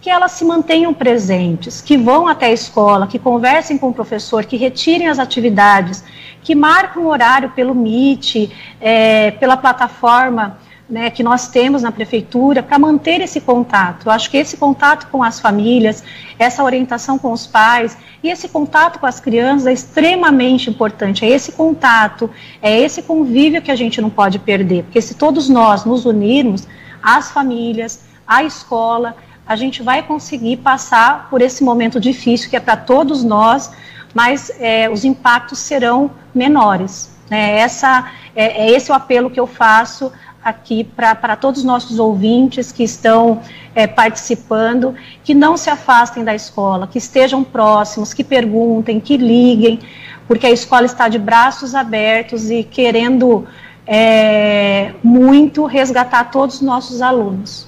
[0.00, 4.44] que elas se mantenham presentes, que vão até a escola, que conversem com o professor,
[4.44, 6.04] que retirem as atividades,
[6.42, 12.62] que marquem um horário pelo Meet, é, pela plataforma né, que nós temos na prefeitura
[12.62, 14.06] para manter esse contato.
[14.06, 16.02] Eu acho que esse contato com as famílias,
[16.38, 21.24] essa orientação com os pais e esse contato com as crianças é extremamente importante.
[21.24, 22.30] É esse contato,
[22.62, 26.66] é esse convívio que a gente não pode perder, porque se todos nós nos unirmos,
[27.02, 29.14] as famílias, a escola,
[29.46, 33.70] a gente vai conseguir passar por esse momento difícil que é para todos nós,
[34.14, 37.10] mas é, os impactos serão menores.
[37.30, 37.58] Né?
[37.58, 40.12] Essa, é, é esse o apelo que eu faço
[40.42, 43.40] aqui para todos os nossos ouvintes que estão
[43.74, 49.80] é, participando, que não se afastem da escola, que estejam próximos, que perguntem, que liguem,
[50.26, 53.46] porque a escola está de braços abertos e querendo
[53.86, 57.66] é, muito resgatar todos os nossos alunos.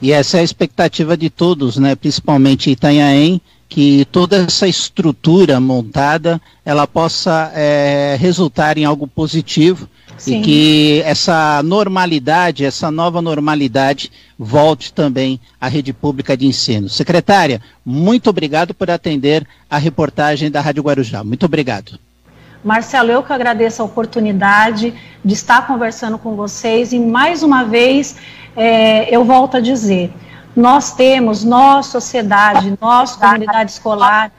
[0.00, 6.40] E essa é a expectativa de todos, né, principalmente Itanhaém, que toda essa estrutura montada
[6.64, 9.88] ela possa é, resultar em algo positivo
[10.18, 10.40] Sim.
[10.40, 16.88] e que essa normalidade, essa nova normalidade, volte também à rede pública de ensino.
[16.88, 21.22] Secretária, muito obrigado por atender a reportagem da Rádio Guarujá.
[21.22, 21.98] Muito obrigado.
[22.64, 24.92] Marcelo, eu que agradeço a oportunidade
[25.24, 28.16] de estar conversando com vocês e mais uma vez
[28.56, 30.12] é, eu volto a dizer,
[30.56, 34.32] nós temos, nós, sociedade, nós, comunidade escolar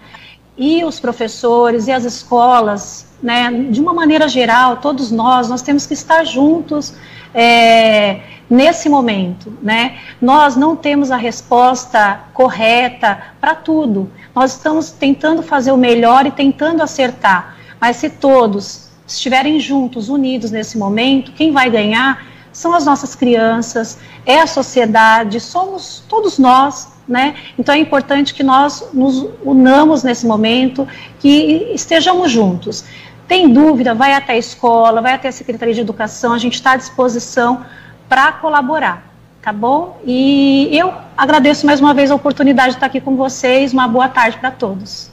[0.57, 5.85] e os professores e as escolas, né, de uma maneira geral, todos nós, nós temos
[5.85, 6.93] que estar juntos
[7.33, 9.97] é, nesse momento, né?
[10.21, 14.09] Nós não temos a resposta correta para tudo.
[14.33, 17.57] Nós estamos tentando fazer o melhor e tentando acertar.
[17.79, 23.99] Mas se todos estiverem juntos, unidos nesse momento, quem vai ganhar são as nossas crianças,
[24.25, 27.35] é a sociedade, somos todos nós, né?
[27.57, 30.87] Então é importante que nós nos unamos nesse momento,
[31.19, 32.83] que estejamos juntos.
[33.27, 36.71] Tem dúvida, vai até a escola, vai até a Secretaria de Educação, a gente está
[36.71, 37.65] à disposição
[38.07, 39.03] para colaborar,
[39.41, 39.99] tá bom?
[40.05, 43.73] E eu agradeço mais uma vez a oportunidade de estar aqui com vocês.
[43.73, 45.11] Uma boa tarde para todos.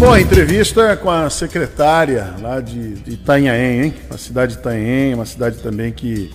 [0.00, 3.94] bom, a entrevista com a secretária lá de, de Itanhaém, hein?
[4.08, 6.32] A cidade de Itanhaém, uma cidade também que,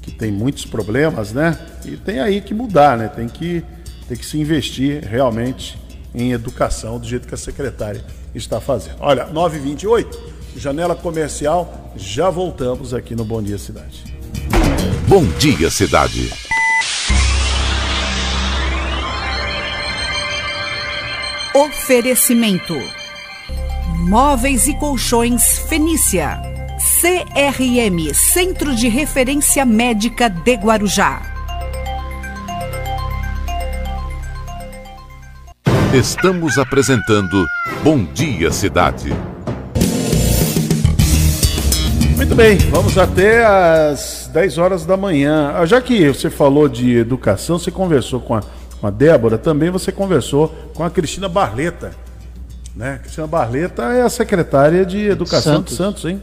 [0.00, 1.58] que tem muitos problemas, né?
[1.84, 3.08] E tem aí que mudar, né?
[3.08, 3.62] Tem que,
[4.08, 5.76] tem que se investir realmente
[6.14, 8.04] em educação do jeito que a secretária
[8.34, 8.96] está fazendo.
[9.00, 10.06] Olha, 9h28,
[10.56, 14.04] janela comercial, já voltamos aqui no Bom Dia Cidade.
[15.08, 16.30] Bom Dia Cidade.
[21.54, 22.74] Oferecimento:
[24.08, 26.40] Móveis e Colchões Fenícia.
[27.00, 31.33] CRM Centro de Referência Médica de Guarujá.
[35.94, 37.46] Estamos apresentando
[37.84, 39.14] Bom Dia Cidade.
[42.16, 45.52] Muito bem, vamos até às 10 horas da manhã.
[45.54, 48.42] Ah, já que você falou de educação, você conversou com a
[48.84, 51.92] com a Débora, também você conversou com a Cristina Barleta.
[52.76, 52.98] Né?
[52.98, 55.70] Cristina Barleta é a secretária de Educação Santos.
[55.70, 56.22] de Santos, hein?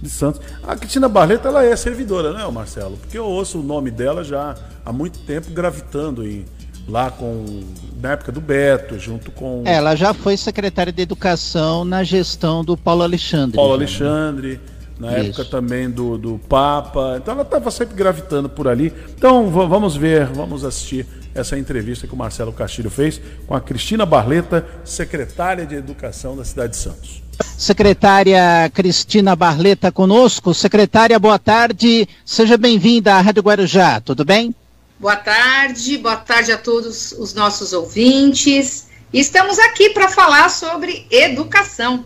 [0.00, 0.40] De Santos.
[0.62, 2.96] A Cristina Barleta ela é servidora, não é, Marcelo?
[2.98, 4.54] Porque eu ouço o nome dela já
[4.84, 6.44] há muito tempo gravitando em,
[6.88, 7.62] lá com
[8.00, 9.62] na época do Beto, junto com.
[9.66, 13.56] Ela já foi secretária de Educação na gestão do Paulo Alexandre.
[13.56, 13.84] Paulo né?
[13.84, 14.60] Alexandre.
[14.98, 15.28] Na Isso.
[15.28, 17.18] época também do, do Papa.
[17.18, 18.92] Então ela estava sempre gravitando por ali.
[19.16, 24.04] Então vamos ver, vamos assistir essa entrevista que o Marcelo Castilho fez com a Cristina
[24.04, 27.22] Barleta, secretária de Educação da cidade de Santos.
[27.56, 30.52] Secretária Cristina Barleta conosco.
[30.52, 32.08] Secretária, boa tarde.
[32.24, 34.52] Seja bem-vinda à Rádio Guarujá, tudo bem?
[34.98, 38.88] Boa tarde, boa tarde a todos os nossos ouvintes.
[39.12, 42.04] Estamos aqui para falar sobre educação.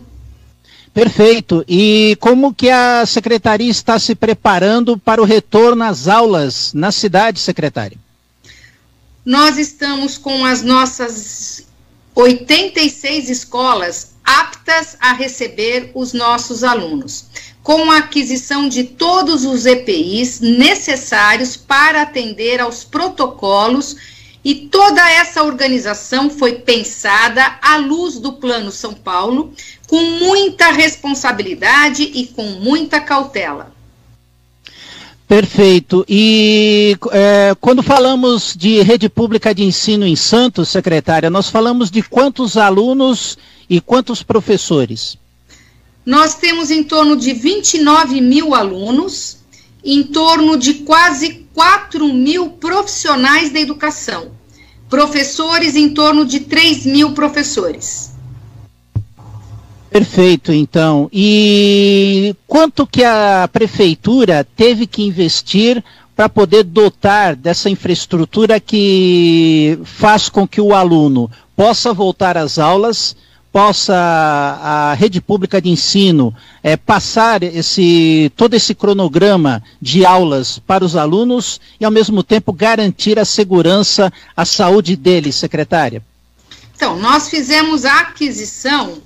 [0.93, 1.65] Perfeito.
[1.67, 7.39] E como que a secretaria está se preparando para o retorno às aulas na cidade,
[7.39, 7.97] secretária?
[9.25, 11.65] nós estamos com as nossas
[12.13, 17.25] 86 escolas aptas a receber os nossos alunos,
[17.63, 23.95] com a aquisição de todos os EPIs necessários para atender aos protocolos
[24.43, 29.53] e toda essa organização foi pensada à luz do Plano São Paulo,
[29.87, 33.71] com muita responsabilidade e com muita cautela.
[35.25, 36.05] Perfeito.
[36.09, 42.03] E é, quando falamos de rede pública de ensino em Santos, secretária, nós falamos de
[42.03, 43.37] quantos alunos
[43.69, 45.17] e quantos professores?
[46.05, 49.37] Nós temos em torno de 29 mil alunos,
[49.83, 54.31] em torno de quase 4 mil profissionais da educação,
[54.89, 58.13] professores em torno de 3 mil professores.
[59.89, 61.07] Perfeito, então.
[61.13, 65.83] E quanto que a prefeitura teve que investir
[66.15, 73.15] para poder dotar dessa infraestrutura que faz com que o aluno possa voltar às aulas,
[73.53, 80.83] possa a rede pública de ensino é, passar esse todo esse cronograma de aulas para
[80.83, 86.01] os alunos e ao mesmo tempo garantir a segurança, a saúde deles, secretária?
[86.75, 88.97] Então, nós fizemos a aquisição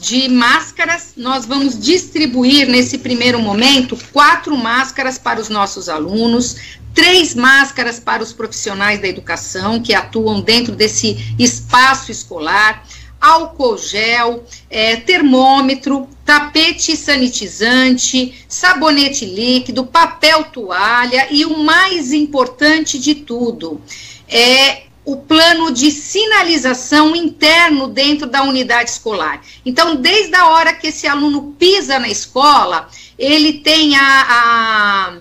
[0.00, 1.12] de máscaras.
[1.16, 6.56] Nós vamos distribuir nesse primeiro momento quatro máscaras para os nossos alunos,
[6.92, 12.84] três máscaras para os profissionais da educação que atuam dentro desse espaço escolar,
[13.22, 23.14] álcool gel, é, termômetro, tapete sanitizante, sabonete líquido, papel toalha e o mais importante de
[23.14, 23.80] tudo
[24.28, 29.40] é o plano de sinalização interno dentro da unidade escolar.
[29.64, 32.88] Então, desde a hora que esse aluno pisa na escola,
[33.18, 35.16] ele tem a, a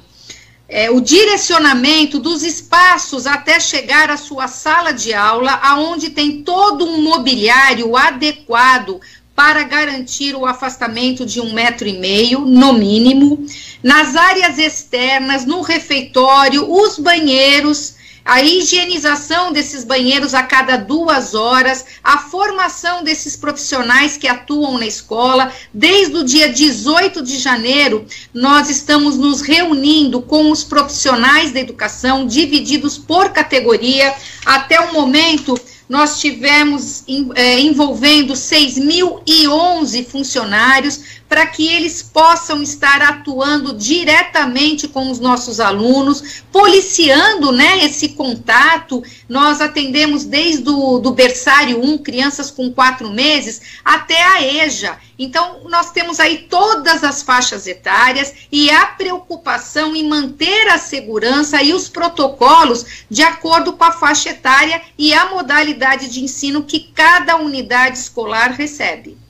[0.72, 6.86] é, o direcionamento dos espaços até chegar à sua sala de aula, aonde tem todo
[6.86, 9.02] um mobiliário adequado
[9.36, 13.46] para garantir o afastamento de um metro e meio, no mínimo,
[13.84, 21.86] nas áreas externas, no refeitório, os banheiros a higienização desses banheiros a cada duas horas,
[22.04, 25.52] a formação desses profissionais que atuam na escola.
[25.74, 32.26] Desde o dia 18 de janeiro, nós estamos nos reunindo com os profissionais da educação,
[32.26, 34.14] divididos por categoria.
[34.46, 35.60] Até o momento,
[35.92, 37.04] nós tivemos
[37.36, 46.44] é, envolvendo 6.011 funcionários para que eles possam estar atuando diretamente com os nossos alunos,
[46.52, 49.02] policiando né, esse contato.
[49.30, 55.00] Nós atendemos desde o do berçário 1, crianças com quatro meses, até a EJA.
[55.18, 61.64] Então, nós temos aí todas as faixas etárias e a preocupação em manter a segurança
[61.64, 66.92] e os protocolos de acordo com a faixa etária e a modalidade de ensino que
[66.94, 69.21] cada unidade escolar recebe.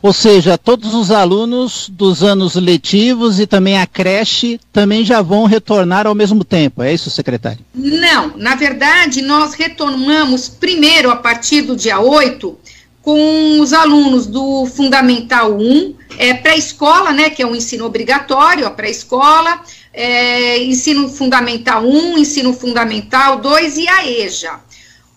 [0.00, 5.44] Ou seja, todos os alunos dos anos letivos e também a creche também já vão
[5.44, 7.64] retornar ao mesmo tempo, é isso, secretário?
[7.74, 12.58] Não, na verdade, nós retornamos primeiro a partir do dia 8
[13.02, 18.66] com os alunos do Fundamental 1, é, pré-escola, né, que é o um ensino obrigatório,
[18.66, 19.62] a pré-escola,
[19.94, 24.67] é, ensino fundamental 1, ensino fundamental 2 e a EJA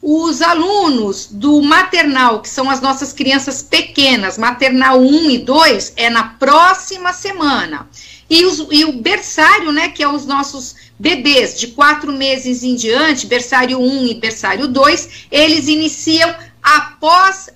[0.02, 6.10] os alunos do maternal, que são as nossas crianças pequenas, maternal 1 e 2, é
[6.10, 7.88] na próxima semana.
[8.28, 12.76] E, os, e o berçário, né, que é os nossos bebês de quatro meses em
[12.76, 16.34] diante, berçário 1 e berçário 2, eles iniciam
[16.64, 17.50] após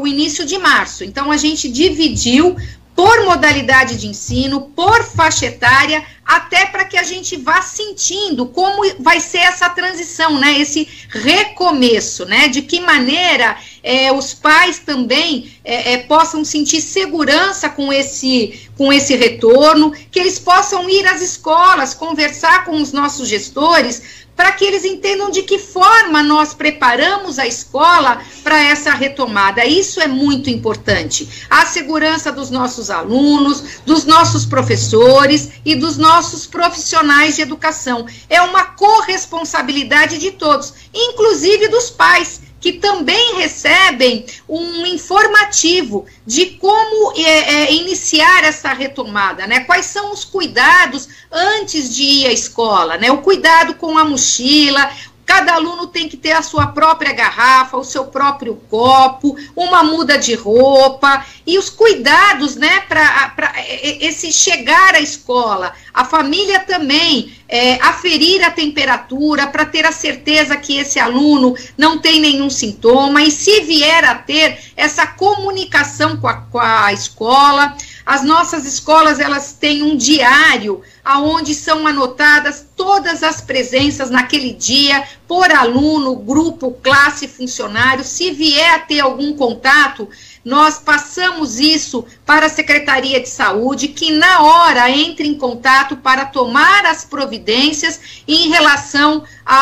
[0.00, 1.02] o início de março.
[1.02, 2.56] Então, a gente dividiu
[2.94, 8.82] por modalidade de ensino, por faixa etária, até para que a gente vá sentindo como
[9.00, 10.58] vai ser essa transição, né?
[10.58, 12.48] Esse recomeço, né?
[12.48, 18.92] De que maneira é, os pais também é, é, possam sentir segurança com esse, com
[18.92, 24.64] esse retorno, que eles possam ir às escolas, conversar com os nossos gestores, para que
[24.64, 29.64] eles entendam de que forma nós preparamos a escola para essa retomada.
[29.64, 31.46] Isso é muito importante.
[31.48, 38.04] A segurança dos nossos alunos, dos nossos professores e dos nossos profissionais de educação.
[38.28, 47.12] É uma corresponsabilidade de todos, inclusive dos pais que também recebem um informativo de como
[47.18, 49.64] é, é, iniciar essa retomada, né?
[49.64, 53.10] Quais são os cuidados antes de ir à escola, né?
[53.10, 54.88] O cuidado com a mochila,
[55.24, 60.18] Cada aluno tem que ter a sua própria garrafa, o seu próprio copo, uma muda
[60.18, 63.54] de roupa e os cuidados, né, para
[64.00, 65.72] esse chegar à escola.
[65.92, 71.98] A família também é, aferir a temperatura para ter a certeza que esse aluno não
[71.98, 77.76] tem nenhum sintoma e se vier a ter essa comunicação com a, com a escola.
[78.06, 85.06] As nossas escolas elas têm um diário aonde são anotadas todas as presenças naquele dia
[85.28, 88.02] por aluno, grupo, classe, funcionário.
[88.02, 90.08] Se vier a ter algum contato,
[90.44, 96.24] nós passamos isso para a Secretaria de Saúde, que na hora entre em contato para
[96.24, 99.56] tomar as providências em relação a,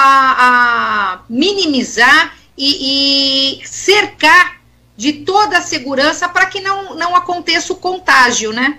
[1.14, 4.60] a minimizar e, e cercar
[4.96, 8.78] de toda a segurança para que não, não aconteça o contágio, né?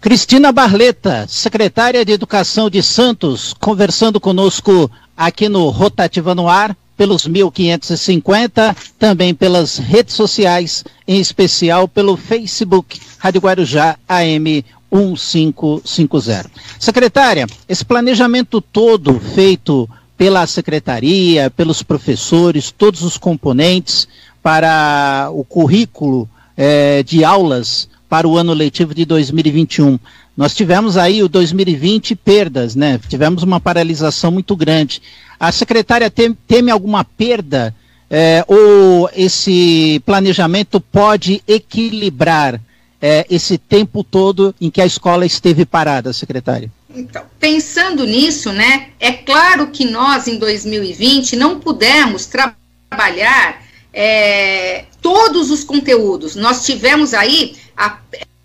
[0.00, 7.26] Cristina Barleta, secretária de Educação de Santos, conversando conosco aqui no Rotativa no Ar, pelos
[7.26, 16.50] 1550, também pelas redes sociais, em especial pelo Facebook Rádio Guarujá AM 1550.
[16.78, 24.08] Secretária, esse planejamento todo feito pela secretaria, pelos professores, todos os componentes
[24.42, 29.98] para o currículo eh, de aulas para o ano letivo de 2021.
[30.36, 33.00] Nós tivemos aí o 2020 perdas, né?
[33.08, 35.02] Tivemos uma paralisação muito grande.
[35.38, 37.74] A secretária tem, teme alguma perda
[38.10, 42.60] é, ou esse planejamento pode equilibrar
[43.00, 46.70] é, esse tempo todo em que a escola esteve parada, secretária?
[46.94, 52.54] Então, pensando nisso, né, é claro que nós em 2020 não pudemos tra
[52.88, 56.36] trabalhar é, todos os conteúdos.
[56.36, 57.98] Nós tivemos aí a,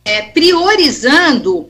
[0.04, 1.70] é, priorizando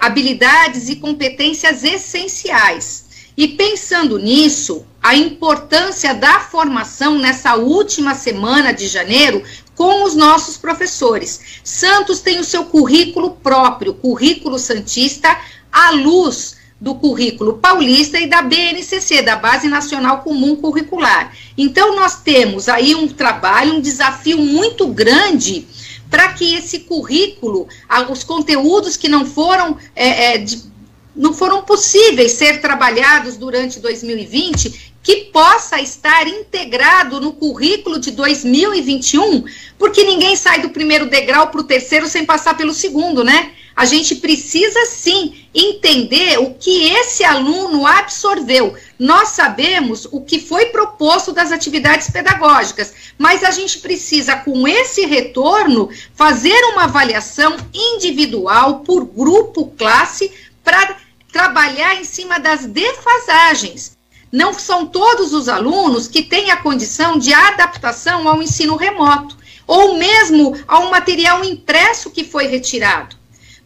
[0.00, 3.01] habilidades e competências essenciais.
[3.36, 9.42] E pensando nisso, a importância da formação nessa última semana de janeiro
[9.74, 11.40] com os nossos professores.
[11.64, 15.36] Santos tem o seu currículo próprio, currículo Santista,
[15.72, 21.32] à luz do currículo paulista e da BNCC, da Base Nacional Comum Curricular.
[21.56, 25.66] Então, nós temos aí um trabalho, um desafio muito grande
[26.10, 27.66] para que esse currículo,
[28.10, 30.44] os conteúdos que não foram é, é,
[31.14, 39.44] não foram possíveis ser trabalhados durante 2020, que possa estar integrado no currículo de 2021,
[39.78, 43.52] porque ninguém sai do primeiro degrau para o terceiro sem passar pelo segundo, né?
[43.74, 48.74] A gente precisa sim entender o que esse aluno absorveu.
[48.98, 55.06] Nós sabemos o que foi proposto das atividades pedagógicas, mas a gente precisa, com esse
[55.06, 60.30] retorno, fazer uma avaliação individual por grupo, classe,
[60.62, 60.96] para
[61.32, 63.96] trabalhar em cima das defasagens.
[64.30, 69.36] Não são todos os alunos que têm a condição de adaptação ao ensino remoto,
[69.66, 73.16] ou mesmo ao material impresso que foi retirado.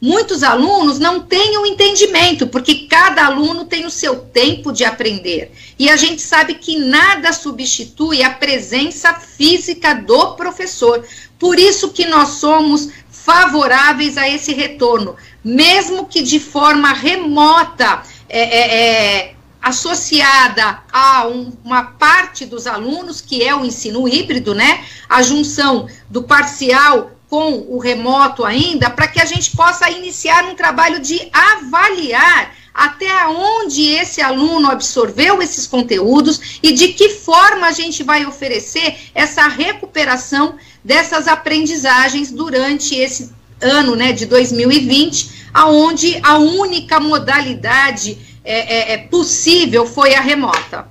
[0.01, 4.85] Muitos alunos não têm o um entendimento, porque cada aluno tem o seu tempo de
[4.85, 5.51] aprender.
[5.79, 11.03] E a gente sabe que nada substitui a presença física do professor.
[11.39, 15.17] Por isso que nós somos favoráveis a esse retorno,
[15.47, 23.21] mesmo que de forma remota, é, é, é, associada a um, uma parte dos alunos,
[23.21, 24.85] que é o ensino híbrido, né?
[25.09, 30.57] A junção do parcial com o remoto ainda, para que a gente possa iniciar um
[30.57, 37.73] trabalho de avaliar até onde esse aluno absorveu esses conteúdos e de que forma a
[37.73, 46.37] gente vai oferecer essa recuperação dessas aprendizagens durante esse ano né, de 2020, aonde a
[46.37, 50.87] única modalidade é, é, é possível foi a remota.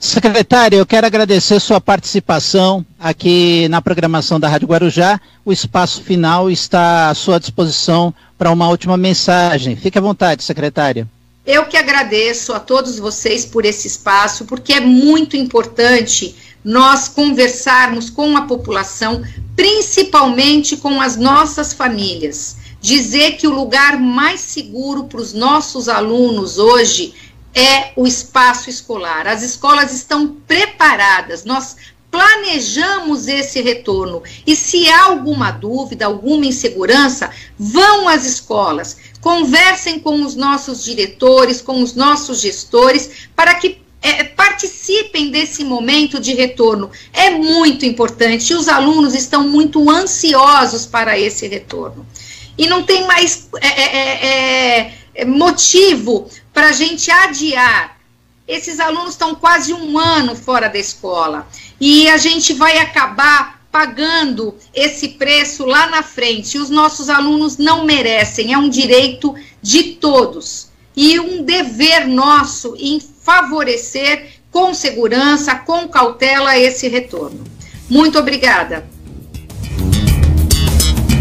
[0.00, 5.20] Secretária, eu quero agradecer sua participação aqui na programação da Rádio Guarujá.
[5.44, 9.76] O espaço final está à sua disposição para uma última mensagem.
[9.76, 11.06] Fique à vontade, secretária.
[11.46, 16.34] Eu que agradeço a todos vocês por esse espaço, porque é muito importante
[16.64, 19.22] nós conversarmos com a população,
[19.54, 22.56] principalmente com as nossas famílias.
[22.80, 27.14] Dizer que o lugar mais seguro para os nossos alunos hoje
[27.54, 29.26] é o espaço escolar.
[29.26, 31.76] As escolas estão preparadas, nós
[32.10, 34.22] planejamos esse retorno.
[34.46, 41.60] E se há alguma dúvida, alguma insegurança, vão às escolas, conversem com os nossos diretores,
[41.60, 46.90] com os nossos gestores, para que é, participem desse momento de retorno.
[47.12, 48.54] É muito importante.
[48.54, 52.06] Os alunos estão muito ansiosos para esse retorno.
[52.60, 57.96] E não tem mais é, é, é, é motivo para a gente adiar.
[58.46, 61.48] Esses alunos estão quase um ano fora da escola
[61.80, 66.58] e a gente vai acabar pagando esse preço lá na frente.
[66.58, 73.00] Os nossos alunos não merecem, é um direito de todos e um dever nosso em
[73.00, 77.42] favorecer com segurança, com cautela esse retorno.
[77.88, 78.86] Muito obrigada.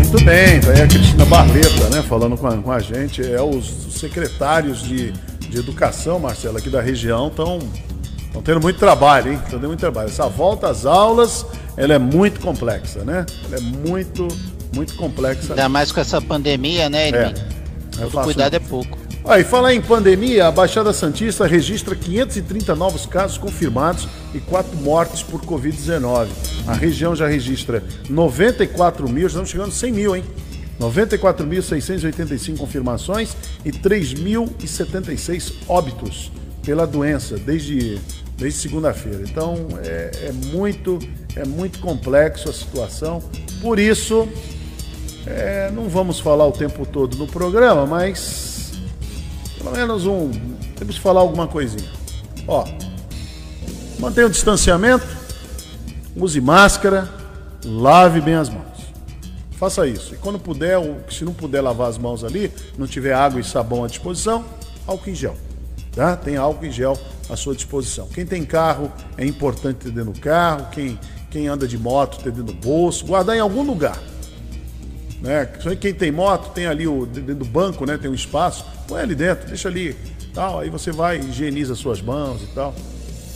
[0.10, 3.22] Muito bem, tá aí a Cristina Barleta, né, falando com a, com a gente.
[3.22, 7.60] É os, os secretários de, de educação, Marcelo, aqui da região, estão
[8.26, 9.40] estão tendo muito trabalho, hein?
[9.44, 10.10] Estão tendo muito trabalho.
[10.10, 11.46] Essa volta às aulas,
[11.78, 13.24] ela é muito complexa, né?
[13.46, 14.28] Ela é muito,
[14.74, 15.54] muito complexa.
[15.54, 17.46] Ainda mais com essa pandemia, né, Edmir?
[18.00, 18.04] É.
[18.04, 18.98] é cuidado é pouco.
[19.26, 25.22] Aí, falar em pandemia, a Baixada Santista registra 530 novos casos confirmados e 4 mortes
[25.22, 26.28] por Covid-19.
[26.66, 30.24] A região já registra 94 mil, estamos chegando a 100 mil, hein?
[30.80, 33.36] 94.685 confirmações
[33.66, 36.32] e 3.076 óbitos
[36.64, 38.00] pela doença desde,
[38.38, 39.22] desde segunda-feira.
[39.24, 40.98] Então é, é, muito,
[41.36, 43.22] é muito complexo a situação.
[43.62, 44.28] Por isso,
[45.28, 48.49] é, não vamos falar o tempo todo no programa, mas
[49.60, 50.32] pelo menos um.
[50.76, 51.90] Temos que falar alguma coisinha.
[52.48, 52.66] Ó.
[54.00, 55.06] Mantenha o distanciamento.
[56.16, 57.10] Use máscara.
[57.64, 58.66] Lave bem as mãos.
[59.52, 60.16] Faça isso.
[60.16, 60.80] E quando puder,
[61.10, 64.46] se não puder lavar as mãos ali, não tiver água e sabão à disposição,
[64.88, 65.36] álcool em gel.
[65.92, 66.16] Tá?
[66.16, 66.98] Tem álcool em gel
[67.30, 68.08] à sua disposição.
[68.08, 70.68] Quem tem carro, é importante ter dentro do carro.
[70.72, 70.98] Quem,
[71.30, 73.06] quem anda de moto, ter dentro do bolso.
[73.06, 74.00] Guardar em algum lugar.
[75.22, 75.46] Né?
[75.78, 77.98] Quem tem moto, tem ali o dentro do banco, né?
[77.98, 79.96] Tem um espaço põe ali dentro, deixa ali,
[80.34, 82.74] tal, aí você vai, higieniza suas mãos e tal.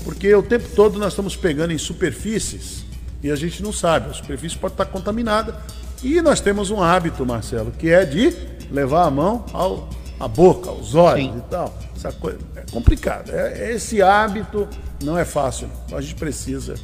[0.03, 2.83] Porque o tempo todo nós estamos pegando em superfícies
[3.21, 5.55] e a gente não sabe, a superfície pode estar contaminada.
[6.01, 8.35] E nós temos um hábito, Marcelo, que é de
[8.69, 9.87] levar a mão ao
[10.19, 11.37] a boca, os olhos Sim.
[11.37, 11.77] e tal.
[11.95, 13.29] Essa coisa é complicado.
[13.31, 14.67] É, esse hábito
[15.03, 15.69] não é fácil.
[15.89, 15.97] Não.
[15.97, 16.75] A gente precisa,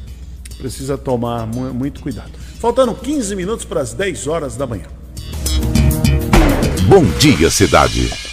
[0.58, 2.32] precisa tomar muito cuidado.
[2.58, 4.86] Faltando 15 minutos para as 10 horas da manhã.
[6.86, 8.29] Bom dia, cidade.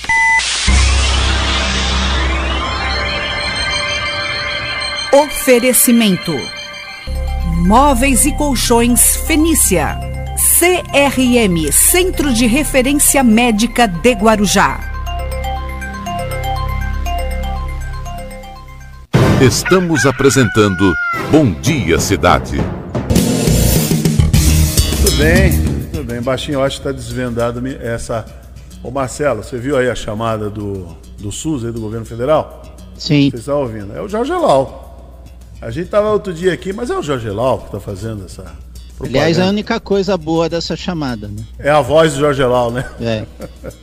[5.14, 6.34] Oferecimento:
[7.66, 9.98] Móveis e Colchões Fenícia.
[10.60, 14.80] CRM Centro de Referência Médica de Guarujá.
[19.42, 20.94] Estamos apresentando
[21.32, 22.58] Bom Dia Cidade.
[25.06, 25.52] Tudo bem,
[25.94, 26.22] tudo bem.
[26.22, 28.26] Baixinho, eu acho que está desvendado essa.
[28.84, 32.62] Ô Marcelo, você viu aí a chamada do, do SUS, aí do governo federal?
[32.98, 33.30] Sim.
[33.30, 33.96] Você está ouvindo?
[33.96, 34.87] É o Jorge Lau.
[35.60, 38.44] A gente estava outro dia aqui, mas é o Jorge Lau que está fazendo essa.
[38.96, 39.20] Propaganda.
[39.20, 41.44] Aliás, é a única coisa boa dessa chamada, né?
[41.60, 42.84] É a voz do Jorge Lau, né?
[43.00, 43.26] É.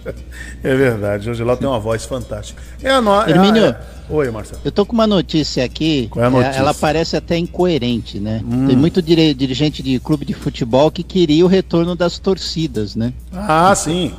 [0.63, 2.61] é verdade, Jorge Lau tem uma voz fantástica.
[2.83, 3.13] É a no...
[3.23, 3.81] Hermínio, é a...
[4.09, 4.61] Oi, Marcelo.
[4.65, 6.09] Eu tô com uma notícia aqui.
[6.11, 6.59] Qual é a notícia?
[6.59, 8.43] Ela parece até incoerente, né?
[8.45, 8.67] Hum.
[8.67, 13.13] Tem muito dirigente de clube de futebol que queria o retorno das torcidas, né?
[13.33, 14.13] Ah, sim.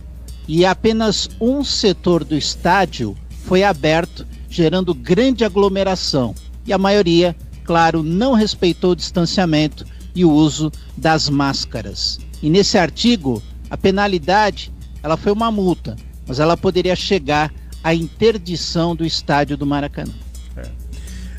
[0.47, 6.35] e apenas um setor do estádio foi aberto, gerando grande aglomeração.
[6.66, 7.35] E a maioria,
[7.65, 12.20] claro, não respeitou o distanciamento e o uso das máscaras.
[12.43, 15.97] E nesse artigo, a penalidade, ela foi uma multa,
[16.27, 17.52] mas ela poderia chegar
[17.82, 20.12] à interdição do estádio do Maracanã.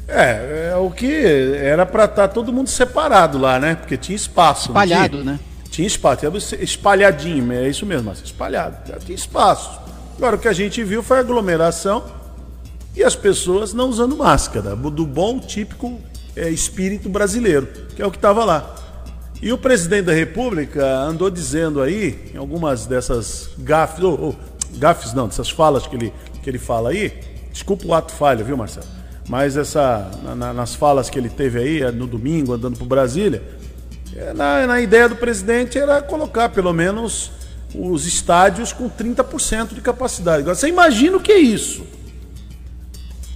[0.08, 1.06] É, é, é o que
[1.56, 3.76] era para estar tá todo mundo separado lá, né?
[3.76, 4.70] Porque tinha espaço.
[4.70, 5.34] Espalhado, tinha?
[5.34, 5.40] né?
[5.70, 6.26] Tinha espaço,
[6.60, 9.72] espalhadinho, é isso mesmo, espalhado, tinha espaço.
[10.16, 12.04] Agora o que a gente viu foi aglomeração
[12.96, 16.00] e as pessoas não usando máscara, do bom típico
[16.36, 18.83] é, espírito brasileiro, que é o que estava lá.
[19.44, 24.36] E o presidente da República andou dizendo aí, em algumas dessas gafes, ou, ou
[24.78, 27.12] gafes não, dessas falas que ele, que ele fala aí,
[27.52, 28.86] desculpa o ato falha, viu, Marcelo?
[29.28, 33.44] Mas essa, na, nas falas que ele teve aí é, no domingo, andando por Brasília,
[34.16, 37.30] é, na, na ideia do presidente era colocar pelo menos
[37.76, 40.44] os estádios com 30% de capacidade.
[40.44, 41.84] Agora, você imagina o que é isso?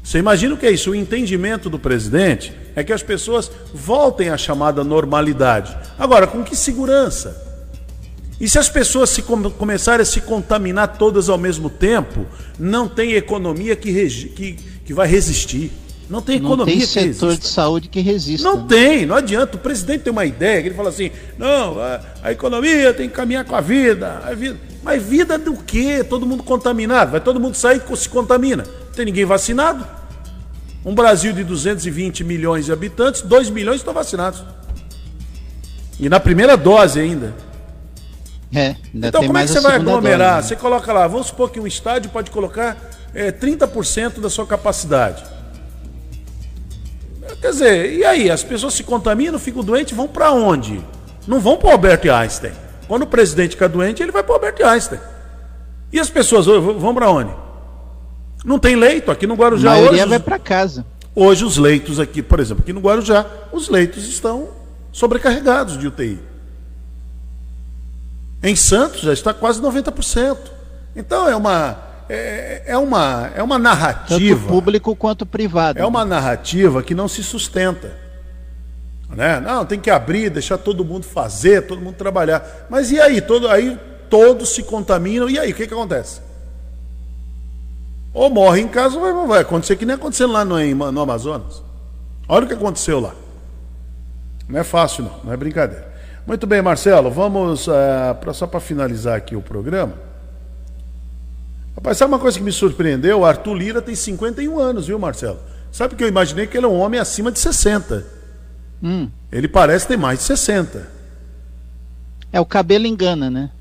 [0.08, 0.92] Você imagina o que é isso?
[0.92, 5.78] O entendimento do presidente é que as pessoas voltem à chamada normalidade.
[6.00, 7.36] Agora, com que segurança?
[8.40, 12.26] E se as pessoas se com começarem a se contaminar todas ao mesmo tempo,
[12.58, 14.54] não tem economia que, que,
[14.86, 15.74] que vai resistir.
[16.10, 18.48] Não tem economia não tem setor de saúde que resista.
[18.48, 18.66] Não né?
[18.70, 19.58] tem, não adianta.
[19.58, 23.16] O presidente tem uma ideia que ele fala assim: não, a, a, economia tem que
[23.16, 24.58] caminhar com a vida, a vida.
[24.82, 26.02] Mas vida do quê?
[26.02, 27.12] Todo mundo contaminado.
[27.12, 28.64] Vai todo mundo sair e se contamina.
[28.64, 29.97] Não tem ninguém vacinado.
[30.86, 34.44] Um Brasil de 220 milhões de habitantes, 2 milhões estão vacinados.
[36.00, 37.34] E na primeira dose ainda.
[38.54, 40.36] É, ainda então como é que você vai aglomerar?
[40.36, 40.50] Dose, né?
[40.50, 42.78] Você coloca lá, vamos supor que um estádio pode colocar
[43.14, 45.24] é, 30% da sua capacidade.
[47.42, 48.32] Quer dizer, e aí?
[48.32, 50.82] As pessoas se contaminam, ficam doentes, vão para onde?
[51.28, 52.54] Não vão para o Albert Einstein.
[52.88, 55.00] Quando o presidente fica doente, ele vai para o Albert Einstein.
[55.92, 57.32] E as pessoas vão para onde?
[58.48, 59.72] Não tem leito aqui no Guarujá.
[59.72, 60.86] A maioria hoje, vai para casa.
[61.14, 64.48] Hoje os leitos aqui, por exemplo, aqui no Guarujá, os leitos estão
[64.90, 66.18] sobrecarregados de UTI.
[68.42, 70.38] Em Santos já está quase 90%.
[70.96, 75.78] Então é uma é, é uma é uma narrativa tanto público quanto privado.
[75.78, 77.98] É uma narrativa que não se sustenta.
[79.10, 79.42] Né?
[79.42, 82.68] Não, tem que abrir, deixar todo mundo fazer, todo mundo trabalhar.
[82.70, 83.20] Mas e aí?
[83.20, 83.78] Todo, aí
[84.10, 85.30] todos se contaminam.
[85.30, 86.27] E aí, o que, que acontece?
[88.18, 90.58] Ou morre em casa, vai, vai acontecer que nem aconteceu lá no,
[90.92, 91.62] no Amazonas.
[92.28, 93.14] Olha o que aconteceu lá.
[94.50, 95.88] Não é fácil, não, não é brincadeira.
[96.26, 97.72] Muito bem, Marcelo, vamos uh,
[98.20, 99.94] pra, só para finalizar aqui o programa.
[101.76, 103.20] Rapaz, sabe uma coisa que me surpreendeu?
[103.20, 105.38] O Arthur Lira tem 51 anos, viu, Marcelo?
[105.72, 108.04] Sabe que eu imaginei que ele é um homem acima de 60.
[108.82, 109.10] Hum.
[109.32, 110.88] Ele parece ter mais de 60.
[112.34, 113.52] É, o cabelo engana, né?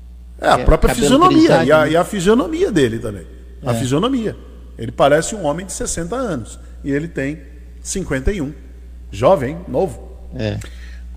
[0.41, 1.63] É, a É, própria cabelo fisionomia.
[1.63, 1.91] E a, né?
[1.91, 3.27] e a fisionomia dele também.
[3.63, 3.75] A É.
[3.75, 4.35] fisionomia.
[4.77, 6.59] Ele parece um homem de 60 anos.
[6.83, 7.39] E ele tem
[7.81, 8.53] 51.
[9.11, 10.17] Jovem, novo.
[10.35, 10.57] É.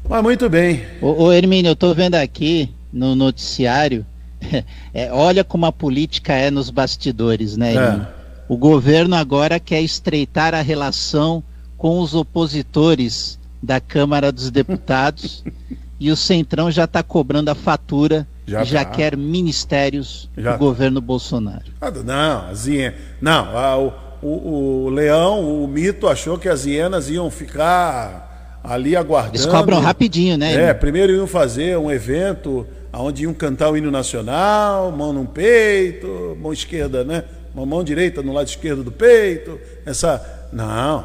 [0.08, 0.84] Mas muito bem.
[1.00, 4.04] Ô, ô Hermínio, eu tô vendo aqui no noticiário,
[4.94, 8.08] é, olha como a política é nos bastidores, né, Hermínio?
[8.48, 11.42] O governo agora quer estreitar a relação
[11.76, 15.44] com os opositores da Câmara dos Deputados
[16.00, 18.90] e o Centrão já está cobrando a fatura Já já tá.
[18.90, 20.56] quer ministérios Já do tá.
[20.58, 21.64] governo Bolsonaro.
[21.80, 22.98] Ah, Não, as hienas.
[23.20, 28.94] Não, a- o, o, o leão, o mito achou que as hienas iam ficar ali
[28.96, 29.36] aguardando.
[29.36, 30.52] Eles cobram rapidinho, né?
[30.70, 36.36] É, primeiro iam fazer um evento onde iam cantar o hino nacional, mão no peito,
[36.40, 37.24] mão esquerda, né?
[37.54, 39.58] Uma mão direita no lado esquerdo do peito.
[39.86, 40.48] Essa.
[40.52, 41.04] Não.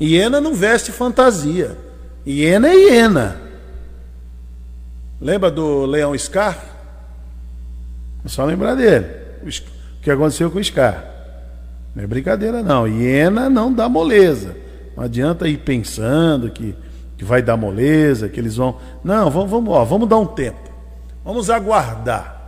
[0.00, 1.76] Hiena não veste fantasia.
[2.26, 3.36] Hiena é hiena.
[5.20, 6.58] Lembra do Leão Scar?
[8.24, 9.06] É só lembrar dele.
[9.44, 11.04] O que aconteceu com o Scar.
[11.94, 12.86] Não é brincadeira, não.
[12.86, 14.56] Hiena não dá moleza.
[14.96, 16.74] Não adianta ir pensando que,
[17.16, 18.76] que vai dar moleza, que eles vão.
[19.02, 20.70] Não, vamos, vamos, ó, vamos dar um tempo.
[21.24, 22.40] Vamos aguardar.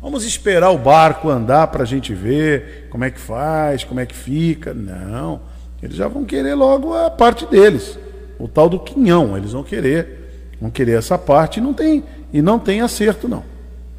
[0.00, 4.06] Vamos esperar o barco andar para a gente ver como é que faz, como é
[4.06, 4.74] que fica.
[4.74, 5.40] Não.
[5.82, 7.98] Eles já vão querer logo a parte deles.
[8.38, 9.36] O tal do quinhão.
[9.36, 10.50] Eles vão querer.
[10.60, 13.51] Vão querer essa parte e não tem, e não tem acerto, não.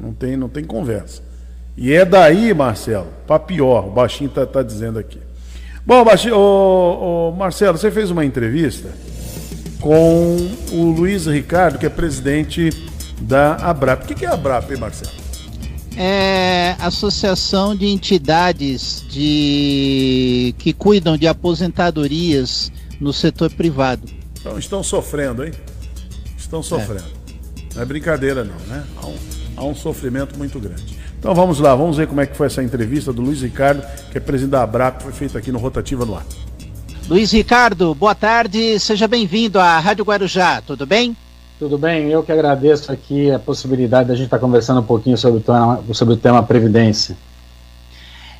[0.04, 1.22] Não tem, não tem conversa.
[1.76, 5.18] E é daí, Marcelo, para pior, o Baixinho está tá dizendo aqui.
[5.86, 8.90] Bom, Baixinho, ô, ô, Marcelo, você fez uma entrevista
[9.80, 10.36] com
[10.72, 12.70] o Luiz Ricardo, que é presidente
[13.20, 14.04] da ABRAP.
[14.04, 15.12] O que é a ABRAP, hein, Marcelo?
[15.96, 22.70] É associação de entidades de que cuidam de aposentadorias
[23.00, 24.06] no setor privado.
[24.38, 25.52] Então estão sofrendo, hein?
[26.36, 27.04] Estão sofrendo.
[27.74, 28.84] Não é brincadeira, não, né?
[28.96, 29.06] Há
[29.56, 30.98] há um sofrimento muito grande.
[31.18, 34.18] Então vamos lá, vamos ver como é que foi essa entrevista do Luiz Ricardo, que
[34.18, 36.24] é presidente da ABRAP, foi feita aqui no Rotativa no Ar.
[37.08, 41.16] Luiz Ricardo, boa tarde, seja bem-vindo à Rádio Guarujá, tudo bem?
[41.58, 45.38] Tudo bem, eu que agradeço aqui a possibilidade da gente estar conversando um pouquinho sobre
[45.38, 47.16] o tema, sobre o tema Previdência.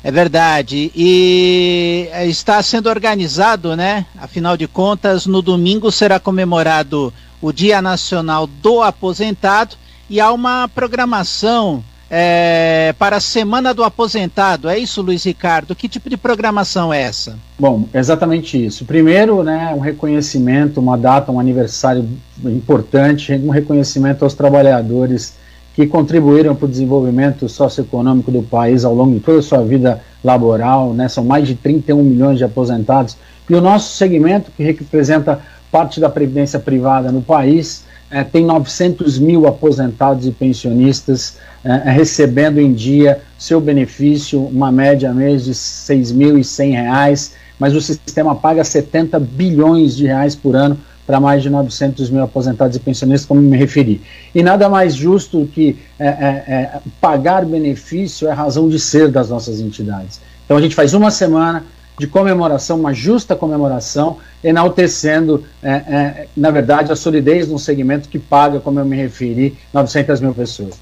[0.03, 0.91] É verdade.
[0.95, 4.05] E eh, está sendo organizado, né?
[4.19, 7.11] Afinal de contas, no domingo será comemorado
[7.41, 9.75] o Dia Nacional do Aposentado
[10.09, 14.69] e há uma programação eh, para a Semana do Aposentado.
[14.69, 15.75] É isso, Luiz Ricardo?
[15.75, 17.37] Que tipo de programação é essa?
[17.57, 18.85] Bom, exatamente isso.
[18.85, 22.07] Primeiro, né, um reconhecimento, uma data, um aniversário
[22.43, 25.35] importante, um reconhecimento aos trabalhadores
[25.75, 30.01] que contribuíram para o desenvolvimento socioeconômico do país ao longo de toda a sua vida
[30.23, 31.09] laboral, né?
[31.09, 33.17] São mais de 31 milhões de aposentados.
[33.49, 37.83] E o nosso segmento, que representa parte da previdência privada no país,
[38.15, 41.35] eh, tem 900 mil aposentados e pensionistas
[41.65, 48.33] eh, recebendo em dia seu benefício, uma média mês de 6.100 reais, mas o sistema
[48.33, 53.27] paga 70 bilhões de reais por ano para mais de 900 mil aposentados e pensionistas,
[53.27, 54.01] como me referi.
[54.33, 59.29] E nada mais justo que é, é, é, pagar benefício é razão de ser das
[59.29, 60.21] nossas entidades.
[60.45, 61.65] Então a gente faz uma semana
[61.97, 68.09] de comemoração, uma justa comemoração, enaltecendo, é, é, na verdade, a solidez de um segmento
[68.09, 70.79] que paga, como eu me referi, 900 mil pessoas.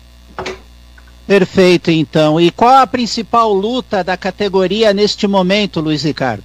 [1.25, 2.39] Perfeito, então.
[2.39, 6.43] E qual a principal luta da categoria neste momento, Luiz Ricardo?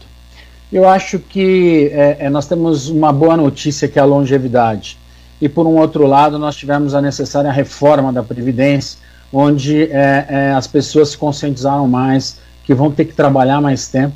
[0.72, 4.98] Eu acho que é, é, nós temos uma boa notícia que é a longevidade.
[5.40, 8.98] E por um outro lado, nós tivemos a necessária reforma da Previdência,
[9.32, 14.14] onde é, é, as pessoas se conscientizaram mais que vão ter que trabalhar mais tempo,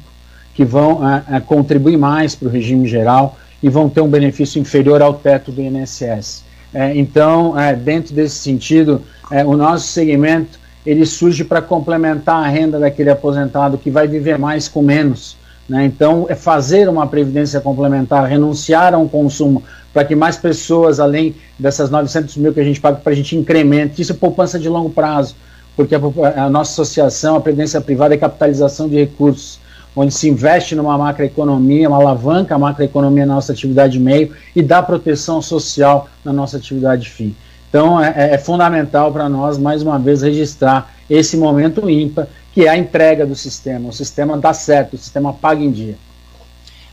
[0.55, 5.01] que vão é, contribuir mais para o regime geral e vão ter um benefício inferior
[5.01, 6.45] ao teto do INSS.
[6.75, 7.55] É, então,
[7.85, 13.79] dentro desse sentido, é, o nosso segmento ele surge para complementar a renda daquele aposentado
[13.79, 15.37] que vai viver mais com menos.
[15.69, 15.85] Né?
[15.85, 19.63] Então, é fazer uma previdência complementar, renunciar a um consumo
[19.93, 23.37] para que mais pessoas, além dessas 900 mil que a gente paga, para a gente
[23.37, 24.03] incremente.
[24.03, 25.37] Isso é poupança de longo prazo,
[25.77, 26.01] porque a,
[26.45, 29.61] a nossa associação, a previdência privada, é capitalização de recursos,
[29.95, 34.83] onde se investe numa macroeconomia, uma alavanca a macroeconomia na nossa atividade meio e dá
[34.83, 37.35] proteção social na nossa atividade fim.
[37.69, 42.69] Então, é, é fundamental para nós, mais uma vez, registrar esse momento ímpar, que é
[42.69, 43.89] a entrega do sistema.
[43.89, 45.97] O sistema dá certo, o sistema paga em dia.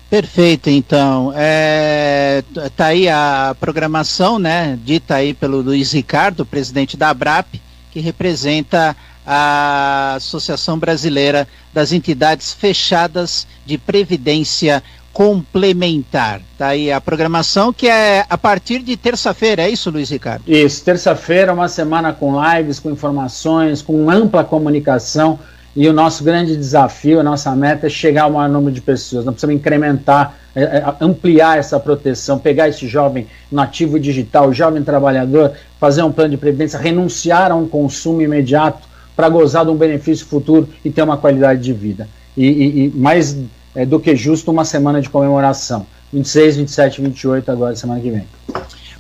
[0.09, 1.33] Perfeito, então.
[1.35, 2.43] É,
[2.75, 7.61] tá aí a programação, né, dita aí pelo Luiz Ricardo, presidente da ABRAP,
[7.91, 8.95] que representa
[9.31, 14.81] a Associação Brasileira das Entidades Fechadas de Previdência
[15.13, 16.41] complementar.
[16.57, 20.41] Tá aí a programação que é a partir de terça-feira, é isso, Luiz Ricardo?
[20.47, 25.37] Isso, terça-feira, uma semana com lives, com informações, com ampla comunicação.
[25.75, 29.25] E o nosso grande desafio, a nossa meta é chegar ao maior número de pessoas.
[29.25, 35.53] Nós precisamos incrementar, é, é, ampliar essa proteção, pegar esse jovem nativo digital, jovem trabalhador,
[35.79, 38.88] fazer um plano de previdência, renunciar a um consumo imediato
[39.19, 42.07] para gozar de um benefício futuro e ter uma qualidade de vida.
[42.37, 43.37] E, e, e mais
[43.75, 45.85] é, do que justo uma semana de comemoração.
[46.13, 48.25] 26, 27 28 agora, semana que vem.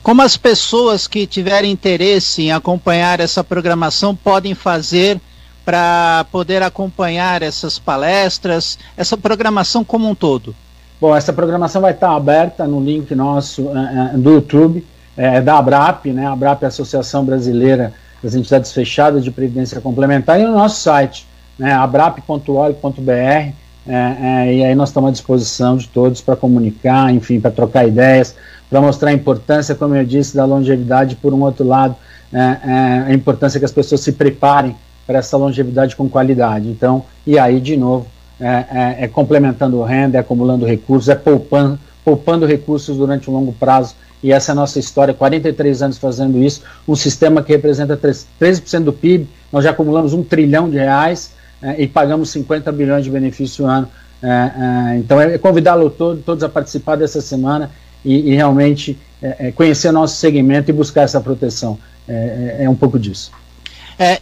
[0.03, 5.21] Como as pessoas que tiverem interesse em acompanhar essa programação podem fazer
[5.63, 10.53] para poder acompanhar essas palestras, essa programação como um todo?
[10.99, 14.85] Bom, essa programação vai estar aberta no link nosso é, do YouTube,
[15.15, 16.27] é, da ABRAP, né?
[16.27, 17.93] ABRAP é a Associação Brasileira
[18.23, 21.27] das Entidades Fechadas de Previdência Complementar, e no nosso site,
[21.57, 21.71] né?
[21.73, 23.53] abrap.org.br
[23.89, 27.87] é, é, e aí nós estamos à disposição de todos para comunicar, enfim, para trocar
[27.87, 28.35] ideias,
[28.69, 31.95] para mostrar a importância, como eu disse, da longevidade, por um outro lado,
[32.31, 34.75] é, é a importância que as pessoas se preparem
[35.07, 36.67] para essa longevidade com qualidade.
[36.67, 38.05] Então, e aí, de novo,
[38.39, 43.53] é, é, é complementando renda, é acumulando recursos, é poupando, poupando recursos durante um longo
[43.53, 47.97] prazo, e essa é a nossa história, 43 anos fazendo isso, um sistema que representa
[47.97, 51.31] 13% do PIB, nós já acumulamos um trilhão de reais,
[51.61, 53.87] é, e pagamos 50 bilhões de benefício ano.
[54.21, 57.71] É, é, então, é convidá-lo todo, todos a participar dessa semana
[58.03, 61.77] e, e realmente é, é, conhecer nosso segmento e buscar essa proteção.
[62.11, 63.31] É, um pouco disso.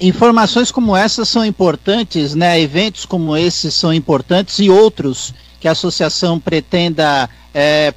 [0.02, 2.60] informações como essas são importantes, né?
[2.60, 7.30] eventos como esses são importantes e outros que a associação pretenda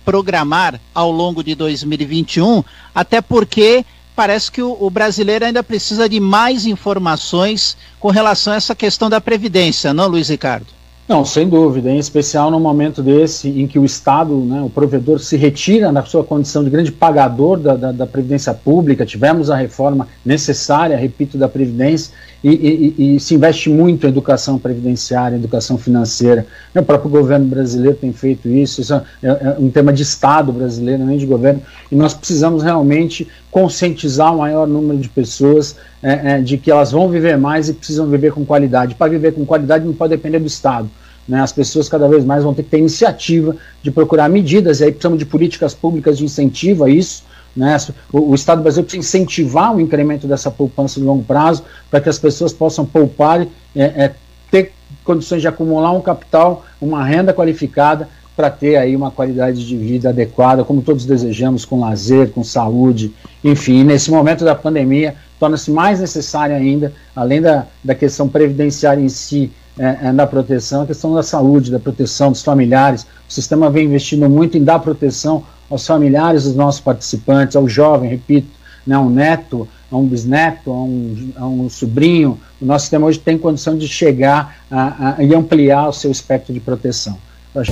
[0.06, 2.64] programar ao longo de 2021,
[2.94, 3.84] até porque
[4.16, 9.10] parece que o, o, brasileiro ainda precisa de mais informações com relação a essa questão
[9.10, 10.66] da Previdência, não, Luiz Ricardo?
[11.10, 15.18] Não, sem dúvida, em especial no momento desse em que o Estado, né, o provedor,
[15.18, 19.56] se retira da sua condição de grande pagador da, da, da Previdência Pública, tivemos a
[19.56, 22.12] reforma necessária, repito, da Previdência,
[22.42, 26.46] e, e, e, se investe muito em educação previdenciária, educação financeira.
[26.74, 31.04] O próprio governo brasileiro tem feito isso, isso é, é um tema de Estado brasileiro,
[31.04, 31.60] nem de governo,
[31.92, 36.92] e nós precisamos realmente conscientizar o maior número de pessoas é, é, de que elas
[36.92, 38.94] vão viver mais e precisam viver com qualidade.
[38.94, 40.88] Para viver com qualidade não pode depender do Estado.
[41.28, 41.40] Né?
[41.40, 44.90] As pessoas cada vez mais vão ter que ter iniciativa de procurar medidas, e aí
[44.90, 47.22] precisamos de políticas públicas de incentivo a isso.
[47.56, 47.76] Né?
[48.12, 52.08] O, o Estado brasileiro precisa incentivar o incremento dessa poupança de longo prazo para que
[52.08, 54.14] as pessoas possam poupar, é, é,
[54.50, 54.72] ter
[55.04, 60.08] condições de acumular um capital, uma renda qualificada para ter aí uma qualidade de vida
[60.08, 63.12] adequada, como todos desejamos, com lazer, com saúde,
[63.44, 63.84] enfim.
[63.84, 69.52] nesse momento da pandemia, torna-se mais necessária ainda, além da, da questão previdenciária em si,
[69.80, 73.06] é, é, na proteção, a questão da saúde, da proteção dos familiares.
[73.26, 78.10] O sistema vem investindo muito em dar proteção aos familiares dos nossos participantes, ao jovem,
[78.10, 78.48] repito,
[78.86, 82.38] né, um neto, a um bisneto, a um, a um sobrinho.
[82.60, 86.52] O nosso sistema hoje tem condição de chegar a, a, e ampliar o seu espectro
[86.52, 87.16] de proteção.
[87.54, 87.62] É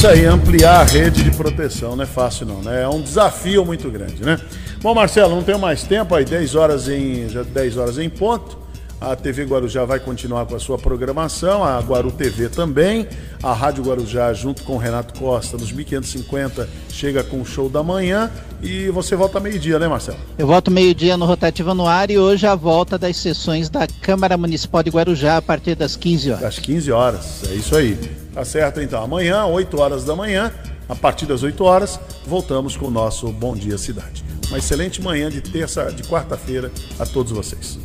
[0.00, 2.82] isso aí, ampliar a rede de proteção, não é fácil não, né?
[2.82, 4.40] É um desafio muito grande, né?
[4.82, 8.58] Bom, Marcelo, não tenho mais tempo, aí 10 horas em, já 10 horas em ponto.
[8.98, 13.06] A TV Guarujá vai continuar com a sua programação, a Guaru TV também.
[13.42, 17.82] A Rádio Guarujá, junto com o Renato Costa, nos 1550, chega com o show da
[17.82, 18.30] manhã.
[18.62, 20.18] E você volta meio-dia, né, Marcelo?
[20.38, 24.36] Eu volto meio-dia no Rotativa no Ar e hoje a volta das sessões da Câmara
[24.38, 26.42] Municipal de Guarujá a partir das 15 horas.
[26.42, 27.98] Das 15 horas, é isso aí.
[28.32, 29.02] Tá certo, então.
[29.02, 30.50] Amanhã, 8 horas da manhã,
[30.88, 34.29] a partir das 8 horas, voltamos com o nosso Bom Dia Cidade.
[34.50, 37.78] Uma excelente manhã de terça, de quarta-feira a todos vocês.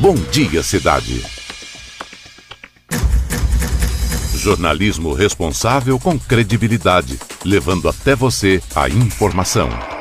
[0.00, 1.22] Bom Dia Cidade.
[4.34, 9.97] Jornalismo responsável com credibilidade, levando até você a informação.